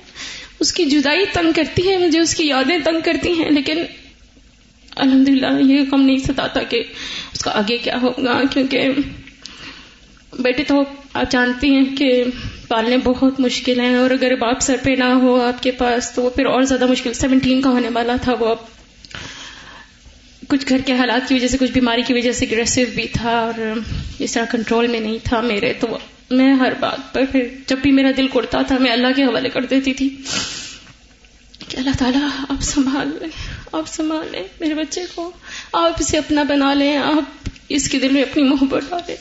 اس 0.60 0.72
کی 0.72 0.84
جدائی 0.84 1.24
تنگ 1.32 1.52
کرتی 1.52 1.90
ہے، 1.90 1.98
مجھے 1.98 2.20
اس 2.20 2.34
کی 2.34 2.48
یادیں 2.48 2.78
تنگ 2.84 3.00
کرتی 3.04 3.32
ہیں، 3.32 3.50
لیکن 3.50 3.76
الحمد 4.96 5.28
للہ 5.28 5.60
یہ 5.62 5.84
کم 5.90 6.00
نہیں 6.00 6.18
ستاتا 6.18 6.62
کہ 6.62 6.82
اس 7.32 7.40
کا 7.40 7.50
آگے 7.54 7.78
کیا 7.78 7.98
ہوگا، 8.02 8.40
کیونکہ 8.50 8.90
بیٹے 10.38 10.64
تو 10.64 10.82
آپ 11.12 11.30
جانتی 11.30 11.74
ہیں 11.74 11.96
کہ 11.96 12.24
پالنے 12.68 12.96
بہت 12.98 13.40
مشکل 13.40 13.80
ہیں، 13.80 13.94
اور 13.96 14.10
اگر 14.10 14.34
باپ 14.36 14.60
سر 14.60 14.76
پہ 14.82 14.90
نہ 14.98 15.12
ہو 15.22 15.40
آپ 15.40 15.62
کے 15.62 15.70
پاس، 15.70 16.10
تو 16.14 16.22
وہ 16.22 16.30
پھر 16.30 16.46
اور 16.46 16.62
زیادہ 16.62 16.86
مشکل۔ 16.86 17.12
سیونٹین 17.12 17.60
کا 17.62 17.70
ہونے 17.70 17.88
والا 17.94 18.16
تھا 18.22 18.34
وہ 18.40 18.48
اب۔ 18.48 18.72
کچھ 20.48 20.68
گھر 20.68 20.80
کے 20.86 20.92
حالات 20.92 21.28
کی 21.28 21.34
وجہ 21.34 21.48
سے، 21.48 21.58
کچھ 21.58 21.72
بیماری 21.72 22.02
کی 22.02 22.14
وجہ 22.14 22.32
سے 22.32 22.44
اگریسو 22.44 22.80
بھی 22.94 23.06
تھا، 23.12 23.30
اور 23.30 23.78
اس 24.18 24.32
طرح 24.32 24.44
کنٹرول 24.50 24.86
میں 24.86 25.00
نہیں 25.00 25.18
تھا 25.24 25.40
میرے۔ 25.40 25.72
تو 25.80 25.96
میں 26.30 26.52
ہر 26.54 26.72
بات 26.80 27.12
پر 27.14 27.24
پھر 27.32 27.48
جب 27.66 27.78
بھی 27.78 27.90
میرا 27.92 28.10
دل 28.16 28.28
کڑتا 28.28 28.62
تھا، 28.62 28.78
میں 28.78 28.92
اللہ 28.92 29.12
کے 29.16 29.24
حوالے 29.24 29.48
کر 29.48 29.64
دیتی 29.64 29.92
تھی 29.92 30.08
کہ 31.68 31.76
اللہ 31.76 31.98
تعالیٰ 31.98 32.28
آپ 32.48 32.62
سنبھال 32.62 33.08
لیں 33.20 33.28
آپ 33.74 33.88
سنبھال 33.88 34.28
لیں 34.32 34.42
میرے 34.60 34.74
بچے 34.74 35.00
کو۔ 35.14 35.30
آپ 35.72 35.92
اسے 36.00 36.18
اپنا 36.18 36.42
بنا 36.42 36.74
لیں، 36.74 36.96
آپ 36.96 37.48
اس 37.68 37.88
کے 37.88 37.98
دل 37.98 38.08
میں 38.08 38.22
اپنی 38.22 38.42
محبت 38.42 38.82
ڈالیں۔ 38.90 39.16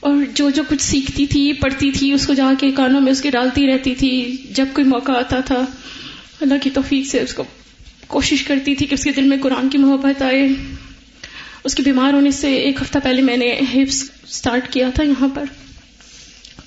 اور 0.00 0.16
جو 0.34 0.50
جو 0.50 0.62
کچھ 0.68 0.82
سیکھتی 0.82 1.26
تھی، 1.26 1.52
پڑھتی 1.52 1.92
تھی، 1.92 2.12
اس 2.12 2.26
کو 2.26 2.34
جا 2.34 2.50
کے 2.60 2.70
کانوں 2.70 3.00
میں 3.00 3.12
اس 3.12 3.20
کے 3.20 3.30
ڈالتی 3.30 3.66
رہتی 3.66 3.94
تھی۔ 3.94 4.36
جب 4.50 4.66
کوئی 4.72 4.86
موقع 4.86 5.12
آتا 5.12 5.40
تھا، 5.40 5.64
اللہ 6.40 6.54
کی 6.62 6.70
توفیق 6.70 7.06
سے 7.06 7.20
اس 7.20 7.34
کو 7.34 7.44
کوشش 8.06 8.42
کرتی 8.42 8.74
تھی 8.74 8.86
کہ 8.86 8.94
اس 8.94 9.04
کے 9.04 9.12
دل 9.12 9.22
میں 9.22 9.36
قرآن 9.42 9.68
کی 9.68 9.78
محبت 9.78 10.22
آئے۔ 10.22 10.48
اس 11.64 11.74
کے 11.74 11.82
بیمار 11.82 12.12
ہونے 12.12 12.30
سے 12.30 12.54
ایک 12.54 12.82
ہفتہ 12.82 12.98
پہلے 13.04 13.22
میں 13.22 13.36
نے 13.36 13.60
ہپس 13.74 14.10
اسٹارٹ 14.22 14.72
کیا 14.72 14.90
تھا 14.94 15.04
یہاں 15.04 15.28
پر۔ 15.34 15.44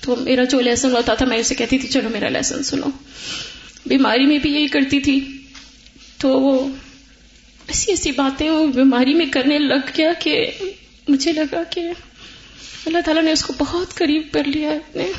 تو 0.00 0.16
میرا 0.16 0.44
جو 0.44 0.60
لیسن 0.60 0.92
ہوتا 0.92 1.14
تھا، 1.14 1.26
میں 1.26 1.38
اسے 1.38 1.54
کہتی 1.54 1.78
تھی، 1.78 1.88
چلو 1.88 2.08
میرا 2.08 2.28
لیسن 2.28 2.62
سنو۔ 2.62 2.86
بیماری 3.86 4.26
میں 4.26 4.38
بھی 4.38 4.52
یہی 4.52 4.66
کرتی 4.66 5.00
تھی۔ 5.00 5.41
تو 6.22 6.40
وہ 6.40 6.68
ایسی 7.66 7.92
ایسی 7.92 8.10
باتیں 8.10 8.50
وہ 8.50 8.66
بیماری 8.66 9.14
میں 9.14 9.26
کرنے 9.26 9.58
لگ 9.58 9.90
گیا 9.98 10.12
کہ 10.18 10.50
مجھے 11.08 11.32
لگا 11.32 11.62
کہ 11.70 11.80
اللہ 12.86 12.98
تعالیٰ 13.04 13.22
نے 13.22 13.32
اس 13.32 13.44
کو 13.44 13.52
بہت 13.58 13.94
قریب 13.94 14.22
کر 14.32 14.44
لیا 14.44 14.70
اپنے۔ 14.70 15.12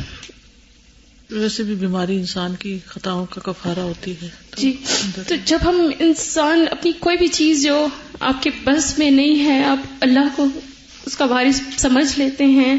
ویسے 1.30 1.64
بھی 1.64 1.76
بیماری 1.76 2.16
انسان 2.16 2.56
کی 2.56 2.80
خطاؤں 2.86 3.26
کا 3.26 3.42
کفارہ 3.42 3.80
ہوتی 3.80 4.14
ہے۔ 4.22 4.28
جی 4.58 4.78
تو 5.28 5.36
جب 5.46 5.60
ہم 5.66 5.92
انسان 6.00 6.66
اپنی 6.72 6.92
کوئی 7.00 7.18
بھی 7.18 7.28
چیز 7.28 7.64
جو 7.64 7.88
آپ 8.20 8.44
کے 8.44 8.50
بس 8.64 9.00
میں 9.00 9.12
نہیں 9.12 9.46
ہے 9.46 9.64
آپ 9.64 9.78
اللہ 10.02 10.28
کو 10.36 10.46
اس 11.06 11.18
کا 11.18 11.26
وارث 11.26 11.62
سمجھ 11.78 12.20
لیتے 12.20 12.46
ہیں 12.46 12.78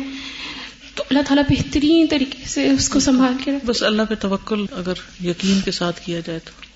تو 0.95 1.05
اللہ 1.11 1.23
تعالیٰ 1.23 1.45
بہترین 1.51 2.07
طریقے 2.11 2.45
سے 2.47 2.71
اس 2.71 2.89
کو 2.89 3.01
سنبھال 3.01 3.33
کے 3.45 3.51
بس 3.67 3.83
اللہ 3.83 4.03
پہ 4.09 4.15
توکل 4.15 4.67
اگر 4.73 5.25
یقین 5.25 5.61
کے 5.61 5.71
ساتھ 5.71 6.07
کیا 6.07 6.21
جائے 6.21 6.39
تو۔ 6.39 6.74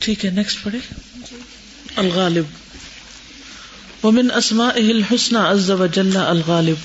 ٹھیک 0.00 0.24
ہے 0.24 0.30
نیکسٹ 0.30 0.62
پڑھے 0.62 0.78
الغالب۔ 1.96 2.44
ومن 4.06 4.30
اسماء 4.30 4.74
الحسن 4.76 5.36
عز 5.36 5.70
وجل 5.70 6.16
الغالب۔ 6.16 6.76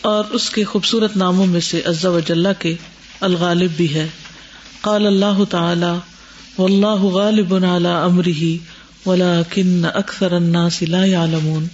اور 0.00 0.24
اس 0.24 0.50
کے 0.50 0.64
خوبصورت 0.64 1.16
ناموں 1.16 1.46
میں 1.46 1.60
سے 1.60 1.82
عزا 1.84 2.08
وجاللہ 2.08 2.48
کے 2.58 2.74
الغالب 3.20 3.70
بھی 3.76 3.94
ہے۔ 3.94 4.06
قال 4.80 5.06
اللہ 5.06 5.44
تعالی 5.50 5.98
واللہ 6.58 7.02
غالب 7.02 7.54
على 7.54 7.86
امره 7.86 8.56
ولكن 9.06 9.82
اکثر 9.94 10.32
الناس 10.32 10.82
لا 10.82 11.04
يعلمون۔ 11.04 11.66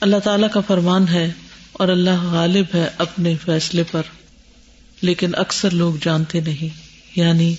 اللہ 0.00 0.16
تعالی 0.24 0.46
کا 0.52 0.60
فرمان 0.60 1.08
ہے 1.08 1.32
اور 1.72 1.88
اللہ 1.88 2.24
غالب 2.24 2.66
ہے 2.74 2.88
اپنے 2.98 3.34
فیصلے 3.44 3.82
پر، 3.90 4.02
لیکن 5.00 5.34
اکثر 5.34 5.70
لوگ 5.70 5.94
جانتے 6.02 6.40
نہیں۔ 6.40 6.86
یعنی 7.16 7.54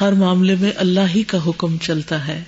ہر 0.00 0.12
معاملے 0.12 0.54
میں 0.60 0.72
اللہ 0.76 1.00
ہی 1.14 1.22
کا 1.22 1.38
حکم 1.46 1.76
چلتا 1.82 2.28
ہے 2.28 2.42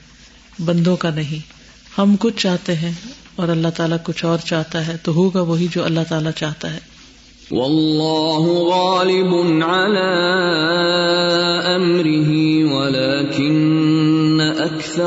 بندوں 0.65 0.97
کا 0.97 1.11
نہیں۔ 1.11 1.53
ہم 1.99 2.17
کچھ 2.21 2.37
چاہتے 2.37 2.75
ہیں 2.75 2.93
اور 3.37 3.49
اللہ 3.49 3.69
تعالیٰ 3.77 3.99
کچھ 4.03 4.25
اور 4.25 4.39
چاہتا 4.45 4.87
ہے 4.87 4.97
تو 5.03 5.13
ہوگا 5.13 5.41
وہی 5.41 5.67
جو 5.71 5.85
اللہ 5.85 6.01
تعالیٰ 6.09 6.33
چاہتا 6.33 6.75
ہے۔ 6.75 6.79
واللہ 7.51 8.69
غالب 8.69 9.65
على 9.65 10.15
امره 11.75 12.33
ولكن 12.73 14.41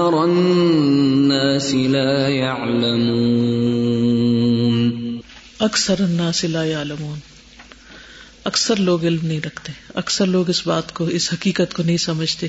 الناس 0.04 1.74
لا 1.74 2.28
يعلمون 2.28 5.20
اکثر 5.60 6.00
الناس 6.00 6.44
لا 6.44 6.64
يعلمون 6.64 7.20
اکثر 8.50 8.76
لوگ 8.76 9.06
علم 9.06 9.28
نہیں 9.28 9.40
رکھتے۔ 9.46 9.72
اکثر 9.96 10.26
لوگ 10.26 10.50
اس 10.50 10.68
بات 10.68 10.94
کو، 10.94 11.06
اس 11.06 11.34
حقیقت 11.34 11.74
کو 11.74 11.84
نہیں 11.84 11.98
سمجھتے 11.98 12.48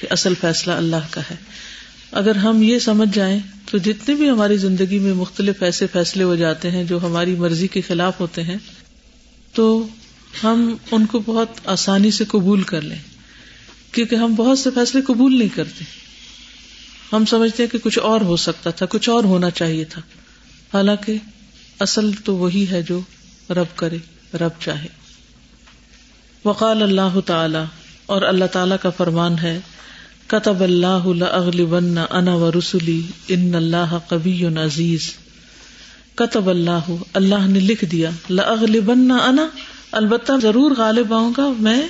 کہ 0.00 0.06
اصل 0.10 0.34
فیصلہ 0.40 0.72
اللہ 0.72 0.96
کا 1.10 1.20
ہے۔ 1.30 1.36
اگر 2.12 2.36
ہم 2.36 2.62
یہ 2.62 2.78
سمجھ 2.78 3.08
جائیں 3.14 3.40
تو 3.70 3.78
جتنے 3.78 4.14
بھی 4.14 4.30
ہماری 4.30 4.56
زندگی 4.56 4.98
میں 4.98 5.14
مختلف 5.14 5.62
ایسے 5.62 5.86
فیصلے 5.92 6.24
ہو 6.24 6.36
جاتے 6.36 6.70
ہیں 6.70 6.84
جو 6.84 7.02
ہماری 7.02 7.34
مرضی 7.34 7.66
کے 7.66 7.80
خلاف 7.80 8.20
ہوتے 8.20 8.42
ہیں، 8.42 8.56
تو 9.54 9.86
ہم 10.44 10.76
ان 10.90 11.06
کو 11.06 11.18
بہت 11.18 11.48
آسانی 11.64 12.10
سے 12.10 12.24
قبول 12.24 12.62
کر 12.62 12.80
لیں۔ 12.80 12.98
کیونکہ 13.92 14.14
ہم 14.14 14.34
بہت 14.34 14.58
سے 14.58 14.70
فیصلے 14.74 15.02
قبول 15.02 15.38
نہیں 15.38 15.56
کرتے۔ 15.56 15.84
ہم 17.12 17.24
سمجھتے 17.24 17.62
ہیں 17.62 17.70
کہ 17.70 17.78
کچھ 17.78 17.98
اور 17.98 18.20
ہو 18.20 18.36
سکتا 18.36 18.70
تھا، 18.70 18.86
کچھ 18.86 19.10
اور 19.10 19.24
ہونا 19.24 19.50
چاہیے 19.50 19.84
تھا۔ 19.84 20.02
حالانکہ 20.74 21.16
اصل 21.80 22.10
تو 22.24 22.36
وہی 22.36 22.66
ہے 22.70 22.82
جو 22.82 23.00
رب 23.50 23.76
کرے، 23.76 23.98
رب 24.34 24.60
چاہے۔ 24.60 24.99
وقال 26.44 26.82
اللہ 26.82 27.20
تعالی، 27.26 27.58
اور 28.06 28.22
اللہ 28.22 28.44
تعالی 28.44 28.74
کا 28.82 28.90
فرمان 28.90 29.38
ہے، 29.38 29.60
کتب 30.26 30.60
اللہ 30.60 31.24
اغلبن 31.24 31.98
انا 32.10 32.34
و 32.34 32.50
رسولی 32.58 33.02
ان 33.28 33.54
اللہ 33.54 33.98
کبی 34.08 34.46
عزیز۔ 34.46 35.14
کتب 36.14 36.50
اللہ 36.50 36.90
اللہ 37.12 37.46
نے 37.46 37.60
لکھ 37.60 37.84
دیا 37.84 38.10
لاغلبن 38.30 39.10
انا، 39.10 39.46
البتہ 39.92 40.32
ضرور 40.42 40.70
غالب 40.78 41.14
آؤں 41.14 41.32
گا، 41.36 41.52
میں 41.58 41.88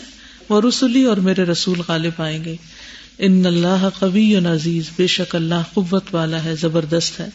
وہ 0.48 0.60
رسولی 0.68 1.04
اور 1.04 1.16
میرے 1.16 1.42
رسول 1.42 1.80
غالب 1.88 2.22
آئیں 2.22 2.44
گے۔ 2.44 2.56
ان 3.18 3.46
اللہ 3.46 3.88
قبی 3.98 4.36
عزیز، 4.36 4.84
بے 4.96 5.06
شک 5.06 5.34
اللہ 5.34 5.62
قوت 5.74 6.04
والا 6.12 6.44
ہے، 6.44 6.56
زبردست 6.56 7.20
ہے۔ 7.20 7.28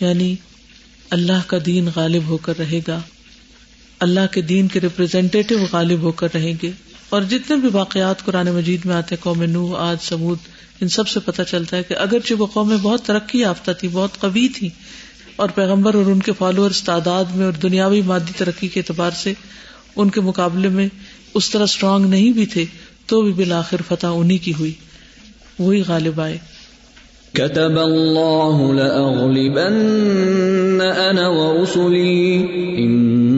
یعنی 0.00 0.36
اللہ 1.10 1.42
کا 1.46 1.56
دین 1.66 1.88
غالب 1.96 2.22
ہو 2.26 2.36
کر 2.36 2.58
رہے 2.58 2.80
گا۔ 2.88 3.00
اللہ 4.00 4.20
کے 4.32 4.40
دین 4.40 4.68
کے 4.68 4.80
ریپرزینٹیو 4.80 5.58
غالب 5.72 6.00
ہو 6.00 6.12
کر 6.12 6.28
رہیں 6.34 6.52
گے۔ 6.62 6.70
اور 7.08 7.22
جتنے 7.22 7.56
بھی 7.56 7.68
واقعات 7.72 8.24
قرآن 8.24 8.46
مجید 8.46 8.80
میں 8.84 8.94
آتے 8.94 9.16
قوم 9.16 9.42
نو 9.42 9.74
آج 9.74 9.96
سمود 10.00 10.38
ان 10.80 10.88
سب 10.88 11.08
سے 11.08 11.20
پتہ 11.20 11.42
چلتا 11.42 11.76
ہے 11.76 11.82
کہ 11.82 11.94
اگرچہ 11.94 12.34
وہ 12.34 12.46
قومیں 12.46 12.76
بہت 12.76 13.02
ترقی 13.02 13.40
یافتہ 13.40 13.70
تھی، 13.70 13.88
بہت 13.92 14.20
قوی 14.20 14.48
تھی، 14.48 14.68
اور 15.36 15.48
پیغمبر 15.48 15.94
اور 15.94 16.06
ان 16.06 16.20
کے 16.20 16.32
فالوور 16.38 16.70
تعداد 16.84 17.24
میں 17.34 17.44
اور 17.44 17.52
دنیاوی 17.52 18.02
مادی 18.02 18.32
ترقی 18.36 18.68
کے 18.68 18.80
اعتبار 18.80 19.10
سے 19.10 19.32
ان 19.96 20.10
کے 20.10 20.20
مقابلے 20.20 20.68
میں 20.68 20.88
اس 21.34 21.50
طرح 21.50 21.62
اسٹرانگ 21.62 22.06
نہیں 22.06 22.32
بھی 22.32 22.46
تھے، 22.46 22.64
تو 23.06 23.22
بھی 23.22 23.32
بالآخر 23.32 23.76
فتح 23.88 24.06
انہیں 24.06 24.44
کی 24.44 24.52
ہوئی۔ 24.58 24.72
وہی 25.58 25.82
غالب 25.88 26.20
آئے۔ 26.20 26.38
كتب 27.32 27.78
الله 27.78 28.74
لأغلبن 28.74 29.72
أنا 30.96 31.28
ورسلي 31.28 32.42
إن 32.76 33.35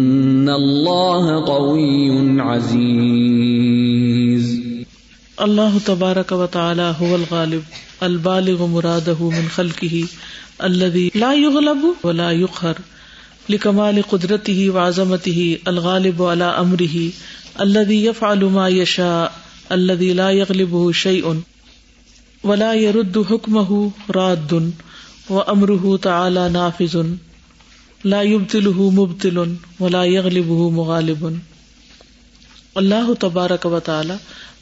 الله 0.51 1.45
قوي 1.45 2.41
عزيز. 2.41 4.61
اللہ 5.37 5.79
تبارک 5.85 6.33
و 6.33 6.47
تعالی 6.47 6.91
هو 7.01 7.15
الغالب، 7.15 7.63
البالغ 8.01 8.67
مراده 8.67 9.17
من 9.21 9.47
خلقه 9.55 10.05
الذي 10.61 11.11
لا 11.15 11.33
يغلب 11.33 11.79
ولا 12.03 12.31
يقهر، 12.31 12.75
لکمال 13.49 14.03
قدرتی 14.11 14.69
وعظمته 14.69 15.59
الغالب 15.67 16.23
على 16.23 16.45
امره 16.45 17.11
الذي 17.61 18.05
يفعل 18.05 18.45
ما 18.45 18.69
يشاء، 18.69 19.33
الذي 19.73 20.13
لا 20.13 20.31
يغلبه 20.31 20.93
شيء 20.93 21.41
ولا 22.45 22.75
يرد 22.75 23.23
حكمه 23.23 23.91
راد 24.11 24.73
وامره 25.31 25.97
تعالى 25.97 26.49
نافذ. 26.49 27.07
لا 28.05 28.23
يبتله 28.23 28.91
مبتل 28.91 29.39
ولا 29.81 30.05
يغلبه 30.05 30.71
مغالب. 30.71 31.27
اللہ 32.75 33.13
تبارک 33.21 33.67
و 33.67 33.81
تعالی، 33.81 34.15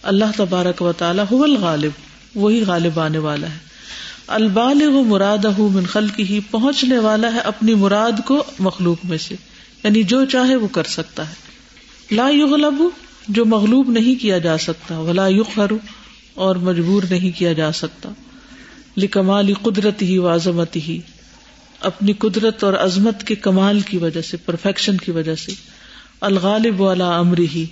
اللہ 0.02 0.24
تبارک 0.36 0.82
و 0.82 0.92
تعالی 0.92 1.22
هو 1.30 1.42
الغالب، 1.42 1.90
وہی 2.34 2.62
غالب 2.64 3.00
آنے 3.00 3.18
والا 3.18 3.46
ہے. 3.46 3.58
البالغ 4.26 5.02
مراد 5.02 5.44
من 5.58 5.86
خلق 5.86 6.20
ہی 6.20 6.40
پہنچنے 6.50 6.98
والا 6.98 7.32
ہے 7.34 7.38
اپنی 7.38 7.74
مراد 7.74 8.12
کو 8.24 8.44
مخلوق 8.58 9.04
میں 9.04 9.18
سے 9.18 9.34
یعنی 9.84 10.02
جو 10.02 10.24
چاہے 10.24 10.56
وہ 10.56 10.68
کر 10.72 10.84
سکتا 10.84 11.28
ہے. 11.28 11.34
لا 12.10 12.28
یغلب، 12.28 12.82
جو 13.28 13.44
مغلوب 13.44 13.90
نہیں 13.90 14.22
کیا 14.22 14.38
جا 14.38 14.58
سکتا، 14.58 14.98
ولا 14.98 15.26
یقہر 15.28 15.70
اور 16.34 16.56
مجبور 16.56 17.02
نہیں 17.10 17.38
کیا 17.38 17.52
جا 17.52 17.72
سکتا. 17.72 18.08
لکمال 18.96 19.54
قدرت 19.54 20.02
ہی 20.02 20.18
و 20.18 20.28
عظمت 20.28 20.76
ہی 20.76 20.98
اپنی 21.86 22.12
قدرت 22.12 22.64
اور 22.64 22.74
عظمت 22.74 23.24
کے 23.24 23.34
کمال 23.34 23.80
کی 23.80 23.98
وجہ 23.98 24.22
سے 24.22 24.36
پرفیکشن 24.36 24.96
کی 24.96 25.10
وجہ 25.10 25.34
سے، 25.34 25.52
الغالب 26.20 26.80
والا 26.80 27.18
امر 27.18 27.38
ہی 27.38 27.66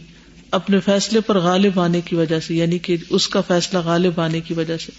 اپنے 0.51 0.81
فیصلے 0.81 1.21
پر 1.21 1.39
غالب 1.39 1.81
آنے 1.81 2.01
کی 2.01 2.17
وجہ 2.17 2.41
سے 2.41 2.55
یعنی 2.55 2.79
کہ 2.79 2.97
اس 3.11 3.29
کا 3.29 3.41
فیصلہ 3.41 3.79
غالب 3.79 4.21
آنے 4.21 4.41
کی 4.41 4.55
وجہ 4.55 4.77
سے۔ 4.77 4.93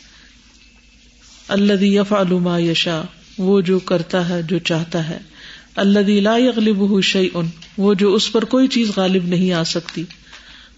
اللہ 1.48 1.84
یف 1.84 2.14
علوما 2.14 2.60
یشا 2.60 3.02
وہ 3.38 3.62
جو 3.62 3.80
کرتا 3.80 4.30
ہے، 4.30 4.42
جو 4.42 4.60
چاہتا 4.60 5.10
ہے۔ 5.10 5.18
اللہ 5.76 6.00
لا 6.00 6.38
یغلب 6.38 7.02
شعی 7.02 7.30
ان 7.34 7.46
وہ 7.78 7.94
جو 7.94 8.14
اس 8.14 8.32
پر 8.32 8.46
کوئی 8.46 8.68
چیز 8.68 8.92
غالب 8.96 9.26
نہیں 9.26 9.52
آ 9.52 9.64
سکتی۔ 9.64 10.04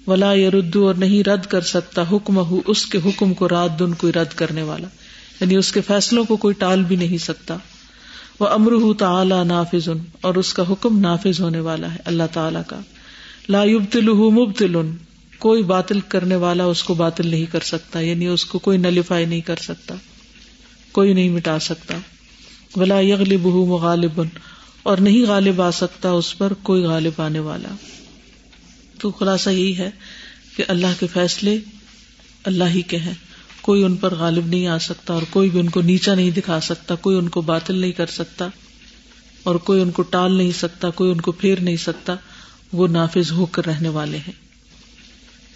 ولا 0.08 0.34
یردو 0.34 0.88
اور 0.88 0.96
نہیں 0.96 1.30
رد 1.30 1.46
کر 1.46 1.62
سکتا 1.62 2.04
حکم 2.12 2.38
ہو 2.38 2.62
اس 2.66 2.86
کے 2.86 2.98
حکم 3.06 3.34
کو 3.34 3.50
رات 3.50 3.80
دن 3.80 3.94
کوئی 3.94 4.14
رد 4.14 4.34
کرنے 4.36 4.62
والا۔ 4.62 4.88
یعنی 5.42 5.56
اس 5.56 5.72
کے 5.72 5.82
فیصلوں 5.82 6.24
کو 6.24 6.38
کوئی 6.38 6.54
ٹال 6.54 6.84
بھی 6.84 6.96
نہیں 6.96 7.18
سکتا۔ 7.18 7.58
وہ 8.40 8.48
امر 8.48 8.72
ہُ 8.72 9.04
نافذ 9.44 9.90
اور 10.22 10.36
اس 10.36 10.54
کا 10.54 10.64
حکم 10.70 11.00
نافذ 11.00 11.42
ہونے 11.42 11.60
والا 11.60 11.92
ہے، 11.92 11.98
اللہ 12.06 12.24
تعالی 12.34 12.60
کا۔ 12.68 12.80
لا 13.50 13.64
یبتل 13.64 14.10
مبتل 14.14 14.76
کوئی 15.40 15.64
باطل 15.64 16.00
کرنے 16.00 16.36
والا 16.36 16.64
اس 16.64 16.84
کو 16.84 16.94
باطل 16.94 17.28
نہیں 17.28 17.46
کر 17.46 17.60
سکتا 17.60 18.00
یعنی 18.00 18.28
اس 18.28 18.46
کو 18.46 18.60
کوئی 18.60 18.78
نلیفائی 18.78 19.26
نہیں 19.26 19.42
کر 19.42 19.56
سکتا، 19.56 19.96
کوئی 20.92 21.14
نہیں 21.14 21.30
مٹا 21.30 21.60
سکتا۔ 21.60 21.98
ولا 22.76 23.00
یغلب 23.00 23.46
مغالب، 23.46 24.22
اور 24.84 24.98
نہیں 24.98 25.24
غالب 25.24 25.62
آ 25.62 25.72
سکتا 25.72 26.12
اس 26.12 26.38
پر 26.38 26.54
کوئی 26.54 26.84
غالب 26.84 27.22
آنے 27.22 27.40
والا۔ 27.40 27.76
تو 29.00 29.12
خلاصہ 29.12 29.50
یہی 29.50 29.78
ہے 29.78 29.90
کہ 30.56 30.64
اللہ 30.68 31.00
کے 31.00 31.08
فیصلے 31.08 31.58
اللہ 32.44 32.64
ہی 32.64 32.82
کے 32.82 32.98
ہیں۔ 32.98 33.14
کوئی 33.68 33.84
ان 33.84 33.95
پر 33.95 34.13
غالب 34.15 34.47
نہیں 34.47 34.68
آ 34.68 34.78
سکتا 34.78 35.13
اور 35.13 35.22
کوئی 35.30 35.49
بھی 35.49 35.59
ان 35.59 35.70
کو 35.70 35.82
نیچا 35.82 36.13
نہیں 36.15 36.32
دکھا 36.32 36.59
سکتا، 36.61 36.95
کوئی 36.95 37.18
ان 37.18 37.30
کو 37.30 37.41
باطل 37.41 37.76
نہیں 37.76 37.91
کر 37.91 38.05
سکتا 38.05 38.47
اور 39.43 39.55
کوئی 39.55 39.82
ان 39.82 39.91
کو 39.91 40.01
ٹال 40.01 40.32
نہیں 40.32 40.51
سکتا، 40.51 40.89
کوئی 40.89 41.11
ان 41.11 41.22
کو 41.22 41.32
پھیر 41.32 41.59
نہیں 41.59 41.78
سکتا، 41.78 42.15
وہ 42.74 42.88
نافذ 42.88 43.32
ہو 43.32 43.45
کر 43.45 43.65
رہنے 43.65 43.89
والے 43.89 44.18
ہیں۔ 44.18 44.34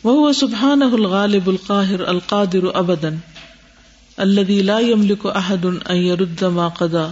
وہ 0.03 0.34
سبحان 0.34 0.82
الغالب 0.82 1.47
القاہر 1.47 2.01
القادر 2.07 2.66
ابدن 2.74 3.16
الذي 4.18 4.62
لا 4.62 4.80
يملك 4.80 5.26
احد 5.26 5.66
ان 5.66 5.97
يرد 5.97 6.43
ما 6.43 6.68
قضى 6.68 7.05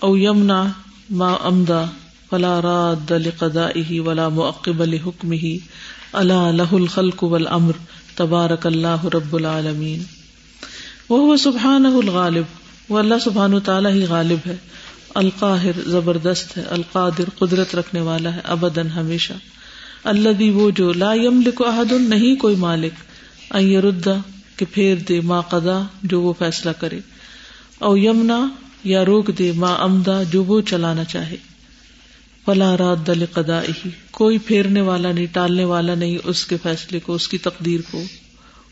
او 0.00 0.16
يمنع 0.16 0.62
ما 1.10 1.32
امضى 1.42 1.84
فلا 2.30 2.60
راد 2.62 3.12
لقضائه 3.12 4.00
ولا 4.00 4.28
معقب 4.28 4.82
لحكمه 4.82 5.52
الا 6.12 6.40
له 6.50 6.76
الخلق 6.78 7.24
والامر۔ 7.24 7.76
تبارك 8.18 8.66
الله 8.66 9.08
رب 9.14 9.34
العالمين 9.34 10.02
وهو 11.10 11.36
سبحانه 11.36 11.98
الغالب۔ 12.02 12.44
وہ 12.88 12.98
اللہ 12.98 13.14
سبحان 13.24 13.54
و 13.54 13.60
تعالیٰ 13.60 13.92
ہی 13.92 14.04
غالب 14.04 14.38
ہے۔ 14.46 14.56
القاہر 15.14 15.70
زبردست 15.86 16.56
ہے۔ 16.56 16.62
القادر 16.70 17.30
قدرت 17.38 17.74
رکھنے 17.74 18.00
والا 18.00 18.34
ہے 18.34 18.40
ابدن 18.44 18.86
ہمیشہ۔ 18.86 19.32
اللہ 20.04 20.28
وہ 20.50 20.70
جو 20.70 20.92
لا 20.92 21.14
يملك 21.14 21.62
احد 21.66 21.92
نہیں 21.92 22.36
کوئی 22.36 22.56
مالک۔ 22.56 22.92
ان 23.50 23.64
کہ 24.56 24.66
پھیر 24.72 24.96
دے 24.96 25.20
ماں 25.20 25.42
قدا 25.42 25.82
جو 26.02 26.20
وہ 26.20 26.32
فیصلہ 26.38 26.70
کرے۔ 26.70 27.00
او 27.78 27.96
یمنا، 27.96 28.48
یا 28.84 29.04
روک 29.04 29.30
دے 29.38 29.52
ماں 29.52 29.76
امدا، 29.76 30.22
جو 30.22 30.44
وہ 30.44 30.60
چلانا 30.60 31.04
چاہے۔ 31.04 31.36
فلا 32.48 32.76
رات 32.76 33.06
دل 33.06 33.24
قدا 33.32 33.60
کوئی 34.10 34.38
پھیرنے 34.38 34.80
والا 34.80 35.12
نہیں، 35.12 35.26
ٹالنے 35.32 35.64
والا 35.64 35.94
نہیں 35.94 36.18
اس 36.24 36.46
کے 36.46 36.56
فیصلے 36.62 37.00
کو، 37.00 37.12
اس 37.12 37.28
کی 37.28 37.38
تقدیر 37.38 37.80
کو، 37.90 38.02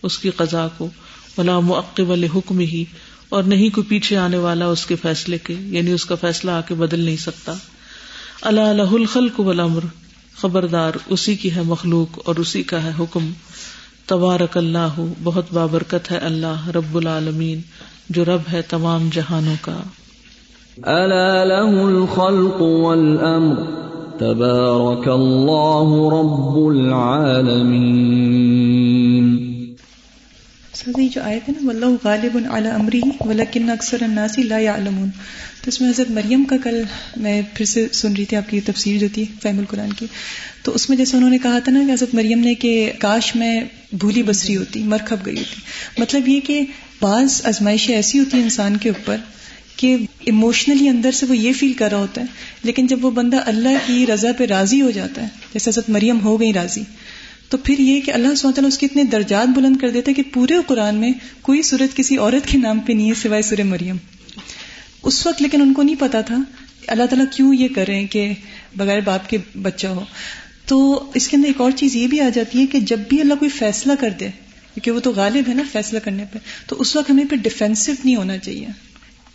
اس 0.02 0.18
کی 0.18 0.30
قزا 0.30 0.68
کو 0.76 0.88
فلا 1.34 1.60
معقب 1.60 2.12
حکم 2.36 2.58
ہی 2.58 2.84
اور 3.28 3.42
نہیں 3.42 3.68
کوئی 3.68 3.86
پیچھے 3.86 4.16
آنے 4.16 4.36
والا 4.36 4.66
اس 4.66 4.86
کے 4.86 4.96
فیصلے 4.96 5.38
کے 5.38 5.54
یعنی 5.58 5.92
اس 5.92 6.04
کا 6.04 6.14
فیصلہ 6.14 6.50
آ 6.50 6.60
کے 6.60 6.74
بدل 6.74 7.00
نہیں 7.00 7.16
سکتا۔ 7.16 7.54
اللہ 8.42 8.60
الہ 8.60 8.90
الخلق 8.92 9.40
والامر، 9.40 9.80
خبردار 10.36 10.92
اسی 11.06 11.34
کی 11.34 11.54
ہے 11.54 11.62
مخلوق 11.62 12.18
اور 12.24 12.36
اسی 12.36 12.62
کا 12.62 12.82
ہے 12.82 12.90
حکم۔ 12.98 13.32
تبارک 14.06 14.56
اللہ، 14.56 15.00
بہت 15.22 15.52
بابرکت 15.52 16.10
ہے 16.10 16.18
اللہ، 16.18 16.68
رب 16.68 16.96
العالمین، 16.96 17.60
جو 18.08 18.24
رب 18.24 18.52
ہے 18.52 18.62
تمام 18.62 19.08
جہانوں 19.12 19.56
کا۔ 19.60 19.82
الا 20.84 21.44
له 21.44 21.82
الخلق 21.82 22.60
والامر 22.60 23.60
تبارک 24.18 25.08
اللہ 25.08 25.92
رب 26.14 26.66
العالمین 26.66 28.16
یہ 30.98 31.08
جو 31.08 31.20
آئے 31.22 31.40
تھے 31.44 31.52
نا 31.52 31.66
واللہ 31.66 31.86
غالب 32.04 32.38
علی 32.50 32.68
امری 32.68 33.00
ولکن 33.20 33.70
اکثر 33.70 33.96
الناس 34.02 34.38
لا 34.38 34.58
يعلمون۔ 34.58 35.08
تو 35.64 35.68
اس 35.68 35.80
میں 35.80 35.90
حضرت 35.90 36.10
مریم 36.10 36.44
کا 36.44 36.56
کل 36.64 36.82
میں 37.16 37.42
پھر 37.54 37.64
سے 37.64 37.86
سن 37.92 38.12
رہی 38.16 38.24
تھی 38.24 38.36
آپ 38.36 38.50
کی 38.50 38.60
تفسیر 38.60 38.98
جو 38.98 39.06
تھی 39.14 39.24
فہم 39.42 39.58
القرآن 39.58 39.92
کی۔ 39.92 40.06
تو 40.62 40.72
اس 40.74 40.88
میں 40.88 40.98
جیسے 40.98 41.16
انہوں 41.16 41.30
نے 41.30 41.38
کہا 41.38 41.58
تھا 41.58 41.72
نا 41.72 41.82
کہ 41.86 41.92
حضرت 41.92 42.14
مریم 42.14 42.38
نے 42.38 42.54
کہ 42.54 42.92
کاش 42.98 43.36
میں 43.36 43.60
بھولی 43.92 44.22
بسری 44.22 44.56
ہوتی، 44.56 44.82
مر 44.82 44.98
کھپ 45.06 45.26
گئی 45.26 45.38
ہوتی۔ 45.38 45.60
مطلب 45.98 46.28
یہ 46.28 46.40
کہ 46.40 46.64
بعض 47.02 47.40
ازمائشیں 47.44 47.94
ایسی 47.96 48.18
ہوتی 48.18 48.36
ہیں 48.36 48.44
انسان 48.44 48.76
کے 48.76 48.88
اوپر 48.88 49.16
کہ 49.76 49.96
ایموشنلی 50.20 50.88
اندر 50.88 51.10
سے 51.10 51.26
وہ 51.26 51.36
یہ 51.36 51.52
فیل 51.52 51.72
کر 51.72 51.90
رہا 51.90 51.98
ہوتا 51.98 52.20
ہے، 52.20 52.26
لیکن 52.62 52.86
جب 52.86 53.04
وہ 53.04 53.10
بندہ 53.10 53.42
اللہ 53.46 53.76
کی 53.86 54.06
رضا 54.06 54.32
پہ 54.38 54.44
راضی 54.44 54.80
ہو 54.82 54.90
جاتا 54.90 55.22
ہے، 55.22 55.28
جیسے 55.52 55.70
حضرت 55.70 55.90
مریم 55.90 56.20
ہو 56.20 56.40
گئی 56.40 56.52
راضی، 56.52 56.82
تو 57.48 57.56
پھر 57.56 57.78
یہ 57.78 58.00
کہ 58.00 58.10
اللہ 58.10 58.34
سوچا 58.34 58.62
اس 58.66 58.78
کے 58.78 58.86
اتنے 58.86 59.04
درجات 59.04 59.48
بلند 59.56 59.76
کر 59.76 59.90
دیتا 59.90 60.10
ہے 60.10 60.14
کہ 60.14 60.22
پورے 60.32 60.54
قرآن 60.66 60.94
میں 60.94 61.12
کوئی 61.42 61.62
صورت 61.62 61.96
کسی 61.96 62.16
عورت 62.16 62.48
کے 62.48 62.58
نام 62.58 62.78
پہ 62.78 62.92
نہیں 62.92 63.08
ہے 63.08 63.14
سوائے 63.14 63.42
سورہ 63.42 63.64
مریم۔ 63.64 63.96
اس 65.02 65.26
وقت 65.26 65.42
لیکن 65.42 65.62
ان 65.62 65.72
کو 65.72 65.82
نہیں 65.82 65.96
پتا 65.98 66.20
تھا 66.20 66.36
اللہ 66.86 67.04
تعالیٰ 67.04 67.26
کیوں 67.32 67.54
یہ 67.54 67.68
کریں 67.74 68.06
کہ 68.06 68.32
بغیر 68.76 69.00
باپ 69.00 69.28
کے 69.30 69.38
بچہ 69.62 69.86
ہو۔ 69.86 70.04
تو 70.66 71.10
اس 71.14 71.28
کے 71.28 71.36
اندر 71.36 71.46
ایک 71.46 71.60
اور 71.60 71.70
چیز 71.70 71.96
یہ 71.96 72.06
بھی 72.06 72.20
آ 72.20 72.28
جاتی 72.28 72.60
ہے 72.60 72.66
کہ 72.66 72.80
جب 72.80 72.98
بھی 73.08 73.20
اللہ 73.20 73.34
کوئی 73.34 73.50
فیصلہ 73.50 73.92
کر 74.00 74.10
دے، 74.20 74.28
کیونکہ 74.74 74.90
وہ 74.90 75.00
تو 75.00 75.12
غالب 75.12 75.48
ہے 75.48 75.54
نا 75.54 75.62
فیصلہ 75.72 75.98
کرنے 75.98 76.24
پہ، 76.32 76.38
تو 76.66 76.76
اس 76.78 76.96
وقت 76.96 77.10
ہمیں 77.10 77.24
پھر 77.24 77.36
ڈیفینسو 77.36 77.92
نہیں 78.04 78.16
ہونا 78.16 78.38
چاہیے۔ 78.38 78.66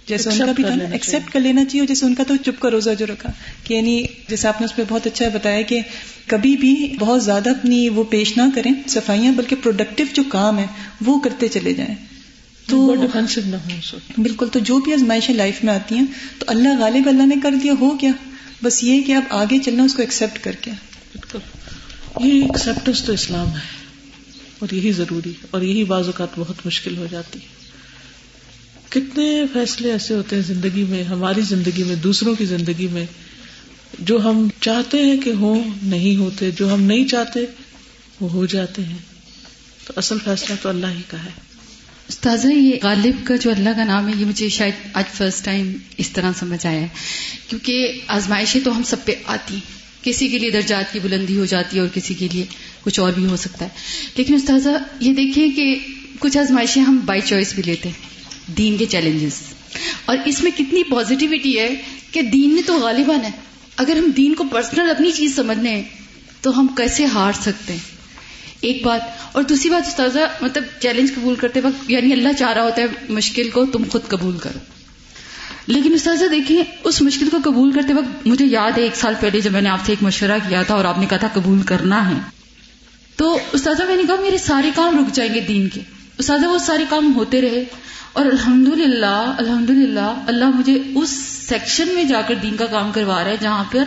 جیسے 0.08 0.30
ان 0.30 0.38
کا 0.38 0.52
بھی 0.52 0.64
تھا 0.64 0.74
ایکسپٹ 0.92 1.34
کر 1.34 1.40
لینا 1.40 1.66
چاہیے 1.66 1.86
جیسے 1.86 2.06
ان 2.06 2.16
کا 2.16 2.24
تو 2.28 2.36
چپ 2.36 2.62
کا 2.62 2.72
روزہ 2.72 2.90
جو 3.00 3.06
رکھا۔ 3.06 3.32
کہ 3.64 3.74
یعنی 3.74 4.04
جیسے 4.30 4.48
آپ 4.48 4.62
نے 4.62 4.66
اس 4.66 4.76
پہ 4.76 4.82
بہت 4.90 5.08
اچھا 5.08 5.28
بتایا 5.34 5.62
کہ 5.62 5.82
کبھی 6.28 6.58
بھی 6.58 6.94
بہت 7.00 7.24
زیادہ 7.24 7.50
اپنی 7.50 7.90
وہ 7.90 8.04
پیش 8.04 8.38
نہ 8.38 8.42
کریں 8.56 8.72
صفائیاں 8.88 9.32
بلکہ 9.32 9.56
پروڈکٹیو 9.64 10.06
جو 10.14 10.24
کام 10.30 10.60
ہے 10.60 10.68
وہ 11.06 11.20
کرتے 11.20 11.48
چلے 11.48 11.74
جائیں۔ 11.74 11.96
تو 12.68 12.96
ڈیفینسو 12.96 13.42
نہ 13.46 13.56
ہو 13.56 13.98
بالکل 14.18 14.48
تو 14.52 14.60
جو 14.60 14.78
بھی 14.78 14.94
آزمائشیں 14.94 15.36
لائف 15.36 15.64
میں 15.64 15.74
آتی 15.74 15.96
ہیں 15.96 16.06
تو 16.40 16.46
اللہ 16.48 16.70
غالب 16.80 17.08
اللہ 17.08 17.24
نے 17.24 17.36
کر 17.44 17.52
دیا 17.64 17.74
ہو 17.80 18.02
گیا 18.02 18.12
بس 18.64 18.84
یہ 18.84 19.02
کہ 19.02 19.12
اب 19.12 19.24
آگے 19.30 19.60
چلنا 19.60 19.84
اس 19.84 19.94
کو 19.94 20.02
ایکسپٹ 20.02 20.44
کر 20.44 20.52
کے۔ 20.52 20.72
بالکل۔ 21.14 21.40
یہ 22.28 22.42
ایکسپٹنس 22.44 23.04
تو 23.04 23.14
اسلام 23.14 23.48
ہے 23.48 23.60
اور 24.60 24.74
یہی 24.74 24.92
ضروری 24.92 25.34
اور 25.52 25.62
یہی 25.62 25.84
بعض 25.84 26.06
اوقات 26.06 26.28
بہت 26.38 26.66
مشکل 26.66 26.98
ہو 26.98 27.08
جاتی 27.12 27.40
ہے۔ 27.40 27.61
کتنے 28.92 29.44
فیصلے 29.54 29.92
ایسے 29.92 30.14
ہوتے 30.14 30.36
ہیں 30.36 30.44
زندگی 30.44 30.84
میں، 30.84 31.04
ہماری 31.04 31.42
زندگی 31.42 31.84
میں، 31.84 31.96
دوسروں 31.96 32.36
کی 32.36 32.46
زندگی 32.46 32.88
میں، 32.88 33.06
جو 34.00 34.30
ہم 34.30 34.48
چاہتے 34.62 34.98
ہیں 34.98 35.18
کہ 35.18 35.30
ہوں، 35.30 35.64
نہیں 35.84 36.16
ہوتے، 36.16 36.52
جو 36.52 36.74
ہم 36.74 36.82
نہیں 36.84 37.08
چاہتے، 37.08 37.40
وہ 38.20 38.32
ہو 38.32 38.46
جاتے 38.46 38.84
ہیں۔ 38.84 38.98
تو 39.88 39.94
اصل 39.96 40.18
فیصلہ 40.26 40.56
تو 40.62 40.70
اللہ 40.70 40.88
ہی 40.88 41.02
کا 41.08 41.26
ہے۔ 41.26 41.30
استاذہ، 42.08 42.48
یہ 42.48 42.74
غالب 42.84 43.28
کا 43.28 43.36
جو 43.36 43.52
اللہ 43.52 43.70
کا 43.70 43.84
نام 43.84 44.08
ہے، 44.08 44.14
یہ 44.18 44.26
مجھے 44.26 44.50
شاید 44.50 44.74
آج 44.94 45.04
فرسٹ 45.14 45.46
ٹائم 45.46 45.74
اس 45.98 46.10
طرح 46.10 46.32
سمجھ 46.40 46.66
آیا 46.66 46.82
ہے۔ 46.82 46.88
کیونکہ 47.48 48.00
آزمائشیں 48.08 48.62
تو 48.64 48.78
ہم 48.78 48.84
سب 48.84 49.06
پہ 49.06 49.16
آتی 49.26 49.60
کسی 50.02 50.30
کے 50.30 50.40
لیے 50.40 50.50
درجات 50.50 50.94
کی 50.94 51.00
بلندی 51.00 51.38
ہو 51.38 51.46
جاتی 51.46 51.76
ہے 51.76 51.82
اور 51.82 51.90
کسی 51.94 52.14
کے 52.14 52.28
لیے 52.34 52.46
کچھ 52.82 53.00
اور 53.00 53.12
بھی 53.12 53.26
ہو 53.26 53.36
سکتا 53.36 53.66
ہے۔ 53.66 53.70
لیکن 54.18 54.34
استاذہ، 54.34 54.70
یہ 55.00 55.14
دیکھیں 55.14 55.52
کہ 55.56 55.80
کچھ 56.20 56.38
آزمائشیں 56.38 56.82
ہم 56.82 57.00
بائی 57.06 57.22
چوائس 57.26 57.54
بھی 57.54 57.64
لیتے 57.66 57.90
ہیں۔ 57.90 58.21
دین 58.48 58.78
کے 58.78 58.86
چیلنجز 58.86 59.42
اور 60.06 60.18
اس 60.26 60.44
میں 60.44 60.52
کتنی 60.58 60.84
پازیٹیوٹی 60.84 61.60
ہے 61.60 61.70
کہ 62.12 62.22
دین 62.22 62.54
میں 62.54 62.64
تو 62.66 62.78
غالباً 62.80 63.24
ہے. 63.24 63.32
اگر 63.78 63.98
ہم 63.98 64.10
دین 64.18 64.34
کو 64.34 64.44
پرسنل 64.52 64.90
اپنی 64.90 65.12
چیز 65.12 65.36
سمجھنے 65.36 65.70
ہیں، 65.70 65.84
تو 66.42 66.60
ہم 66.60 66.68
کیسے 66.68 67.06
ہار 67.06 67.34
سکتے 67.34 67.74
ہیں؟ 67.74 67.90
ایک 68.62 68.84
بات، 68.86 69.02
اور 69.32 69.44
دوسری 69.44 69.70
بات 69.70 69.88
استاذہ 69.88 70.20
مطلب 70.42 70.64
چیلنج 70.80 71.14
قبول 71.16 71.36
کرتے 71.36 71.60
وقت 71.60 71.90
یعنی 71.92 72.12
اللہ 72.12 72.34
چاہ 72.40 72.54
رہا 72.54 72.64
ہوتا 72.64 72.82
ہے 72.82 72.88
مشکل 73.10 73.50
کو 73.50 73.66
تم 73.66 73.84
خود 73.92 74.08
قبول 74.08 74.38
کرو. 74.38 74.60
لیکن 75.68 75.94
استاذہ 75.94 76.26
دیکھیں، 76.32 76.58
اس 76.84 77.02
مشکل 77.02 77.30
کو 77.30 77.38
قبول 77.44 77.72
کرتے 77.72 77.94
وقت 77.94 78.28
مجھے 78.28 78.46
یاد 78.46 78.78
ہے، 78.78 78.84
ایک 78.84 78.96
سال 78.96 79.14
پہلے 79.20 79.42
جب 79.42 79.52
میں 79.52 79.62
نے 79.62 79.70
آپ 79.70 79.86
سے 79.86 79.92
ایک 79.92 80.04
مشورہ 80.04 80.38
کیا 80.50 80.64
تھا 80.64 80.76
اور 80.76 80.86
آپ 80.86 81.00
نے 81.00 81.06
کہا 81.06 81.18
تھا 81.18 81.28
قبول 81.34 81.62
کرنا 81.62 82.10
ہے. 82.10 82.20
تو 83.16 83.40
استاذہ 83.52 83.84
میں 83.84 83.96
نے 83.96 84.04
کہا، 84.08 84.16
میرے 84.22 84.38
سارے 84.38 84.72
کام 84.76 84.98
رک 84.98 85.16
جائیں 85.16 85.34
گے 85.34 85.40
دین 85.40 85.68
کے. 85.70 85.82
استاذہ 86.18 86.46
وہ 86.46 86.58
سارے 86.58 86.86
کام 86.90 87.16
ہوتے 87.16 87.42
رہے 87.42 87.64
اور 88.14 88.26
الحمد 88.26 88.68
للہ 88.68 89.36
الحمد 89.38 89.70
للہ 89.70 90.24
اللہ 90.28 90.46
مجھے 90.46 90.82
اس 90.96 91.10
سیکشن 91.50 91.96
میں 91.96 92.04
جا 92.04 92.22
کر 92.22 92.36
دین 92.36 92.58
کا 92.58 92.66
کام 92.66 92.92
کروا 92.92 93.24
رہا 93.24 93.32
ہے 93.32 93.38
جہاں 93.42 93.64
پر 93.72 93.84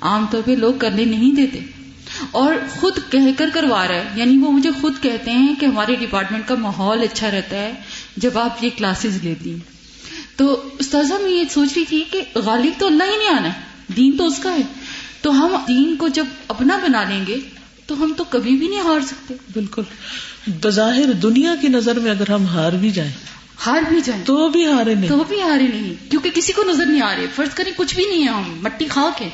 عام 0.00 0.26
طور 0.30 0.42
پہ 0.44 0.50
لوگ 0.50 0.74
کرنے 0.78 1.04
نہیں 1.04 1.34
دیتے۔ 1.34 1.60
اور 2.30 2.54
خود 2.80 2.98
کہہ 3.10 3.32
کر 3.38 3.46
کروا 3.54 3.88
رہا 3.88 3.94
ہے 3.94 4.08
یعنی 4.14 4.38
وہ 4.38 4.52
مجھے 4.52 4.70
خود 4.80 4.92
کہتے 5.02 5.30
ہیں 5.30 5.54
کہ 5.60 5.66
ہمارے 5.66 5.94
ڈپارٹمنٹ 5.94 6.48
کا 6.48 6.54
ماحول 6.54 7.02
اچھا 7.02 7.30
رہتا 7.30 7.56
ہے 7.56 7.72
جب 8.16 8.38
آپ 8.38 8.64
یہ 8.64 8.70
کلاسز 8.76 9.24
لیتی 9.24 9.50
ہیں 9.50 9.58
تو 10.36 10.68
استاذہ، 10.78 11.14
میں 11.22 11.30
یہ 11.30 11.44
سوچ 11.50 11.68
رہی 11.76 11.84
تھی 11.84 12.04
کہ 12.10 12.22
غالب 12.34 12.72
تو 12.78 12.86
اللہ 12.86 13.04
ہی 13.04 13.18
نہیں 13.18 13.38
آنا 13.38 13.54
ہے، 13.54 13.60
دین 13.96 14.16
تو 14.16 14.26
اس 14.26 14.38
کا 14.38 14.52
ہے۔ 14.52 14.62
تو 15.22 15.32
ہم 15.32 15.56
دین 15.68 15.96
کو 15.96 16.08
جب 16.08 16.24
اپنا 16.48 16.76
بنا 16.76 17.04
لیں 17.04 17.24
گے 17.26 17.36
تو 17.88 18.04
ہم 18.04 18.12
تو 18.16 18.24
کبھی 18.24 18.56
بھی 18.56 18.68
نہیں 18.68 18.80
ہار 18.80 19.00
سکتے۔ 19.00 19.34
بالکل۔ 19.52 19.82
بظاہر 20.62 21.12
دنیا 21.12 21.54
کی 21.60 21.68
نظر 21.68 21.98
میں 21.98 22.10
اگر 22.10 22.30
ہم 22.30 22.46
ہار 22.46 22.72
بھی 22.72 22.90
جائیں۔ 22.90 23.12
ہار 23.66 23.82
بھی 23.88 24.00
جائیں۔ 24.04 24.24
تو 24.24 24.48
بھی 24.48 24.66
ہارے 24.66 24.94
نہیں۔ 24.94 25.08
تو 25.08 25.24
بھی 25.28 25.42
ہارے 25.42 25.62
نہیں۔ 25.62 26.10
کیونکہ 26.10 26.30
کسی 26.34 26.52
کو 26.52 26.62
نظر 26.68 26.86
نہیں 26.86 27.02
آ 27.02 27.14
رہے 27.16 27.26
فرض 27.34 27.54
کریں 27.54 27.72
کچھ 27.76 27.94
بھی 27.94 28.04
نہیں 28.10 28.22
ہے 28.22 28.32
ہم۔ 28.32 28.58
مٹی 28.62 28.88
خاک 28.88 29.22
ہے۔ 29.22 29.28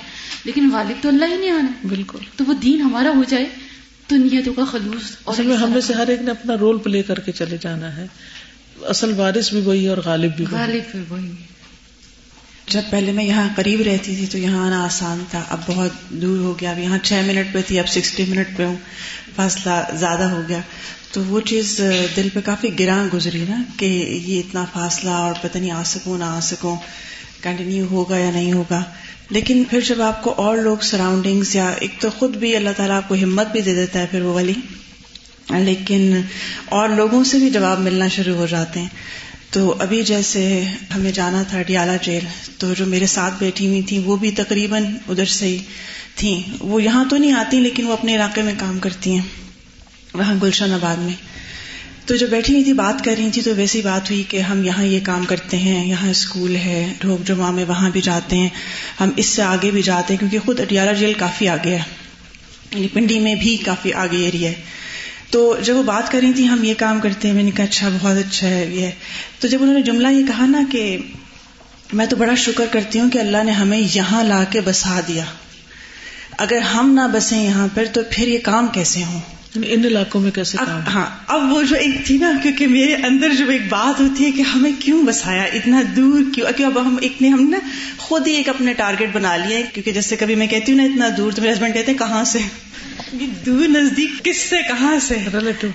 لیکن 0.45 0.69
والد 0.73 1.03
تو 1.03 1.09
اللہ 1.09 1.25
ہی 1.25 1.37
نہیں 1.37 1.51
آنا 1.51 1.87
بالکل۔ 1.89 2.19
تو 2.37 2.45
وہ 2.49 2.55
دین 2.55 2.81
ہمارا 2.81 3.11
ہو 3.17 3.23
جائے 3.29 3.47
تو 4.07 4.17
نیتوں 4.17 4.55
کا 4.55 4.65
خلوص 4.65 5.17
اصل 5.27 5.47
میں 5.47 5.57
ہم 5.57 5.81
سے 5.81 5.93
ہر 5.93 6.09
ایک 6.09 6.21
نے 6.21 6.31
اپنا 6.31 6.55
رول 6.61 6.79
پلے 6.79 7.03
کر 7.03 7.21
کے 7.21 7.33
چلے 7.33 7.57
جانا 7.61 7.97
ہے۔ 7.97 8.07
اصل 8.83 9.13
وارث 9.17 9.51
بھی 9.51 9.61
وہی 9.61 9.89
اور 9.89 9.99
غالب 10.05 10.37
بھی 10.37 10.45
غالب 10.51 10.91
بھی 10.93 11.01
وہی۔ 11.09 11.31
جب 12.69 12.83
پہلے 12.91 13.13
میں 13.13 13.25
یہاں 13.25 13.49
قریب 13.57 13.81
رہتی 13.81 14.17
تھی 14.17 14.27
تو 14.27 14.39
یہاں 14.39 14.67
آنا 14.67 14.85
آسان 14.85 15.25
تھا۔ 15.31 15.45
اب 15.49 15.61
بہت 15.67 15.91
دور 16.11 16.39
ہو 16.39 16.61
گیا۔ 16.61 16.71
اب 16.71 16.79
یہاں 16.79 16.99
چھ 17.03 17.13
منٹ 17.13 17.53
پہ 17.53 17.61
تھی، 17.67 17.79
اب 17.79 17.89
سکسٹی 17.89 18.25
منٹ 18.29 18.57
پہ 18.57 18.65
ہوں۔ 18.65 18.77
فاصلہ 19.37 19.97
زیادہ 19.99 20.23
ہو 20.23 20.43
گیا۔ 20.49 20.61
تو 21.13 21.25
وہ 21.25 21.41
چیز 21.41 21.81
دل 22.17 22.29
پہ 22.35 22.41
کافی 22.45 22.79
گراں 22.79 23.09
گزری 23.15 23.45
نا 23.49 23.63
کہ 23.77 23.85
یہ 24.25 24.41
اتنا 24.41 24.65
فاصلہ 24.73 25.11
اور 25.11 25.35
پتہ 25.43 25.59
نہیں 25.59 25.71
آ 25.71 25.83
سکوں، 25.83 26.19
نہ 26.19 26.25
آ 26.25 26.41
سکوں 26.43 26.77
کنٹینیو 27.43 27.87
ہوگا 27.91 28.19
یا 28.19 28.31
نہیں 28.31 28.53
ہوگا۔ 28.53 28.83
لیکن 29.31 29.65
پھر 29.71 29.81
جب 29.81 30.03
آپ 30.03 30.23
کو 30.23 30.35
اور 30.37 30.57
لوگ 30.57 30.77
سراؤنڈنگس 30.83 31.57
یا 31.57 31.69
ایک 31.69 31.91
تو 32.01 32.11
خود 32.11 32.37
بھی 32.37 32.57
اللہ 32.57 32.71
تعالیٰ 32.77 32.97
آپ 32.97 33.09
کو 33.09 33.15
ہمت 33.15 33.53
بھی 33.53 33.61
دے 33.61 33.75
دیتا 33.75 33.99
ہے 33.99 34.07
پھر 34.11 34.23
وہ 34.23 34.35
والی 34.35 34.53
لیکن 35.51 36.21
اور 36.65 36.89
لوگوں 36.89 37.25
سے 37.25 37.39
بھی 37.39 37.51
جواب 37.51 37.81
ملنا 37.81 38.09
شروع 38.09 38.37
ہو 38.37 38.47
جاتے 38.47 38.81
ہیں۔ 38.81 38.89
تو 39.55 39.75
ابھی 39.79 40.03
جیسے 40.03 40.65
ہمیں 40.95 41.13
جانا 41.13 41.43
تھا 41.43 41.63
ڈیالہ 41.63 41.93
جیل، 42.03 42.25
تو 42.59 42.75
جو 42.75 42.87
میرے 42.87 43.07
ساتھ 43.07 43.35
بیٹھی 43.39 43.67
ہوئی 43.67 43.83
تھیں، 43.83 43.99
وہ 44.05 44.17
بھی 44.17 44.31
تقریباً 44.31 44.85
ادھر 45.09 45.25
سے 45.25 45.47
ہی 45.47 45.59
تھیں۔ 46.17 46.43
وہ 46.61 46.83
یہاں 46.83 47.05
تو 47.11 47.17
نہیں 47.17 47.33
آتی، 47.33 47.61
لیکن 47.61 47.87
وہ 47.87 47.93
اپنے 47.93 48.15
علاقے 48.15 48.43
میں 48.43 48.55
کام 48.59 48.79
کرتی 48.79 49.11
ہیں، 49.13 49.23
وہاں 50.15 50.35
گلشن 50.43 50.73
آباد 50.73 50.97
میں۔ 50.97 51.15
تو 52.07 52.17
جو 52.17 52.27
بیٹھی 52.27 52.55
ہوئی 52.55 52.65
تھی، 52.65 52.73
بات 52.73 53.05
کر 53.05 53.15
رہی 53.19 53.31
تھی، 53.31 53.43
تو 53.43 53.55
ویسی 53.57 53.83
بات 53.83 54.11
ہوئی 54.11 54.23
کہ 54.29 54.41
ہم 54.41 54.65
یہاں 54.65 54.85
یہ 54.85 55.01
کام 55.03 55.25
کرتے 55.25 55.57
ہیں، 55.57 55.89
یہاں 55.89 56.11
اسکول 56.11 56.57
ہے، 56.57 56.93
ڈھوک 56.99 57.27
جمعہ 57.27 57.51
میں 57.51 57.65
وہاں 57.65 57.91
بھی 57.91 58.01
جاتے 58.01 58.37
ہیں۔ 58.37 58.49
ہم 59.01 59.11
اس 59.17 59.27
سے 59.27 59.43
آگے 59.43 59.71
بھی 59.71 59.83
جاتے 59.83 60.15
ہیں، 60.15 60.19
کیونکہ 60.19 60.39
خود 60.39 60.61
اٹیالہ 60.61 60.95
جیل 60.95 61.13
کافی 61.15 61.49
آگے 61.49 61.71
ہے۔ 61.71 61.83
یعنی 62.75 62.89
پنڈی 62.89 63.19
میں 63.19 63.35
بھی 63.35 63.57
کافی 63.57 63.93
آگے 63.93 64.17
ایریا 64.17 64.51
ہے۔ 64.51 64.55
تو 65.35 65.57
جب 65.63 65.77
وہ 65.77 65.83
بات 65.83 66.13
کر 66.13 66.21
رہی 66.21 66.33
تھی 66.33 66.49
ہم 66.49 66.65
یہ 66.65 66.75
کام 66.79 67.01
کرتے 67.01 67.29
ہیں 67.29 67.35
میں 67.35 67.43
نے 67.43 67.51
کہا 67.51 67.65
اچھا 67.65 67.89
بہت 68.01 68.17
اچھا 68.17 68.49
ہے 68.49 68.67
یہ 68.71 68.91
تو 69.41 69.49
جب 69.49 69.59
انہوں 69.63 69.75
نے 69.75 69.83
جملہ 69.83 70.09
یہ 70.09 70.27
کہا 70.27 70.47
نا 70.47 70.61
کہ 70.71 70.99
میں 71.93 72.07
تو 72.07 72.17
بڑا 72.17 72.35
شکر 72.35 72.65
کرتی 72.73 73.01
ہوں 73.01 73.11
کہ 73.11 73.19
اللہ 73.19 73.45
نے 73.45 73.53
ہمیں 73.53 73.83
یہاں 73.95 74.25
لا 74.25 74.45
کے 74.45 74.61
بسا 74.61 75.01
دیا۔ 75.09 75.25
اگر 76.39 76.59
ہم 76.59 76.95
نہ 76.95 77.01
بسیں 77.13 77.45
یہاں 77.45 77.69
پر 77.75 77.85
تو 77.93 78.01
پھر 78.11 78.29
یہ 78.29 78.39
کام 78.39 78.67
کیسے 78.67 79.05
ہوں؟ 79.05 79.21
یعنی 79.55 79.67
ان 79.75 79.85
علاقوں 79.85 80.21
میں 80.21 80.31
کیسے 80.31 80.59
کام 80.67 80.81
ہاں 80.95 81.07
اب 81.27 81.53
وہ 81.53 81.63
جو 81.63 81.77
ایک 81.77 82.07
تھی 82.07 82.19
نا 82.19 82.33
کیونکہ 82.43 82.67
میرے 82.67 82.95
اندر 82.95 83.29
جو 83.39 83.51
ایک 83.51 83.63
بات 83.69 84.01
ہوتی 84.01 84.25
ہے 84.25 84.31
کہ 84.31 84.43
ہمیں 84.43 84.73
کیوں 84.79 85.03
بسایا 85.03 85.43
اتنا 85.43 85.83
دور 85.97 86.21
کیوں؟ 86.35 86.47
کہ 86.57 86.63
اب 86.63 86.81
ہم 86.81 86.97
اتنے 87.03 87.29
ہم 87.29 87.49
نا 87.51 87.59
خود 87.99 88.27
ہی 88.27 88.33
ایک 88.33 88.49
اپنے 88.49 88.73
ٹارگیٹ 88.73 89.09
بنا 89.13 89.37
لیے 89.37 89.63
کیونکہ 89.75 89.93
جیسے 89.93 90.17
کبھی 90.17 90.35
میں 90.35 90.47
کہتی 90.47 90.73
ہوں 90.73 90.79
نا 90.79 90.85
اتنا 90.85 91.09
دور 91.17 91.33
تو 91.33 91.43
میرے 91.43 91.53
ہسبینڈ 91.53 91.75
کہتے 91.75 91.91
ہیں 91.93 91.99
کہاں 91.99 92.25
سے؟ 92.25 92.39
دور 93.13 93.69
نزدیک 93.69 94.25
کس 94.25 94.37
سے 94.37 94.57
کہاں 94.69 94.99
سے؟ 94.99 95.15
ریلیٹو 95.15 95.67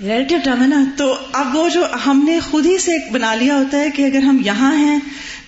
ریلیٹو 0.00 0.36
ٹرم 0.44 0.62
ہے 0.62 0.66
نا 0.66 0.84
تو 0.96 1.16
اب 1.32 1.56
وہ 1.56 1.68
جو 1.68 1.86
ہم 2.06 2.24
نے 2.26 2.40
خود 2.40 2.66
ہی 2.66 2.78
سے 2.78 3.12
بنا 3.12 3.34
لیا 3.34 3.56
ہوتا 3.56 3.78
ہے 3.78 3.90
کہ 3.90 4.02
اگر 4.02 4.22
ہم 4.22 4.42
یہاں 4.44 4.76
ہیں 4.76 4.98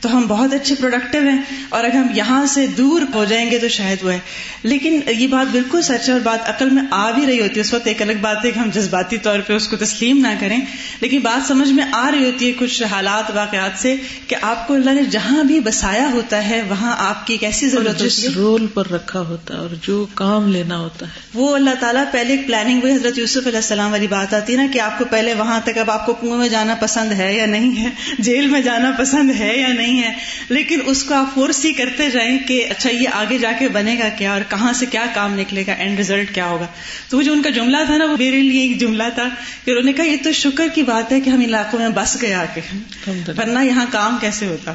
تو 0.01 0.17
ہم 0.17 0.27
بہت 0.27 0.55
اچھے 0.55 0.75
پروڈکٹیو 0.75 1.23
ہیں 1.23 1.43
اور 1.69 1.85
اگر 1.85 1.95
ہم 1.95 2.07
یہاں 2.15 2.47
سے 2.47 2.67
دور 2.67 3.01
ہو 3.15 3.25
جائیں 3.25 3.51
گے 3.51 3.59
تو 3.59 3.69
شاید 3.69 4.05
وہ 4.05 4.13
ہے۔ 4.13 4.19
لیکن 4.63 5.01
یہ 5.09 5.27
بات 5.27 5.53
بالکل 5.53 5.83
سچ 5.83 6.09
ہے 6.09 6.13
اور 6.13 6.21
بات 6.21 6.49
عقل 6.49 6.71
میں 6.71 6.83
آ 6.91 7.11
بھی 7.11 7.27
رہی 7.27 7.41
ہوتی 7.41 7.55
ہے۔ 7.57 7.61
اس 7.61 7.75
وقت 7.75 7.87
ایک 7.87 8.03
الگ 8.03 8.13
بات 8.21 8.45
ہے 8.45 8.51
کہ 8.51 8.59
ہم 8.59 8.71
جذباتی 8.75 9.19
طور 9.19 9.41
پہ 9.41 9.53
اس 9.53 9.69
کو 9.69 9.77
تسلیم 9.77 10.19
نہ 10.19 10.29
کریں۔ 10.41 10.61
لیکن 11.01 11.19
بات 11.19 11.49
سمجھ 11.49 11.69
میں 11.69 11.85
آ 11.93 12.11
رہی 12.11 12.25
ہوتی 12.25 12.47
ہے 12.47 12.53
کچھ 12.53 12.83
حالات 12.83 13.31
واقعات 13.35 13.83
سے 13.83 13.97
کہ 14.29 14.37
آپ 14.43 14.69
کو 14.69 14.75
اللہ 14.75 14.91
نے 14.91 15.03
جہاں 15.03 15.45
بھی 15.45 15.61
بسایا 15.61 16.09
ہوتا 16.13 16.49
ہے 16.49 16.63
وہاں 16.69 16.95
آپ 16.99 17.27
کی 17.27 17.35
ایک 17.35 17.45
ایسی 17.45 17.69
ضرورت 17.69 17.99
جس 17.99 18.25
رول 18.37 18.67
پر 18.67 18.91
رکھا 18.91 19.21
ہوتا 19.21 19.55
ہے 19.55 19.59
اور 19.59 19.69
جو 19.83 20.07
کام 20.15 20.49
لینا 20.53 20.79
ہوتا 20.79 21.07
ہے۔ 21.07 21.21
وہ 21.35 21.55
اللہ 21.55 21.71
تعالیٰ 21.81 22.05
پہلے 22.13 22.31
ایک 22.31 22.47
پلاننگ 22.47 22.81
ہوئی 22.83 22.95
حضرت 22.95 23.19
یوسف 23.19 23.47
علیہ 23.47 23.57
السلام 23.57 23.91
والی 23.91 24.07
بات 24.07 24.35
آتی 24.35 24.53
ہے 24.53 24.59
نا 24.59 24.67
کہ 24.73 24.79
آپ 24.79 24.99
کو 24.99 25.05
پہلے 25.11 25.35
وہاں 25.35 25.61
تک 25.65 25.79
اب 25.79 25.91
آپ 25.91 26.07
کو 26.07 26.15
کنویں 26.15 26.39
میں 26.39 26.49
جانا 26.49 26.75
پسند 26.81 27.13
ہے 27.13 27.35
یا 27.35 27.47
نہیں 27.47 27.85
ہے؟ 27.85 27.91
جیل 28.19 28.47
میں 28.47 28.63
جانا 28.63 28.91
پسند 28.99 29.31
ہے 29.39 29.57
یا 29.57 29.69
نہیں؟ 29.69 29.96
ہے۔ 30.03 30.13
لیکن 30.49 30.79
اس 30.87 31.05
کو 31.05 31.15
آپ 31.15 31.35
فورس 31.35 31.65
ہی 31.65 31.73
کرتے 31.73 32.11
جائیں 32.11 32.39
کہ 32.39 32.67
اچھا 32.71 32.91
یہ 32.91 33.09
آگے 33.13 33.39
جا 33.39 33.53
کے 33.59 33.69
بنے 33.69 33.99
گا 33.99 34.09
کیا 34.09 34.33
اور 34.33 34.41
کہاں 34.51 34.73
سے 34.73 34.87
کیا 34.87 35.07
کام 35.15 35.39
نکلے 35.39 35.65
گا 35.67 35.73
اینڈ 35.73 35.99
ریزلٹ 35.99 36.35
کیا 36.35 36.47
ہوگا۔ 36.47 36.67
تو 37.09 37.17
وہ 37.17 37.23
جو 37.23 37.33
ان 37.33 37.43
کا 37.43 37.51
جملہ 37.51 37.77
تھا 37.87 37.97
نا 37.97 38.05
وہ 38.05 38.17
میرے 38.19 38.43
لیے 38.43 38.63
ایک 38.63 38.81
جملہ 38.81 39.03
تھا 39.15 39.29
کہ 39.65 39.71
انہوں 39.71 39.85
نے 39.85 39.93
کہا 39.93 40.05
یہ 40.05 40.17
تو 40.23 40.33
شکر 40.33 40.67
کی 40.75 40.83
بات 40.83 41.13
ہے 41.13 41.21
کہ 41.21 41.31
ہم 41.31 41.41
علاقوں 41.41 41.79
میں 41.79 41.89
بس 41.89 42.23
گئے 42.23 42.35
آ 42.35 42.45
کے 42.55 42.61
ورنہ 43.09 43.65
یہاں 43.65 43.87
کام 43.91 44.17
کیسے 44.21 44.47
ہوتا؟ 44.47 44.75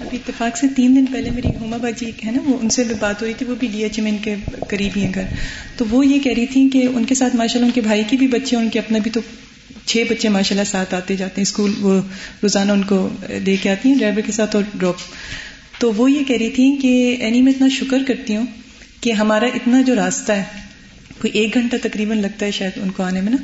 ابھی 0.00 0.18
اتفاق 0.18 0.56
سے 0.56 0.66
تین 0.76 0.96
دن 0.96 1.06
پہلے 1.06 1.30
میری 1.30 1.48
ہوما 1.60 1.76
باجی 1.76 2.06
ایک 2.06 2.26
ہے 2.26 2.30
نا 2.30 2.38
وہ 2.44 2.58
ان 2.62 2.68
سے 2.68 2.84
بھی 2.84 2.94
بات 3.00 3.22
ہو 3.22 3.26
رہی 3.26 3.34
تھی 3.34 3.46
وہ 3.46 3.54
بھی 3.54 3.68
لی 3.68 3.82
ایچ 3.82 3.98
ایم 3.98 4.18
کے 4.18 4.34
قریب 4.68 4.92
ہی 4.96 5.04
ہیں 5.04 5.14
گھر۔ 5.14 5.22
تو 5.76 5.84
وہ 5.90 6.06
یہ 6.06 6.18
کہہ 6.18 6.32
رہی 6.32 6.46
تھی 6.46 6.68
کہ 6.68 6.86
ان 6.94 7.04
کے 7.04 7.14
ساتھ 7.14 7.36
ماشاء 7.36 7.54
اللہ 7.54 7.66
ان 7.66 7.72
کے 7.72 7.80
بھائی 7.80 8.04
کی 8.10 8.16
بھی 8.16 8.26
بچے 8.26 8.56
ان 8.56 8.68
کے 8.68 8.78
اپنا 8.78 8.98
بھی 8.98 9.10
تو 9.10 9.20
چھ 9.86 10.02
بچے 10.10 10.28
ماشاء 10.28 10.56
اللہ 10.56 10.70
ساتھ 10.70 10.94
آتے 10.94 11.16
جاتے 11.16 11.34
ہیں 11.36 11.42
اسکول 11.42 11.74
وہ 11.80 12.00
روزانہ 12.42 12.72
ان 12.72 12.82
کو 12.82 13.08
لے 13.44 13.56
کے 13.56 13.70
آتی 13.70 13.88
ہیں 13.88 13.96
ڈرائیور 13.98 14.20
کے 14.20 14.32
ساتھ 14.32 14.56
اور 14.56 14.64
ڈراپ۔ 14.74 14.94
تو 15.78 15.92
وہ 15.92 16.10
یہ 16.12 16.24
کہہ 16.24 16.36
رہی 16.36 16.50
تھی 16.50 16.76
کہ 16.82 17.16
اینی 17.20 17.42
میں 17.42 17.52
اتنا 17.52 17.68
شکر 17.68 17.98
کرتی 18.06 18.36
ہوں 18.36 18.46
کہ 19.00 19.12
ہمارا 19.12 19.46
اتنا 19.46 19.80
جو 19.80 19.94
راستہ 19.94 20.32
ہے 20.32 20.44
کوئی 21.20 21.32
ایک 21.38 21.54
گھنٹہ 21.54 21.76
تقریباً 21.82 22.18
لگتا 22.18 22.46
ہے 22.46 22.50
شاید 22.50 22.72
ان 22.76 22.90
کو 22.90 23.02
آنے 23.02 23.20
میں 23.20 23.30
نا۔ 23.30 23.36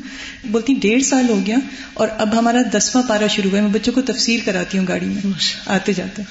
بولتی 0.50 0.74
ڈیڑھ 0.74 1.02
سال 1.02 1.28
ہو 1.28 1.40
گیا 1.46 1.56
اور 1.94 2.08
اب 2.18 2.38
ہمارا 2.38 2.58
دسواں 2.74 3.02
پارا 3.08 3.26
شروع 3.26 3.50
ہوا 3.50 3.58
ہے 3.58 3.64
میں 3.64 3.72
بچوں 3.72 3.92
کو 3.92 4.00
تفصیل 4.02 4.40
کراتی 4.40 4.78
ہوں 4.78 4.86
گاڑی 4.88 5.06
میں 5.06 5.30
آتے 5.66 5.92
جاتے۔ 5.92 6.22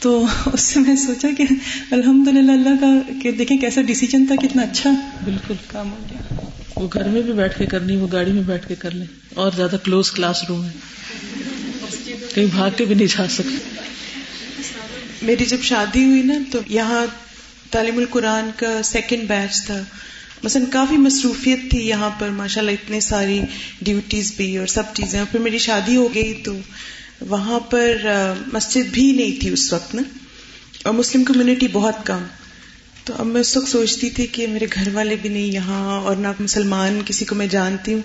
تو 0.00 0.26
اس 0.52 0.60
سے 0.60 0.80
میں 0.80 0.96
سوچا 0.96 1.28
کہ 1.38 1.44
الحمد 1.90 2.28
للہ 2.28 2.52
اللہ 2.52 2.80
کا 2.80 3.12
کہ 3.22 3.32
دیکھیں 3.32 3.58
کیسا 3.58 3.82
ڈیسیجن 3.82 4.26
تھا 4.26 4.34
کتنا 4.36 4.62
اچھا 4.62 4.90
بالکل۔ 5.24 5.54
کام 5.66 5.90
ہو 5.90 5.98
گیا۔ 6.10 6.34
وہ 6.76 6.88
گھر 6.92 7.04
میں 7.04 7.22
بھی 7.22 7.32
بیٹھ 7.32 7.58
کے 7.58 7.66
کرنی 7.66 7.96
وہ 7.96 8.08
گاڑی 8.12 8.32
میں 8.32 8.42
بیٹھ 8.42 8.68
کے 8.68 8.74
کر 8.74 8.90
لیں۔ 8.90 9.06
اور 9.34 9.52
زیادہ 9.56 9.76
کلوز 9.84 10.10
کلاس 10.12 10.44
روم 10.48 10.64
ہے 10.64 10.70
کہیں 12.34 12.46
بھاگ 12.46 12.70
کے 12.76 12.84
بھی 12.84 12.94
نہیں 12.94 13.06
جا 13.06 13.28
سکتے۔ 13.30 13.80
میری 15.22 15.44
جب 15.44 15.56
شادی 15.62 16.04
ہوئی 16.04 16.22
نا، 16.22 16.34
تو 16.52 16.58
یہاں 16.66 17.06
تعلیم 17.70 17.98
القرآن 17.98 18.50
کا 18.56 18.82
سیکنڈ 18.82 19.28
بیچ 19.28 19.66
تھا۔ 19.66 19.80
مثلاً 20.42 20.66
کافی 20.66 20.96
مصروفیت 20.96 21.58
تھی 21.70 21.88
یہاں 21.88 22.10
پر۔ 22.18 22.28
ماشاء 22.28 22.60
اللہ 22.60 22.70
اتنے 22.70 23.00
ساری 23.00 23.40
ڈیوٹیز 23.82 24.32
بھی 24.36 24.58
اور 24.58 24.66
سب 24.66 24.82
چیزیں۔ 24.94 25.18
اور 25.18 25.26
پھر 25.30 25.40
میری 25.40 25.58
شادی 25.58 25.96
ہو 25.96 26.14
گئی 26.14 26.34
تو 26.34 26.52
وہاں 27.20 27.60
پر 27.60 27.96
مسجد 28.52 28.88
بھی 28.92 29.12
نہیں 29.12 29.40
تھی 29.40 29.48
اس 29.48 29.72
وقت 29.72 29.94
نا۔ 29.94 30.02
اور 30.82 30.94
مسلم 30.94 31.24
کمیونٹی 31.24 31.68
بہت 31.72 31.94
کم۔ 32.04 32.22
تو 33.04 33.12
اب 33.18 33.26
میں 33.26 33.40
اس 33.40 33.56
وقت 33.56 33.68
سوچتی 33.68 34.10
تھی 34.10 34.26
کہ 34.26 34.46
میرے 34.46 34.66
گھر 34.74 34.88
والے 34.92 35.16
بھی 35.22 35.28
نہیں 35.28 35.42
یہاں 35.42 36.00
اور 36.00 36.16
نہ 36.16 36.28
مسلمان 36.38 37.00
کسی 37.06 37.24
کو 37.24 37.34
میں 37.34 37.46
جانتی 37.46 37.92
ہوں۔ 37.92 38.00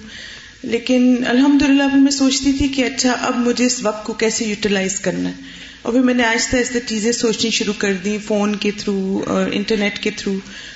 لیکن 0.64 1.16
الحمد 1.28 1.62
للہ 1.62 1.96
میں 1.96 2.12
سوچتی 2.12 2.54
تھی 2.54 2.68
کہ 2.68 2.86
اچھا 2.86 3.12
اب 3.12 3.38
مجھے 3.38 3.66
اس 3.66 3.84
وقت 3.84 4.06
کو 4.06 4.14
کیسے 4.14 4.46
یوٹیلائز 4.46 5.00
کرنا 5.00 5.30
ہے؟ 5.30 5.34
اور 5.82 5.94
پھر 5.94 6.02
میں 6.02 6.14
نے 6.14 6.24
آہستہ 6.24 6.56
آہستہ 6.56 6.78
چیزیں 6.88 7.12
سوچنی 7.12 7.52
شروع 7.52 7.74
کر 7.78 7.94
دی 7.94 8.18
فون 8.18 8.56
کے 8.56 8.72
تھرو 8.72 9.24
اور 9.28 9.46
انٹرنیٹ 9.52 10.00
کے 10.00 10.12
تھرو۔ 10.18 10.34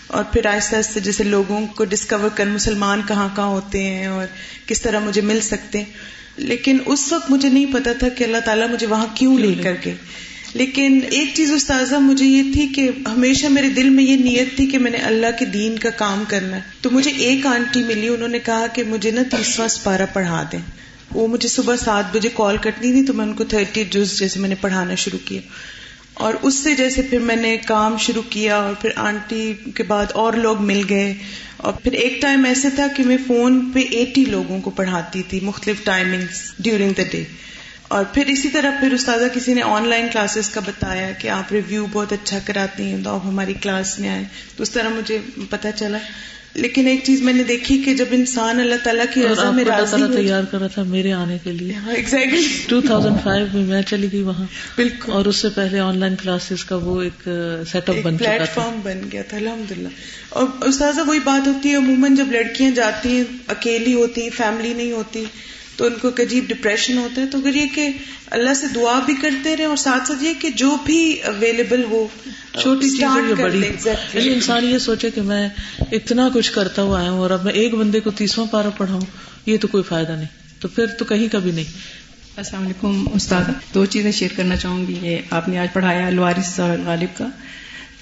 اور 0.08 0.24
پھر 0.24 0.46
آہستہ 0.46 0.76
آہستہ 0.76 1.00
جیسے 1.00 1.24
لوگوں 1.24 1.68
کو 1.68 1.86
ڈسکور 1.86 2.30
کر 2.36 2.46
مسلمان 2.46 3.02
کہاں 3.08 3.30
کہاں 3.36 3.48
ہوتے 3.48 3.84
ہیں 3.84 4.08
اور 4.08 4.26
کس 4.68 4.82
طرح 4.82 5.00
مجھے 5.00 5.22
مل 5.22 5.42
سکتے 5.42 5.78
ہیں۔ 5.78 5.86
لیکن 6.38 6.78
اس 6.86 7.14
وقت 7.14 7.32
مجھے 7.32 7.50
نہیں 7.50 7.74
پتا 7.74 7.94
تھا 7.94 8.10
کہ 8.10 8.24
اللہ 8.24 8.38
تعالیٰ 8.46 8.70
مجھے 8.70 8.88
وہاں 8.88 9.08
کیوں 9.16 9.40
لے 9.40 9.64
کر 9.64 9.76
کے 9.76 9.94
لیکن 10.54 11.00
ایک 11.10 11.30
چیز 11.34 11.52
استاذہ، 11.52 11.96
مجھے 11.96 12.26
یہ 12.26 12.54
تھی 12.54 12.68
کہ 12.68 12.90
ہمیشہ 13.08 13.48
میرے 13.48 13.70
دل 13.70 13.90
میں 13.90 14.04
یہ 14.04 14.18
نیت 14.18 14.56
تھی 14.56 14.66
کہ 14.66 14.78
میں 14.78 14.92
نے 14.92 14.98
اللہ 14.98 15.28
کے 15.40 15.46
دین 15.46 15.80
کا 15.80 15.90
کام 15.90 16.24
کرنا 16.28 16.56
ہے۔ 16.56 16.62
تو 16.82 16.90
مجھے 16.92 17.12
ایک 17.12 17.46
آنٹی 17.46 17.84
ملی، 17.84 18.08
انہوں 18.08 18.28
نے 18.28 18.40
کہا 18.40 18.68
کہ 18.68 18.84
مجھے 18.84 19.12
نا 19.12 19.22
تیسواں 19.32 19.68
سپارہ 19.68 20.02
پڑھا 20.14 20.44
دیں۔ 20.52 20.60
وہ 21.14 21.28
مجھے 21.28 21.50
صبح 21.50 21.76
سات 21.76 22.16
بجے 22.16 22.30
کال 22.34 22.58
کرنی 22.58 22.92
تھی 22.92 23.06
تو 23.06 23.14
میں 23.14 23.26
ان 23.26 23.34
کو 23.34 23.44
تھرٹی 23.44 23.84
جز 23.92 24.20
جیسے 24.20 24.40
میں 24.40 24.50
نے 24.50 24.56
پڑھانا 24.62 24.96
شروع 24.96 25.20
کیا۔ 25.26 25.42
اور 26.14 26.34
اس 26.42 26.54
سے 26.56 26.76
جیسے 26.76 27.02
پھر 27.02 27.20
میں 27.20 27.36
نے 27.36 27.58
کام 27.58 27.98
شروع 27.98 28.22
کیا 28.30 28.58
اور 28.58 28.74
پھر 28.74 28.90
آنٹی 28.96 29.54
کے 29.76 29.84
بعد 29.84 30.06
اور 30.14 30.34
لوگ 30.34 30.62
مل 30.62 30.82
گئے۔ 30.90 31.14
اور 31.58 31.74
پھر 31.74 31.92
ایک 31.92 32.22
ٹائم 32.22 32.46
ایسے 32.46 32.68
تھا 32.76 32.88
کہ 32.98 33.04
میں 33.04 33.18
فون 33.28 33.72
پہ 33.74 33.80
ایٹی 33.80 34.26
لوگوں 34.26 34.62
کو 34.62 34.70
پڑھاتی 34.70 35.22
تھی 35.24 35.40
مختلف 35.40 35.84
ٹائمنگ 35.84 36.22
ڈیورنگ 36.60 36.90
دا 36.98 37.04
ڈے 37.12 37.24
اور 37.92 38.06
پھر 38.14 38.26
اسی 38.26 38.50
طرح 38.50 38.72
پھر 38.80 38.94
استاذہ 38.94 39.26
کسی 39.34 39.54
نے 39.54 39.62
آن 39.62 39.88
لائن 39.88 40.08
کلاسز 40.14 40.50
کا 40.50 40.62
بتایا 40.66 41.12
کہ 41.12 41.28
آپ 41.28 41.54
ریویو 41.54 41.86
بہت 41.92 42.14
اچھا 42.14 42.40
کراتی 42.46 42.84
ہیں 42.84 43.04
تو 43.04 43.16
آپ 43.16 43.22
ہماری 43.26 43.54
کلاس 43.54 44.00
میں 44.00 44.10
آئے۔ 44.10 44.24
تو 44.58 44.64
اس 44.64 44.72
طرح 44.72 44.90
مجھے 44.90 45.18
پتا 45.50 45.72
چلا۔ 45.72 45.98
لیکن 46.54 46.88
ایک 46.88 47.00
چیز 47.04 47.22
میں 47.22 47.34
نے 47.34 47.44
دیکھی 47.44 47.84
کہ 47.84 47.94
جب 47.94 48.06
انسان 48.12 48.60
اللہ 48.60 48.76
تعالیٰ 48.84 49.06
کی 49.14 49.28
رضا 49.28 49.52
میں 49.52 49.64
راضی 49.66 50.04
تیار 50.16 50.44
کر 50.44 50.60
رہا 50.60 50.68
تھا 50.68 50.84
میرے 50.84 51.14
آنے 51.14 51.38
کے 51.44 51.52
لیے۔ 51.52 51.74
ایگزیکٹلی 51.96 52.48
ٹو 52.68 52.82
تھاؤزینڈ 52.82 53.16
فائیو 53.24 53.48
میں 53.54 53.64
میں 53.64 53.82
چلی 53.82 54.08
گئی 54.12 54.22
وہاں۔ 54.22 54.46
بالکل۔ 54.76 55.12
اور 55.12 55.26
اس 55.26 55.36
سے 55.36 55.50
پہلے 55.50 55.80
آن 55.80 55.98
لائن 55.98 56.16
کلاسز 56.16 56.64
کا 56.64 56.76
وہ 56.76 57.02
ایک 57.02 57.30
سیٹ 57.72 57.90
اپ 57.90 57.96
بن 58.04 58.18
پلیٹ 58.18 58.42
فارم 58.54 58.80
بن 58.84 59.02
گیا 59.12 59.22
تھا 59.22 59.38
الحمد 59.38 59.72
للہ 59.72 59.88
اور 60.30 60.48
استاذہ 60.62 61.02
وہی 61.08 61.20
بات 61.24 61.48
ہوتی 61.48 61.70
ہے 61.70 61.76
عموماً 61.76 62.16
جب 62.16 62.32
لڑکیاں 62.32 62.72
جاتی 62.72 63.18
ہیں 63.18 63.24
اکیلی 63.48 63.94
ہوتی 63.94 64.30
فیملی 64.30 64.74
نہیں 64.74 64.92
ہوتی 64.92 65.24
تو 65.82 65.88
ان 65.88 65.94
کو 66.02 66.08
ایک 66.08 66.20
عجیب 66.20 66.46
ڈپریشن 66.48 66.98
ہوتا 66.98 67.22
ہے 67.22 67.26
تو 67.26 67.38
اگر 67.38 67.56
یہ 67.56 67.66
کہ 67.76 67.90
اللہ 68.32 68.54
سے 68.54 68.68
دعا 68.76 69.00
بھی 69.06 69.16
کرتے 69.22 69.58
رہے 69.58 69.66
اور 69.66 69.76
ساتھ 69.76 70.08
ساتھ 70.08 70.24
یہ 70.24 70.34
کہ 70.42 70.50
جو 70.50 70.78
بھی 70.86 71.14
اویلیبل 71.14 71.84
ہو 71.84 72.08
چھوٹی 72.62 72.90
چیز 72.90 73.40
بڑی 73.40 73.58
یعنی 73.58 74.34
انسان 74.34 74.66
یہ 74.66 74.78
سوچے 74.78 75.12
کہ 75.12 75.22
میں 75.22 75.50
اتنا 75.92 76.30
کچھ 76.34 76.52
کرتا 76.52 76.82
ہوا 76.82 77.02
آیا 77.02 77.12
ہوں 77.12 77.20
اور 77.20 77.30
اب 77.30 77.44
میں 77.44 77.54
ایک 77.54 77.74
بندے 77.74 78.00
کو 78.00 78.12
تیسواں 78.12 78.48
پارا 78.48 78.70
پڑھاؤں 78.70 79.02
یہ 79.46 79.58
تو 79.62 79.68
کوئی 79.68 79.84
فائدہ 79.84 80.12
نہیں۔ 80.12 80.28
تو 80.60 80.68
پھر 80.68 80.86
تو 80.88 81.06
کہیں 81.06 81.28
کا 81.32 81.40
بھی 81.40 81.52
نہیں۔ 81.52 81.66
السلام 82.38 82.64
علیکم 82.64 83.08
استاد 83.14 83.74
دو 83.74 83.86
چیزیں 83.86 84.12
شیئر 84.12 84.32
کرنا 84.36 84.56
چاہوں 84.56 84.88
گی۔ 84.88 84.96
یہ 85.02 85.18
آپ 85.30 85.50
نے 85.50 85.60
آج 85.60 85.68
پڑھایا 85.74 86.08
الوارث 86.08 86.60
اور 86.60 86.78
غالب 86.86 87.18
کا۔ 87.18 87.28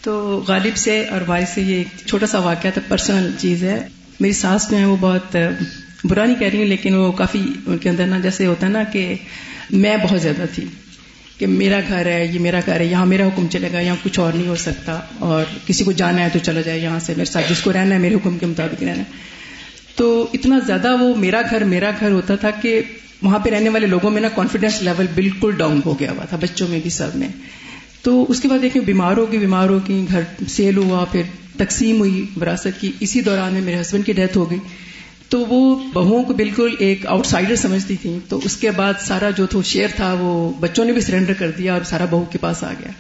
تو 0.02 0.44
غالب 0.48 0.78
سے 0.78 1.06
اور 1.06 1.22
وارث 1.28 1.54
سے 1.54 1.62
یہ 1.62 1.76
ایک 1.76 1.88
چھوٹا 2.06 2.28
سا 2.28 2.40
واقعہ 2.40 2.70
تھا 2.74 2.82
پرسنل 2.88 3.32
چیز 3.40 3.64
ہے۔ 3.64 3.88
میری 4.20 4.34
ساس 4.34 4.72
جو 4.72 4.78
ہے 4.78 4.86
وہ 4.86 4.98
بہت 5.00 5.38
برا 6.04 6.26
نہیں 6.26 6.40
کہہ 6.40 6.48
رہی 6.48 6.58
ہوں، 6.58 6.66
لیکن 6.66 6.96
وہ 6.96 7.12
کافی 7.12 7.42
ان 7.68 7.78
کے 7.78 7.90
اندر 7.90 8.06
نا 8.06 8.20
جیسے 8.20 8.46
ہوتا 8.46 8.68
ہے 8.68 8.72
نا 8.72 8.84
کہ 8.84 9.16
میں 9.72 9.98
بہت 9.98 10.22
زیادہ 10.22 10.46
تھی 10.56 10.66
کہ 11.38 11.48
میرا 11.48 11.80
گھر 11.88 12.06
ہے، 12.06 12.28
یہ 12.34 12.40
میرا 12.40 12.60
گھر 12.66 12.80
ہے، 12.80 12.86
یہاں 12.86 13.06
میرا 13.06 13.28
حکم 13.28 13.48
چلے 13.48 13.70
گا، 13.74 13.80
یہاں 13.80 13.96
کچھ 14.04 14.20
اور 14.20 14.34
نہیں 14.34 14.48
ہو 14.48 14.56
سکتا 14.56 15.00
اور 15.20 15.44
کسی 15.68 15.84
کو 15.84 15.92
جانا 15.92 16.24
ہے 16.24 16.30
تو 16.34 16.40
چلا 16.40 16.62
جائے، 16.62 16.80
یہاں 16.80 17.00
سے 17.00 17.14
میرے 17.18 17.26
ساتھ 17.26 17.50
جس 17.50 17.62
کو 17.62 17.74
رہنا 17.74 17.96
ہے، 17.96 18.00
میرے 18.00 18.16
حکم 18.16 18.38
کے 18.38 18.46
مطابق 18.46 18.84
رہنا 18.84 18.98
ہے۔ 18.98 19.40
تو 19.96 20.28
اتنا 20.34 20.60
زیادہ 20.68 20.96
وہ 21.00 21.16
میرا 21.16 21.42
گھر 21.50 21.64
میرا 21.64 21.92
گھر 22.00 22.12
ہوتا 22.12 22.36
تھا 22.36 22.50
کہ 22.52 22.82
وہاں 23.22 23.40
پہ 23.40 23.50
رہنے 23.50 23.70
والے 23.70 23.88
لوگوں 23.88 24.12
میں 24.12 24.22
نا 24.22 24.28
کانفیڈینس 24.28 24.82
لیول 24.82 25.06
بالکل 25.16 25.52
ڈاؤن 25.58 25.80
ہو 25.86 26.00
گیا 26.00 26.12
ہوا 26.12 26.26
تھا، 26.26 26.38
بچوں 26.38 26.68
میں 26.68 26.80
بھی 26.84 26.90
سب 26.90 27.10
میں۔ 27.16 27.28
تو 28.02 28.26
اس 28.30 28.40
کے 28.40 28.48
بعد 28.48 28.60
دیکھیں، 28.62 28.82
بیمار 28.82 29.18
ہوگی 29.18 29.38
بیمار 29.38 29.70
ہوگی 29.70 30.06
گھر 30.12 30.22
سیل 30.48 30.78
ہوا، 30.78 31.06
پھر 31.06 31.22
تقسیم 31.58 32.00
ہوئی، 32.00 32.26
وراثت 32.42 32.82
کی، 32.82 32.92
اسی 33.00 33.22
دوران 33.22 33.54
میں 33.54 33.62
میرے 33.62 33.82
ہسبینڈ 33.82 34.06
کی 34.06 34.14
ڈیتھ 34.14 34.38
ہو 34.38 34.50
گئی۔ 34.50 34.60
تو 35.30 35.46
وہ 35.46 35.90
بہوؤں 35.94 36.24
کو 36.24 36.34
بالکل 36.34 36.76
ایک 36.80 37.06
آؤٹ 37.06 37.26
سائڈر 37.26 37.56
سمجھتی 37.56 37.96
تھی 38.02 38.20
تو 38.30 38.40
اس 38.44 38.58
کے 38.58 38.72
بعد 38.72 38.94
سارا 39.02 39.30
جو 39.30 39.46
تو 39.46 39.64
شیئر 39.64 39.88
تھا، 39.96 40.16
وہ 40.20 40.54
بچوں 40.60 40.86
نے 40.86 40.92
بھی 40.92 41.02
سرینڈر 41.02 41.34
کر 41.34 41.52
دیا 41.52 41.74
اور 41.74 41.82
سارا 41.82 42.06
بہو 42.06 42.26
کے 42.32 42.38
پاس 42.38 42.64
آ 42.64 42.74
گیا۔ 42.80 42.92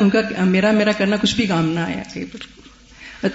ان 0.00 0.10
کا 0.10 0.44
میرا 0.44 0.70
میرا 0.70 0.92
کرنا 0.92 1.16
کچھ 1.16 1.36
بھی 1.36 1.46
کام 1.46 1.68
نہ 1.68 1.80
آیا۔ 1.80 2.18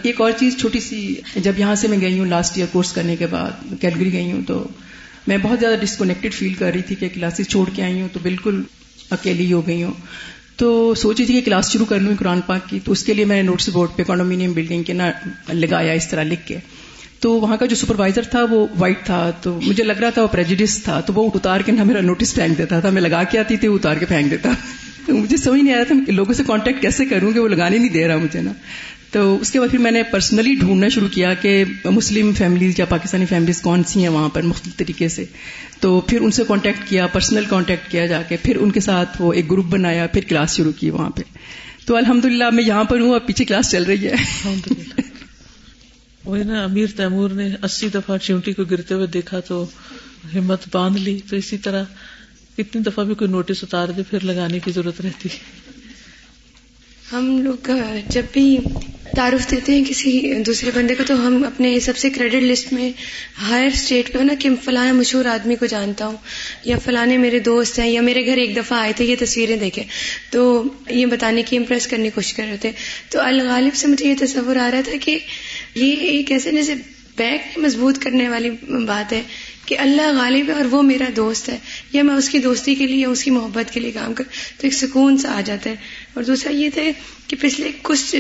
ایک 0.04 0.22
اور 0.22 0.32
چیز 0.40 0.58
چھوٹی 0.58 0.80
سی، 0.80 1.16
جب 1.36 1.52
یہاں 1.58 1.76
سے 1.76 1.88
میں 1.88 2.02
گئی 2.02 2.20
ہوں 2.20 2.26
لاسٹ 2.26 2.54
ایئر 2.56 2.68
کورس 2.72 2.92
کرنے 2.92 3.16
کے 3.16 3.28
بعد 3.28 3.82
کیلگری 3.82 4.14
گئی 4.14 4.32
ہوں، 4.32 4.42
تو 4.48 4.68
میں 5.28 5.38
بہت 5.42 5.60
زیادہ 5.60 5.76
ڈسکنیکٹڈ 5.76 6.34
فیل 6.34 6.54
کر 6.54 6.72
رہی 6.74 6.82
تھی 6.82 6.96
کہ 6.96 7.10
کلاسز 7.14 7.48
چھوڑ 7.50 7.70
کے 7.76 7.84
آئی 7.84 8.02
ہوں، 8.02 8.08
تو 8.14 8.20
بالکل 8.22 8.62
اکیلی 9.10 9.54
ہو 9.54 9.68
گئی 9.68 9.84
ہوں۔ 9.84 9.94
تو 10.56 10.96
سوچی 10.96 11.26
تھی 11.26 11.34
کہ 11.34 11.42
کلاس 11.42 11.72
شروع 11.72 11.86
کر 11.86 12.00
لوں 12.00 12.16
قرآن 12.20 12.42
پاک 12.42 12.70
کی۔ 12.70 12.80
تو 12.86 12.92
اس 12.92 13.04
کے 13.04 13.14
لیے 13.14 13.26
میں 13.26 13.36
نے 13.36 13.42
نوٹس 13.42 13.70
بورڈ 13.70 13.90
پہ 13.96 14.04
کانڈومینیم 14.04 14.52
بلڈنگ 14.52 14.84
کے 14.84 14.94
نا 14.94 15.12
لگایا، 15.48 15.94
اس 15.94 16.08
طرح 16.08 16.24
لکھ 16.24 16.48
کے۔ 16.48 16.58
تو 17.20 17.34
وہاں 17.34 17.58
کا 17.58 17.66
جو 17.66 17.76
سپروائزر 17.76 18.22
تھا 18.22 18.44
وہ 18.44 18.68
وائٹ 18.80 19.06
تھا، 19.06 19.32
تو 19.42 19.60
مجھے 19.64 19.84
لگ 19.84 19.94
رہا 19.94 20.10
تھا 20.10 20.22
وہ 20.22 20.28
پریجڈس 20.28 20.84
تھا، 20.84 21.02
تو 21.02 21.14
وہ 21.14 21.32
اتار 21.36 21.60
کے 21.60 21.72
نہ 21.72 21.84
میرا 21.84 22.02
نوٹس 22.02 22.36
پھینک 22.36 22.58
دیتا 22.58 22.80
تھا، 22.80 22.90
میں 22.90 23.02
لگا 23.02 23.24
کے 23.24 23.40
آتی 23.40 23.58
تھی 23.58 23.68
اتار 23.68 23.96
کے 23.96 24.06
پھینک 24.06 24.32
دیتا۔ 24.32 24.52
تو 25.06 25.18
مجھے 25.18 25.38
سمجھ 25.38 25.62
نہیں 25.62 25.74
آیا 25.74 25.84
تھا 25.84 26.12
لوگوں 26.12 26.34
سے 26.34 26.44
کانٹیکٹ 26.48 26.82
کیسے 26.82 27.06
کروں 27.06 27.32
گے 27.34 27.40
وہ 27.40 27.48
لگانے 27.48 27.78
نہیں 27.78 27.90
دے 27.90 28.08
رہا 28.08 28.18
مجھے 28.18 28.42
نا۔ 28.42 28.52
تو 29.12 29.38
اس 29.42 29.52
کے 29.52 29.60
بعد 29.60 29.68
پھر 29.72 29.80
میں 29.80 29.92
نے 29.92 30.04
پرسنلی 30.04 30.56
ڈھونڈنا 30.56 30.88
شروع 30.88 31.08
کیا 31.08 31.34
کہ 31.34 31.64
مسلم 31.86 32.34
فیملیز 32.34 32.80
یا 32.80 32.86
پاکستانی 32.86 33.26
فیملیز 33.26 33.62
کون 33.62 33.84
سی 33.84 34.02
ہیں 34.02 34.10
وہاں 34.10 34.30
پر 34.30 34.42
مختلف 34.42 34.78
طریقے 34.78 35.08
سے۔ 35.08 35.26
تو 35.80 36.02
پھر 36.02 36.22
ان 36.22 36.32
سے 36.32 36.44
کانٹیکٹ 36.48 36.90
کیا 36.90 37.08
پرسنل 37.08 37.44
کانٹیکٹ 37.50 37.92
کیا 37.92 38.06
جا 38.06 38.22
کے، 38.22 38.38
پھر 38.44 38.58
ان 38.60 38.72
کے 38.72 38.80
ساتھ 38.80 39.22
وہ 39.22 39.34
ایک 39.34 39.52
گروپ 39.52 39.66
بنایا، 39.66 40.08
پھر 40.08 40.22
کلاس 40.22 40.56
شروع 40.56 40.72
کی 40.72 40.90
وہاں 40.90 41.10
پہ۔ 41.10 41.22
تو 41.86 41.96
الحمد 41.96 42.26
للہ 42.26 42.50
میں 42.50 42.64
یہاں 42.64 42.84
پر 42.84 43.00
ہوں 43.00 43.10
اور 43.10 43.20
پیچھے 43.20 43.46
کلاس 43.46 43.72
چل 43.72 43.84
رہی 43.84 44.08
ہے۔ 44.08 44.16
وہی 46.30 46.44
نا، 46.44 46.64
امیر 46.64 46.88
تیمور 46.98 47.30
نے 47.30 47.56
اسی 47.64 47.90
دفعہ 47.90 48.18
چیونٹی 48.18 48.54
کو 48.54 48.64
گرتے 48.64 48.94
ہوئے 48.94 49.08
دیکھا 49.08 49.40
تو 49.40 49.66
ہمت 50.36 50.60
باندھ 50.72 51.00
لی۔ 51.00 51.20
تو 51.30 51.36
اسی 51.36 51.58
طرح 51.58 51.84
کتنی 52.58 52.82
دفعہ 52.82 53.04
بھی 53.04 53.16
کوئی 53.16 53.32
نوٹس 53.32 53.64
اتار 53.64 53.88
دے، 53.88 54.02
پھر 54.10 54.20
لگانے 54.24 54.60
کی 54.60 54.72
ضرورت 54.72 55.02
رہتی۔ 55.02 55.30
ہم 57.12 57.42
لوگ 57.42 57.70
جب 58.08 58.22
بھی 58.34 58.58
تعارف 59.16 59.52
دیتے 59.52 59.76
ہیں 59.76 59.84
کسی 59.90 60.44
دوسرے 60.46 60.72
بندے 60.74 60.96
کو، 60.96 61.04
تو 61.08 61.28
ہم 61.28 61.44
اپنے 61.44 61.80
سب 61.80 61.98
سے 61.98 62.10
کریڈٹ 62.10 62.44
لسٹ 62.44 62.74
میں 62.74 62.92
ہائر 63.42 63.70
اسٹیٹ 63.74 64.14
پہ 64.14 64.20
نا، 64.20 64.34
کہ 64.40 64.50
فلاں 64.64 64.94
مشہور 64.94 65.26
آدمی 65.26 65.56
کو 65.56 65.66
جانتا 65.66 66.06
ہوں۔ 66.06 66.18
یا 66.64 66.78
فلاں 66.78 67.06
میرے 67.06 67.40
دوست 67.40 67.80
ہیں، 67.80 67.88
یا 67.88 68.02
میرے 68.02 68.26
گھر 68.26 68.38
ایک 68.38 68.56
دفعہ 68.56 68.80
آئے 68.80 68.94
تھے، 68.96 69.06
یہ 69.06 69.16
تصویریں 69.20 69.58
دیکھے۔ 69.58 69.84
تو 70.30 70.64
یہ 70.90 71.06
بتانے 71.06 71.44
کی 71.44 71.58
امپریس 71.58 71.88
کرنے 71.88 72.04
کی 72.04 72.10
کوشش 72.10 72.34
کر 72.34 72.44
رہے 72.50 72.58
تھے۔ 72.58 72.72
تو 73.10 73.22
الغالب 73.22 73.76
سے 73.76 73.88
مجھے 73.88 74.06
یہ 74.06 74.16
تصور 74.20 74.56
آ 74.56 74.72
رہا 74.72 74.82
تھا 74.82 74.92
کہ 75.02 75.20
یہ 75.76 75.96
ایک 75.96 76.32
ایسے 76.32 76.52
جیسے 76.52 76.74
بیک 77.18 77.60
مضبوط 77.60 78.00
کرنے 78.00 78.30
والی 78.30 78.50
بات 78.86 79.14
ہے 79.14 79.22
کہ 79.66 79.78
اللہ 79.80 80.02
غالب 80.02 80.48
ہے 80.48 80.54
اور 80.54 80.66
وہ 80.66 80.82
میرا 80.82 81.06
دوست 81.16 81.50
ہے، 81.50 81.58
یا 81.94 82.04
میں 82.04 82.16
اس 82.16 82.30
کی 82.30 82.40
دوستی 82.40 82.76
کے 82.76 82.88
لیے 82.88 82.98
یا 82.98 83.10
اس 83.10 83.24
کی 83.24 83.32
محبت 83.32 83.74
کے 83.74 83.80
لیے 83.80 83.92
کام 83.92 84.14
کر 84.14 84.24
تو 84.58 84.62
ایک 84.62 84.74
سکون 84.74 85.18
سا 85.18 85.38
آ 85.38 85.42
جاتا 85.46 85.70
ہے۔ 85.70 85.76
اور 86.14 86.24
دوسرا 86.24 86.52
یہ 86.52 86.70
تھا 86.74 86.82
کہ 87.28 87.38
پچھلے 87.40 87.72
کچھ 87.82 88.16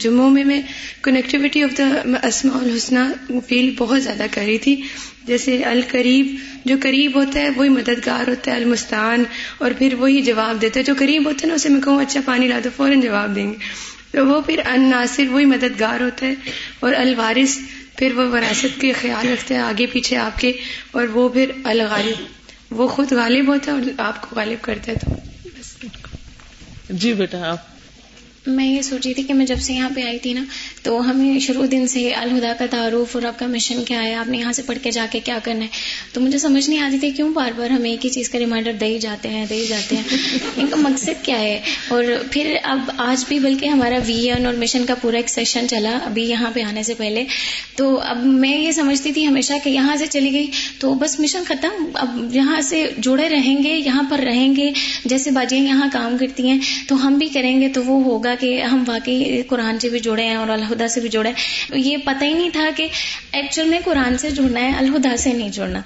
جمعوں 0.00 0.30
میں 0.30 0.44
میں 0.44 0.62
کنیکٹیوٹی 1.02 1.62
آف 1.62 1.78
دا 1.78 2.16
اسماء 2.22 2.58
الحسنہ 2.58 3.32
فیل 3.48 3.74
بہت 3.78 4.02
زیادہ 4.02 4.26
کر 4.30 4.42
رہی 4.46 4.58
تھی۔ 4.58 4.82
جیسے 5.26 5.62
القریب، 5.62 6.34
جو 6.64 6.76
قریب 6.82 7.16
ہوتا 7.16 7.40
ہے 7.40 7.48
وہی 7.56 7.68
مددگار 7.68 8.28
ہوتا 8.28 8.50
ہے 8.50 8.56
المستان 8.56 9.24
اور 9.58 9.70
پھر 9.78 9.94
وہی 9.94 10.22
جواب 10.22 10.60
دیتا 10.62 10.80
ہے۔ 10.80 10.84
جو 10.84 10.94
قریب 10.98 11.26
ہوتا 11.26 11.38
ہے 11.42 11.48
نا، 11.48 11.54
اسے 11.54 11.68
میں 11.68 11.80
کہوں 11.80 12.00
اچھا 12.00 12.20
پانی 12.24 12.48
لا 12.48 12.58
دو، 12.64 12.68
فوراً 12.76 13.00
جواب 13.00 13.36
دیں 13.36 13.46
گے۔ 13.46 13.91
تو 14.12 14.26
وہ 14.26 14.40
پھر 14.40 14.60
ان 14.66 14.90
ناصر 14.90 15.28
وہی 15.28 15.44
مددگار 15.44 16.00
ہوتا 16.00 16.26
ہے 16.26 16.34
اور 16.80 16.94
الوارث 16.94 17.58
پھر 17.96 18.12
وہ 18.12 18.32
وراثت 18.32 18.80
کے 18.80 18.92
خیال 18.92 19.28
رکھتے 19.28 19.54
ہیں 19.54 19.62
آگے 19.62 19.86
پیچھے 19.86 20.16
آپ 20.16 20.38
کے 20.40 20.52
اور 20.90 21.06
وہ 21.06 21.28
پھر 21.28 21.50
الغالب۔ 21.64 22.22
وہ 22.70 22.88
خود 22.88 23.12
غالب 23.12 23.48
ہوتا 23.48 23.72
ہے 23.72 23.76
اور 23.76 23.82
آپ 23.98 24.30
کو 24.30 24.36
غالب 24.36 24.62
کرتا 24.62 24.92
ہے 24.92 24.96
تو۔ 24.96 25.14
جی 26.90 27.12
بیٹا 27.12 27.50
آپ۔ 27.50 27.58
میں 28.46 28.66
یہ 28.66 28.82
سوچ 28.82 29.06
رہی 29.06 29.14
تھی 29.14 29.22
کہ 29.22 29.34
میں 29.34 29.46
جب 29.46 29.58
سے 29.58 29.72
یہاں 29.72 29.90
پہ 29.94 30.02
آئی 30.02 30.18
تھی 30.18 30.32
نا 30.32 30.44
تو 30.82 31.10
ہمیں 31.10 31.38
شروع 31.38 31.66
دن 31.70 31.86
سے 31.86 32.14
الہدا 32.14 32.52
کا 32.58 32.66
تعارف 32.70 33.16
اور 33.16 33.22
آپ 33.22 33.38
کا 33.38 33.46
مشن 33.46 33.84
کیا 33.84 34.02
ہے، 34.02 34.14
آپ 34.14 34.28
نے 34.28 34.38
یہاں 34.38 34.52
سے 34.52 34.62
پڑھ 34.62 34.78
کے 34.82 34.90
جا 34.90 35.06
کے 35.10 35.20
کیا 35.20 35.38
کرنا 35.42 35.60
ہے؟ 35.60 35.66
تو 36.12 36.20
مجھے 36.20 36.38
سمجھ 36.38 36.70
نہیں 36.70 36.80
آتی 36.80 36.98
تھی 36.98 37.10
کیوں 37.10 37.30
بار 37.34 37.50
بار 37.56 37.70
ہمیں 37.70 37.90
ایک 37.90 38.04
ہی 38.04 38.10
چیز 38.10 38.28
کا 38.28 38.38
ریمائنڈر 38.38 38.72
دے 38.72 38.86
ہی 38.86 38.98
جاتے 38.98 39.28
ہیں، 39.28 39.46
دے 39.50 39.54
ہی 39.54 39.66
جاتے 39.66 39.96
ہیں؟ 39.96 40.02
ان 40.56 40.66
کا 40.66 40.76
مقصد 40.76 41.08
کیا 41.22 41.40
ہے؟ 41.40 41.60
اور 41.88 42.04
پھر 42.30 42.56
اب 42.62 42.78
آج 42.96 43.24
بھی 43.28 43.38
بلکہ 43.38 43.66
ہمارا 43.66 43.98
وی 44.06 44.30
این 44.30 44.46
اور 44.46 44.54
مشن 44.54 44.86
کا 44.86 44.94
پورا 44.94 45.16
ایک 45.16 45.28
سیشن 45.28 45.68
چلا 45.68 45.98
ابھی 46.04 46.24
یہاں 46.28 46.50
پہ 46.54 46.62
آنے 46.62 46.82
سے 46.82 46.94
پہلے۔ 46.94 47.24
تو 47.76 48.00
اب 48.00 48.24
میں 48.26 48.58
یہ 48.58 48.72
سمجھتی 48.72 49.12
تھی 49.12 49.26
ہمیشہ 49.26 49.52
کہ 49.64 49.70
یہاں 49.70 49.96
سے 49.96 50.06
چلی 50.06 50.32
گئی۔ 50.32 50.46
تو 50.78 50.94
بس 50.94 51.20
مشن 51.20 51.42
ختم۔ 51.48 51.90
اب 51.94 52.36
یہاں 52.36 52.60
سے 52.60 52.90
جڑے 52.98 53.28
رہیں 53.28 53.62
گے، 53.64 53.76
یہاں 53.76 54.02
پر 54.10 54.18
رہیں 54.18 54.56
گے۔ 54.56 54.70
جیسے 55.04 55.30
باجیاں 55.30 55.62
یہاں 55.62 55.88
کام 55.92 56.16
کرتی 56.20 56.48
ہیں، 56.48 56.58
تو 56.88 57.06
ہم 57.06 57.14
بھی 57.18 57.26
کریں 57.26 57.60
گے۔ 57.60 57.68
تو 57.68 57.84
وہ 57.84 58.04
ہوگا 58.04 58.34
کہ 58.40 58.62
ہم 58.62 58.84
واقعی 58.86 59.42
قرآن 59.42 59.78
سے 59.78 59.88
بھی 59.88 59.98
جڑے 59.98 60.24
ہیں 60.24 60.34
اور 60.34 60.48
الہدا 60.72 60.88
سے 60.88 61.00
بھی 61.00 61.08
جڑے 61.08 61.28
ہیں 61.28 61.80
یہ 61.80 61.96
پتہ 61.96 62.24
ہی 62.24 62.34
نہیں 62.34 62.50
تھا 62.50 62.68
کہ 62.76 62.88
ایکچوئل 63.32 63.68
میں 63.68 63.78
قرآن 63.84 64.18
سے 64.18 64.30
جڑنا 64.30 64.60
ہے 64.60 64.72
الہدا 64.78 65.16
سے 65.16 65.32
نہیں 65.32 65.48
جڑنا۔ 65.48 65.80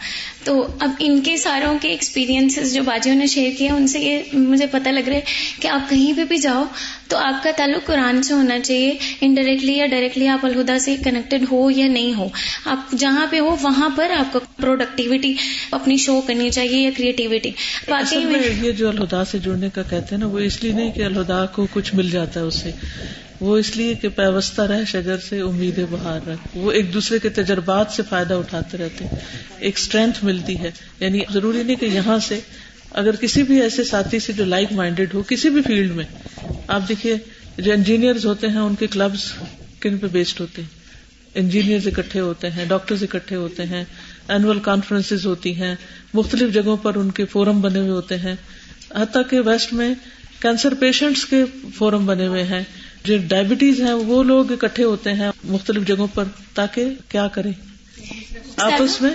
تو 0.45 0.67
اب 0.81 0.91
ان 0.99 1.21
کے 1.21 1.37
ساروں 1.37 1.79
کے 1.83 1.89
ایکسپیرینس 1.89 2.75
جو 2.75 2.83
باجیوں 2.83 3.17
نے 3.17 3.27
شیئر 3.27 3.53
کیا 3.59 3.75
ان 3.75 3.87
سے 3.87 4.01
یہ 4.01 4.19
مجھے 4.33 4.67
پتہ 4.67 4.89
لگ 4.89 5.09
رہا 5.09 5.17
ہے 5.17 5.21
کہ 5.61 5.69
آپ 5.69 5.91
کہیں 5.91 6.13
پہ 6.17 6.25
بھی 6.25 6.39
جاؤ 6.39 6.65
تو 7.09 7.17
آپ 7.17 7.43
کا 7.43 7.51
تعلق 7.57 7.87
قرآن 7.87 8.23
سے 8.23 8.35
ہونا 8.35 8.59
چاہیے۔ 8.59 8.95
انڈائریکٹلی 9.21 9.73
یا 9.73 9.87
ڈائریکٹلی 9.87 10.29
آپ 10.29 10.47
الہدا 10.47 10.79
سے 10.79 10.97
کنیکٹڈ 11.05 11.45
ہو 11.53 11.71
یا 11.71 11.87
نہیں 11.87 12.15
ہو۔ 12.15 12.29
آپ 12.65 12.93
جہاں 12.99 13.27
پہ 13.31 13.39
ہو 13.39 13.57
وہاں 13.63 13.89
پر 13.97 14.11
آپ 14.11 14.33
کو 14.33 14.41
پروڈکٹیوٹی 14.57 15.35
اپنی 15.71 15.97
شو 15.97 16.21
کرنی 16.21 16.51
چاہیے 16.51 16.81
یا 16.83 16.91
کریٹیوٹی 16.97 17.51
باقی 17.89 18.17
یہ 18.67 18.73
جو 18.73 18.89
الہدا 18.89 19.25
سے 19.25 19.39
جڑنے 19.39 19.69
کا 19.75 19.83
کہتے 19.83 20.15
ہیں 20.15 20.19
نا 20.19 20.27
وہ 20.27 20.39
اس 20.39 20.63
لیے 20.63 20.73
نہیں 20.73 20.93
کہ 20.93 21.03
الہدا 21.03 21.47
کو 21.47 21.67
کچھ 21.73 21.95
مل 21.95 22.11
جاتا 22.11 22.41
ہے 22.41 22.45
اس 22.45 22.55
سے 22.55 22.71
وہ 23.41 23.59
اس 23.59 23.77
لیے 23.77 23.95
کہ 23.95 24.09
پیوستہ 24.09 24.63
رہ 24.63 24.85
شجر 24.85 25.19
سے 25.19 25.41
امید 25.41 25.81
بہار 25.91 26.29
رکھ۔ 26.29 26.49
وہ 26.55 26.73
ایک 26.73 26.95
دوسرے 26.95 27.19
کے 27.19 27.29
تجربات 27.29 27.87
سے 27.91 28.03
فائدہ 28.09 28.35
اٹھاتے 28.35 28.79
رہتے 28.79 29.05
ہیں۔ 29.05 29.19
ایک 29.59 29.77
اسٹرینتھ 29.77 30.25
ملتی 30.25 30.59
ہے۔ 30.59 30.71
یعنی 31.01 31.21
ضروری 31.33 31.63
نہیں 31.63 31.77
کہ 31.77 31.87
یہاں 31.87 32.19
سے 32.19 32.41
اگر 32.91 33.17
کسی 33.17 33.43
بھی 33.43 33.61
ایسے 33.61 33.85
ساتھی 33.85 34.19
سے 34.19 34.33
جو 34.33 34.45
لائک 34.45 34.73
مائنڈیڈ 34.73 35.15
ہو، 35.15 35.23
کسی 35.23 35.49
بھی 35.49 35.63
فیلڈ 35.63 35.91
میں۔ 35.91 36.05
آپ 36.69 36.89
دیکھیے، 36.89 37.17
جو 37.59 37.73
انجینئر 37.73 38.13
ہوتے 38.25 38.49
ہیں، 38.49 38.59
ان 38.59 38.75
کے 38.75 38.87
کلبس 38.87 39.33
کن 39.81 39.99
پہ 39.99 40.07
بیسڈ 40.07 40.41
ہوتے 40.41 40.63
ہیں؟ 40.63 40.69
انجینئر 41.35 41.79
اکٹھے 41.87 42.21
ہوتے 42.21 42.51
ہیں 42.51 42.65
ڈاکٹر 42.65 42.95
اکٹھے 43.03 43.37
ہوتے 43.37 43.63
ہیں 43.63 43.85
اینوئل 44.29 44.59
کانفرنس 44.59 45.13
ہوتی 45.25 45.55
ہیں، 45.55 45.75
مختلف 46.15 46.55
جگہوں 46.55 46.77
پر 46.77 46.95
ان 46.95 47.11
کے 47.11 47.25
فورم 47.25 47.61
بنے 47.61 47.79
ہوئے 47.79 47.91
ہوتے 47.91 48.17
ہیں۔ 48.19 48.35
حتیٰ 48.95 49.23
کہ 49.31 49.41
ویسٹ 49.41 49.73
میں 49.73 49.95
کینسر 50.41 50.75
پیشنٹس 50.75 51.25
کے 51.25 51.45
فورم 51.75 52.07
بنے 52.07 52.27
ہوئے 52.27 52.43
ہیں۔ 52.43 52.65
جو 53.07 53.17
ڈائبٹیز 53.29 53.81
ہیں، 53.81 53.93
وہ 53.93 54.23
لوگ 54.23 54.53
اکٹھے 54.53 54.85
ہوتے 54.85 55.13
ہیں 55.13 55.31
مختلف 55.45 55.87
جگہوں 55.87 56.07
پر 56.15 56.25
تاکہ 56.55 56.95
کیا 57.09 57.27
کریں؟ 57.29 57.53
آپس 58.57 59.01
میں 59.01 59.11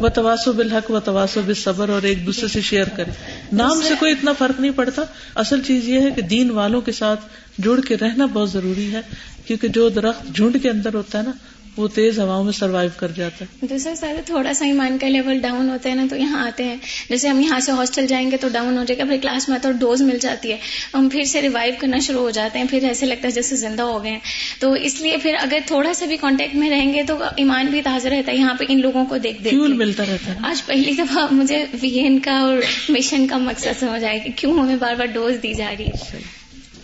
وہ 0.00 0.08
تواسو 0.08 0.52
بالحق 0.52 0.90
و 0.90 1.00
تواسو 1.00 1.40
بالصبر 1.46 1.88
اور 1.88 2.02
ایک 2.02 2.24
دوسرے 2.26 2.48
سے 2.48 2.60
شیئر 2.60 2.88
کرے 2.96 3.10
نام 3.52 3.82
سے 3.82 3.94
کوئی 3.98 4.12
اتنا 4.12 4.32
فرق 4.32 4.60
نہیں 4.60 4.72
پڑتا۔ 4.76 5.02
اصل 5.34 5.62
چیز 5.62 5.88
یہ 5.88 6.00
ہے 6.00 6.10
کہ 6.10 6.22
دین 6.22 6.50
والوں 6.50 6.80
کے 6.80 6.92
ساتھ 6.92 7.20
جڑ 7.58 7.80
کے 7.80 7.96
رہنا 7.96 8.26
بہت 8.26 8.50
ضروری 8.50 8.92
ہے، 8.92 9.00
کیونکہ 9.46 9.68
جو 9.68 9.88
درخت 9.88 10.34
جھنڈ 10.34 10.56
کے 10.62 10.70
اندر 10.70 10.94
ہوتا 10.94 11.18
ہے 11.18 11.22
نا 11.22 11.32
وہ 11.76 11.88
تیز 11.88 12.18
ہواؤں 12.20 12.44
میں 12.44 12.52
سروائو 12.52 12.88
کر 12.96 13.08
جاتا 13.08 13.44
ہے۔ 13.44 13.66
دوسرا 13.66 13.94
سر 13.94 14.16
تھوڑا 14.26 14.54
سا 14.54 14.64
ایمان 14.64 14.98
کا 14.98 15.08
لیول 15.08 15.38
ڈاؤن 15.38 15.70
ہوتا 15.70 15.90
ہے 15.90 15.94
نا 15.94 16.06
تو 16.10 16.16
یہاں 16.16 16.46
آتے 16.46 16.64
ہیں۔ 16.64 16.76
جیسے 17.10 17.28
ہم 17.28 17.40
یہاں 17.40 17.60
سے 17.60 17.72
ہاسٹل 17.72 18.06
جائیں 18.06 18.30
گے 18.30 18.36
تو 18.36 18.48
ڈاؤن 18.48 18.78
ہو 18.78 18.84
جائے 18.84 18.98
گا 18.98 19.04
پھر 19.04 19.16
کلاس 19.22 19.48
میں 19.48 19.56
آتا 19.56 19.68
اور 19.68 19.74
ڈوز 19.74 20.02
مل 20.02 20.18
جاتی 20.18 20.52
ہے۔ 20.52 20.56
ہم 20.94 21.08
پھر 21.12 21.22
سے 21.22 21.42
ریوائو 21.42 21.72
کرنا 21.78 21.98
شروع 21.98 22.20
ہو 22.20 22.30
جاتے 22.30 22.58
ہیں 22.58 22.66
پھر 22.70 22.84
ایسے 22.84 23.06
لگتا 23.06 23.28
ہے 23.28 23.32
جیسے 23.32 23.56
زندہ 23.56 23.82
ہو 23.82 24.04
گئے 24.04 24.10
ہیں۔ 24.10 24.18
تو 24.58 24.72
اس 24.72 25.00
لیے 25.00 25.16
پھر 25.16 25.34
اگر 25.42 25.58
تھوڑا 25.66 25.94
سا 25.94 26.06
بھی 26.06 26.16
کانٹیکٹ 26.16 26.54
میں 26.54 26.70
رہیں 26.70 26.94
گے 26.94 27.02
تو 27.02 27.18
ایمان 27.36 27.66
بھی 27.66 27.82
تازہ 27.82 28.08
رہتا 28.08 28.32
ہے۔ 28.32 28.36
یہاں 28.36 28.54
پہ 28.54 28.64
ان 28.68 28.80
لوگوں 28.80 29.06
کو 29.06 29.18
دیکھ 29.18 29.44
دیکھ 29.44 29.54
ملتا 29.54 30.02
رہتا 30.02 30.32
ہے۔ 30.32 30.38
آج 30.42 30.66
پہلی 30.66 30.92
دفعہ 30.92 31.26
مجھے 31.30 31.64
وی 31.82 31.88
این 31.88 32.18
کا 32.18 32.38
اور 32.38 32.56
مشن 32.88 33.26
کا 33.26 33.38
مقصد 33.38 33.80
سمجھ 33.80 34.04
آئے 34.04 34.18
کہ 34.18 34.30
کیوں 34.36 34.58
ہمیں 34.58 34.76
بار 34.76 34.94
بار 34.94 35.06
ڈوز 35.06 35.34
دی 35.42 35.54
جا 35.54 35.74
رہی 35.78 35.86
ہے۔ 35.86 36.18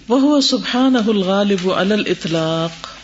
وہ 0.09 0.41
سبحان 0.41 0.97
الغالب 0.97 1.73
الاطلاق۔ 1.73 2.98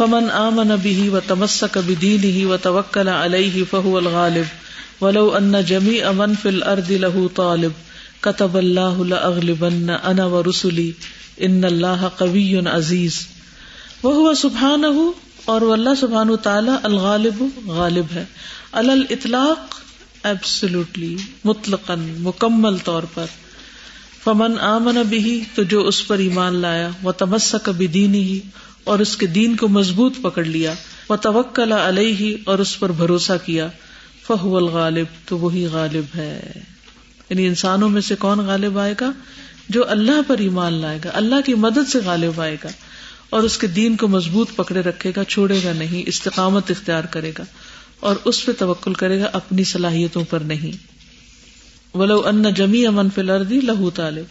فمن 0.00 0.30
آمن 0.30 0.76
به 0.76 1.10
وتمسك 1.10 1.78
بدينه 1.78 2.48
وتوكل 2.48 3.08
عليه 3.08 3.64
فهو 3.70 3.98
الغالب. 3.98 4.44
ولو 5.00 5.36
ان 5.36 5.64
جميع 5.64 6.12
من 6.12 6.34
في 6.42 6.48
الارض 6.48 6.90
له 6.90 7.30
طالب، 7.34 7.72
كتب 8.20 8.56
الله 8.56 9.04
لاغلبن 9.04 9.90
انا 9.90 10.24
ورسلي. 10.24 10.90
ان 11.42 11.64
الله 11.64 12.08
قوي 12.18 12.66
عزيز. 12.66 13.26
وهو 14.02 14.34
سبحانه 14.34 15.10
اور 15.44 15.60
اللہ 15.60 15.90
سبحانہ 16.00 16.36
تعالی 16.36 16.70
الغالب 16.82 17.44
غالب 17.66 18.06
ہے. 18.14 18.24
الاطلاق 18.72 19.74
ایبسلوٹلی 20.24 21.16
مطلقا، 21.44 21.94
مکمل 21.98 22.76
طور 22.84 23.02
پر. 23.14 23.24
فمن 24.24 24.58
آمن 24.58 25.02
بھی 25.08 25.44
تو 25.54 25.62
جو 25.62 25.86
اس 25.86 26.08
پر 26.08 26.18
ایمان 26.18 26.54
لایا 26.54 26.88
وہ 27.02 27.12
تمسک 27.12 27.68
بھی 27.68 27.86
ہی 27.94 28.40
اور 28.90 28.98
اس 28.98 29.16
کے 29.16 29.26
دین 29.26 29.56
کو 29.56 29.68
مضبوط 29.68 30.12
پکڑ 30.22 30.44
لیا۔ 30.44 30.74
وہ 31.08 31.16
توکل 31.16 31.72
علیہ 31.72 32.14
ہی 32.14 32.36
اور 32.44 32.58
اس 32.58 32.78
پر 32.78 32.92
بھروسہ 32.92 33.32
کیا۔ 33.44 33.68
فہو 34.26 34.56
الغالب، 34.56 35.06
تو 35.24 35.38
وہی 35.38 35.66
غالب 35.66 36.04
ہے۔ 36.16 36.52
یعنی 37.30 37.46
انسانوں 37.46 37.88
میں 37.88 38.00
سے 38.00 38.14
کون 38.14 38.38
غالب 38.38 38.78
آئے 38.78 38.94
گا؟ 39.00 39.12
جو 39.68 39.88
اللہ 39.88 40.20
پر 40.26 40.38
ایمان 40.38 40.72
لائے 40.72 40.98
گا، 41.04 41.10
اللہ 41.14 41.34
کی 41.46 41.54
مدد 41.54 41.90
سے 41.92 41.98
غالب 42.04 42.40
آئے 42.40 42.56
گا۔ 42.64 42.68
اور 43.30 43.42
اس 43.42 43.58
کے 43.58 43.66
دین 43.66 43.96
کو 43.96 44.08
مضبوط 44.08 44.48
پکڑے 44.56 44.80
رکھے 44.80 45.12
گا، 45.16 45.24
چھوڑے 45.24 45.60
گا 45.64 45.72
نہیں، 45.72 46.02
استقامت 46.06 46.70
اختیار 46.70 47.04
کرے 47.04 47.32
گا۔ 47.38 47.44
اور 48.00 48.16
اس 48.24 48.46
پہ 48.46 48.52
توکل 48.58 48.94
کرے 48.94 49.20
گا، 49.20 49.30
اپنی 49.32 49.64
صلاحیتوں 49.64 50.24
پر 50.30 50.40
نہیں۔ 50.40 51.00
ولو 51.96 52.22
ان 52.26 52.54
جمی 52.54 52.86
امن 52.86 53.10
فلردی 53.14 53.60
لہو 53.60 53.90
طالب۔ 53.90 54.24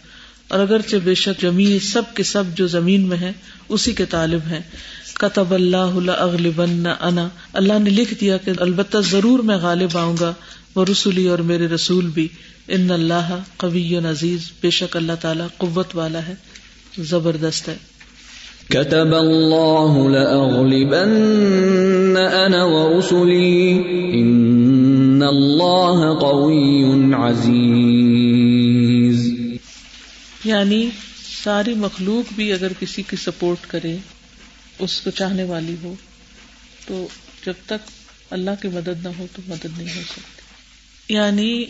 اور 0.50 0.60
اگرچہ 0.60 0.96
بے 1.04 1.14
شک 1.14 1.42
جمی 1.42 1.78
سب 1.78 2.02
کے 2.14 2.22
سب 2.22 2.44
جو 2.54 2.66
زمین 2.66 3.08
میں 3.08 3.16
ہے 3.16 3.32
اسی 3.68 3.92
کے 3.92 4.04
طالب 4.04 4.40
ہیں۔ 4.50 4.60
کتب 5.14 5.54
اللہ 5.54 6.10
اغلبن 6.10 6.86
انا 7.00 7.28
اللہ 7.52 7.78
نے 7.78 7.90
لکھ 7.90 8.14
دیا 8.20 8.36
کہ 8.36 8.52
البتہ 8.58 8.98
ضرور 9.10 9.38
میں 9.38 9.56
غالب 9.56 9.98
آؤں 9.98 10.16
گا، 10.20 10.32
وہ 10.74 10.84
رسولی 10.90 11.28
اور 11.28 11.38
میرے 11.38 11.66
رسول 11.66 12.06
بھی۔ 12.06 12.28
ان 12.68 12.90
اللہ 12.90 13.38
قوی 13.56 13.96
عزیز 13.96 14.50
بے 14.62 14.70
شک 14.70 14.96
اللہ 14.96 15.12
تعالیٰ 15.20 15.46
قوت 15.56 15.96
والا 15.96 16.26
ہے، 16.26 16.34
زبردست 16.98 17.68
ہے۔ 17.68 17.76
كتب 18.68 19.14
الله 19.14 20.10
لأغلبن 20.10 21.06
أنا 22.46 22.64
ورسلي 22.64 23.72
إن 24.12 25.22
الله 25.22 26.18
قوي 26.18 26.84
عزيز 27.14 28.49
یعنی 30.50 30.90
ساری 31.42 31.74
مخلوق 31.74 32.32
بھی 32.32 32.52
اگر 32.52 32.72
کسی 32.80 33.02
کی 33.02 33.16
سپورٹ 33.16 33.58
کرے، 33.66 33.96
اس 34.78 35.00
کو 35.00 35.10
چاہنے 35.10 35.44
والی 35.44 35.76
ہو، 35.82 35.94
تو 36.86 37.08
جب 37.46 37.52
تک 37.66 37.90
اللہ 38.30 38.50
کی 38.62 38.68
مدد 38.68 39.02
نہ 39.02 39.08
ہو 39.18 39.26
تو 39.36 39.42
مدد 39.48 39.78
نہیں 39.78 39.96
ہو 39.96 40.02
سکتی۔ 40.12 41.14
یعنی 41.14 41.64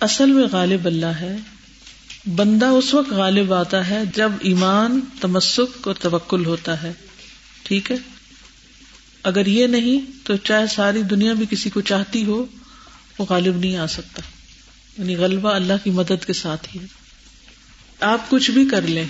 اصل 0.00 0.32
میں 0.32 0.44
غالب 0.52 0.86
اللہ 0.86 1.06
ہے۔ 1.06 1.36
بندہ 2.34 2.66
اس 2.66 2.94
وقت 2.94 3.10
غالب 3.10 3.52
آتا 3.52 3.90
ہے 3.90 4.02
جب 4.14 4.32
ایمان، 4.40 5.00
تمسک 5.20 5.88
اور 5.88 5.94
توکل 5.94 6.46
ہوتا 6.46 6.82
ہے۔ 6.82 6.92
ٹھیک 7.62 7.90
ہے؟ 7.90 7.96
اگر 9.22 9.46
یہ 9.46 9.66
نہیں 9.66 10.26
تو 10.26 10.36
چاہے 10.36 10.66
ساری 10.66 11.02
دنیا 11.02 11.32
بھی 11.32 11.46
کسی 11.50 11.70
کو 11.70 11.80
چاہتی 11.80 12.24
ہو، 12.24 12.46
وہ 13.18 13.26
غالب 13.28 13.56
نہیں 13.56 13.76
آ 13.76 13.86
سکتا۔ 13.86 14.22
یعنی 14.98 15.16
غلبہ 15.16 15.50
اللہ 15.50 15.72
کی 15.84 15.90
مدد 15.90 16.24
کے 16.26 16.32
ساتھ 16.32 16.68
ہی 16.74 16.80
ہے۔ 16.80 17.03
آپ 18.00 18.30
کچھ 18.30 18.50
بھی 18.50 18.68
کر 18.68 18.82
لیں، 18.82 19.04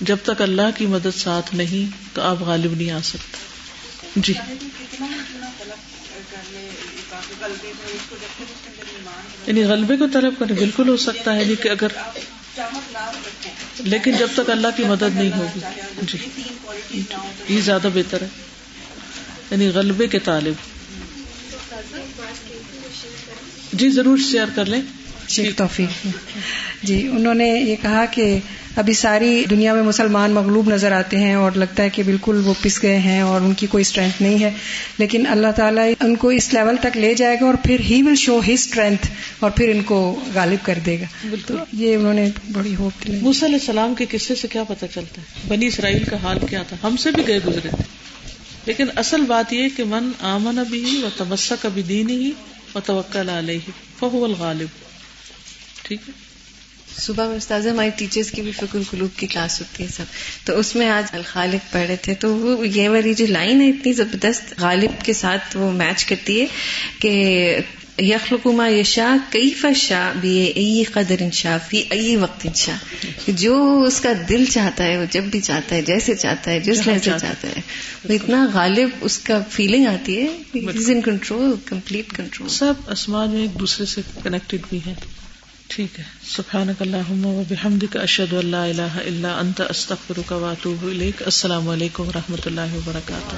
جب 0.00 0.16
تک 0.22 0.42
اللہ 0.42 0.70
کی 0.76 0.86
مدد 0.86 1.18
ساتھ 1.18 1.54
نہیں، 1.54 1.96
تو 2.14 2.22
آپ 2.22 2.36
غالب 2.40 2.74
نہیں 2.74 2.90
آ 2.90 2.98
سکتے۔ 3.04 3.36
جی۔ 4.16 4.34
یعنی 9.46 9.64
غلبے 9.64 9.96
کو 9.96 10.06
طلب 10.12 10.34
کریں 10.38 10.56
بالکل 10.56 10.88
ہو 10.88 10.96
سکتا 10.96 11.34
ہے 11.34 11.42
یعنی 11.42 11.54
کہ 11.54 11.68
اگر 11.68 11.86
لیکن 13.78 14.16
جب 14.16 14.28
تک 14.34 14.50
اللہ 14.50 14.68
کی 14.76 14.84
مدد 14.84 15.14
نہیں 15.14 15.30
ہوگی۔ 15.36 15.60
جی۔ 16.02 16.18
یہ 17.48 17.60
زیادہ 17.60 17.88
بہتر 17.94 18.22
ہے۔ 18.22 18.28
یعنی 19.50 19.68
غلبے 19.68 20.06
کے 20.06 20.18
طالب۔ 20.18 20.54
جی 23.72 23.90
ضرور 23.90 24.18
شیئر 24.18 24.46
کر 24.54 24.66
لیں۔ 24.66 24.82
شیخ 25.32 25.56
توفیق۔ 25.56 26.06
جی 26.82 27.08
انہوں 27.08 27.34
نے 27.34 27.48
یہ 27.48 27.76
کہا 27.82 28.04
کہ 28.10 28.38
ابھی 28.76 28.92
ساری 28.92 29.44
دنیا 29.50 29.74
میں 29.74 29.82
مسلمان 29.82 30.30
مغلوب 30.30 30.70
نظر 30.70 30.92
آتے 30.92 31.18
ہیں 31.18 31.34
اور 31.34 31.52
لگتا 31.52 31.82
ہے 31.82 31.90
کہ 31.90 32.02
بالکل 32.02 32.42
وہ 32.44 32.54
پس 32.62 32.82
گئے 32.82 32.98
ہیں 32.98 33.20
اور 33.20 33.40
ان 33.40 33.54
کی 33.54 33.66
کوئی 33.66 33.82
اسٹرینتھ 33.82 34.22
نہیں 34.22 34.42
ہے۔ 34.44 34.50
لیکن 34.98 35.26
اللہ 35.26 35.52
تعالیٰ 35.56 35.92
ان 36.00 36.16
کو 36.16 36.28
اس 36.28 36.52
لیول 36.52 36.76
تک 36.76 36.96
لے 36.96 37.14
جائے 37.14 37.36
گا 37.40 37.46
اور 37.46 37.54
پھر 37.54 37.80
ہی 37.80 38.02
ول 38.02 38.16
شو 38.16 38.40
ہی 38.48 38.52
اسٹرینتھ 38.52 39.06
اور 39.38 39.50
پھر 39.50 39.68
ان 39.68 39.82
کو 39.82 40.20
غالب 40.34 40.66
کر 40.66 40.78
دے 40.86 40.96
گا۔ 41.00 41.34
تو 41.46 41.54
یہ 41.72 41.94
انہوں 41.94 42.14
نے 42.14 42.30
بڑی 42.52 42.74
ہوپ 42.74 43.06
دلائی 43.06 43.20
علیہ 43.20 43.54
السلام 43.54 43.94
کے 43.94 44.06
قصے 44.10 44.34
سے 44.34 44.48
کیا 44.48 44.64
پتا 44.64 44.86
چلتا 44.86 45.20
ہے؟ 45.20 45.48
بنی 45.48 45.66
اسرائیل 45.66 46.04
کا 46.04 46.16
حال 46.22 46.38
کیا 46.50 46.62
تھا؟ 46.62 46.76
ہم 46.82 46.96
سے 46.96 47.10
بھی 47.10 47.26
گئے 47.26 47.38
گزرے۔ 47.46 47.68
تھے 47.68 47.82
لیکن 48.66 48.86
اصل 48.96 49.20
بات 49.20 49.52
یہ 49.52 49.68
کہ 49.76 49.84
من 49.84 50.10
آمن 50.20 50.58
ابھی 50.58 51.00
و 51.02 51.08
تبسہ 51.16 51.54
کبھی 51.62 51.82
دین 51.82 52.10
ہی 52.10 52.30
و 52.74 52.80
توکل 52.80 53.28
علیہ 53.28 53.70
فہو 53.98 54.24
الغالب۔ 54.24 54.91
ٹھیک 55.96 56.08
ہے؟ 56.08 56.32
صبح 57.00 57.28
میں 57.28 57.36
استاذ 57.36 57.66
ہماری 57.66 57.90
ٹیچرس 57.96 58.30
کی 58.30 58.42
بھی 58.42 58.52
فکر 58.52 58.78
قلوب 58.90 59.18
کی 59.18 59.26
کلاس 59.26 59.60
ہوتی 59.60 59.82
ہے 59.82 59.88
سب۔ 59.88 60.04
تو 60.44 60.58
اس 60.58 60.76
میں 60.76 60.88
آج 60.88 61.04
الخالق 61.12 61.72
پڑھ 61.72 61.86
رہے 61.86 61.96
تھے۔ 61.96 62.14
تو 62.14 62.36
وہ 62.36 62.68
یہ 62.68 62.88
والی 62.88 63.14
جو 63.14 63.26
لائن 63.26 63.60
ہے 63.60 63.68
اتنی 63.68 63.92
زبردست 63.92 64.60
غالب 64.60 65.04
کے 65.04 65.12
ساتھ 65.12 65.56
وہ 65.56 65.72
میچ 65.72 66.04
کرتی 66.04 66.40
ہے 66.40 66.46
کہ 66.98 67.56
یخلقما 67.98 68.68
یشا 68.68 69.16
کئی 69.30 69.50
فشا 69.50 70.12
بھی 70.20 70.52
ائی 70.56 70.84
قدر 70.84 71.14
انشا 71.20 71.58
فی 71.68 71.82
ائی 71.90 72.16
وقت 72.16 72.46
انشا 72.46 72.76
جو 73.28 73.82
اس 73.86 74.00
کا 74.00 74.12
دل 74.28 74.44
چاہتا 74.44 74.84
ہے 74.84 74.98
وہ 74.98 75.04
جب 75.10 75.22
بھی 75.22 75.40
چاہتا 75.40 75.76
ہے 75.76 75.82
جیسے 75.82 76.14
چاہتا 76.16 76.50
ہے 76.50 76.60
جس 76.60 76.86
لہجے 76.86 77.10
چاہتا 77.20 77.48
ہے۔ 77.48 77.60
وہ 78.08 78.12
اتنا 78.12 78.46
غالب 78.54 78.88
اس 79.00 79.18
کا 79.18 79.40
فیلنگ 79.50 79.86
آتی 79.86 80.16
ہے۔ 80.16 80.36
ان 80.54 81.00
کنٹرول 81.00 81.54
کمپلیٹ 81.64 82.12
کنٹرول 82.12 82.48
سب 82.48 82.74
اسمان 82.86 83.30
میں 83.30 83.40
ایک 83.40 83.60
دوسرے 83.60 83.86
سے 83.86 84.00
کنیکٹڈ 84.22 84.58
بھی 84.70 84.80
ہے 84.86 84.94
ٹھیک 85.74 85.98
ہے۔ 85.98 86.04
سبحانک 86.24 86.82
اللہم 86.82 87.26
و 87.26 87.42
بحمدک 87.48 87.96
اشہد 87.96 88.32
ان 88.32 88.46
لا 88.46 88.64
الہ 88.64 88.92
الا 88.94 89.38
انت، 89.38 89.60
استغفرک 89.60 90.32
و 90.32 90.44
اتوب 90.44 90.86
الیک۔ 90.86 91.22
السلام 91.22 91.68
علیکم 91.68 92.08
و 92.08 92.10
رحمۃ 92.14 92.46
اللہ 92.46 92.74
وبرکاتہ۔ 92.74 93.36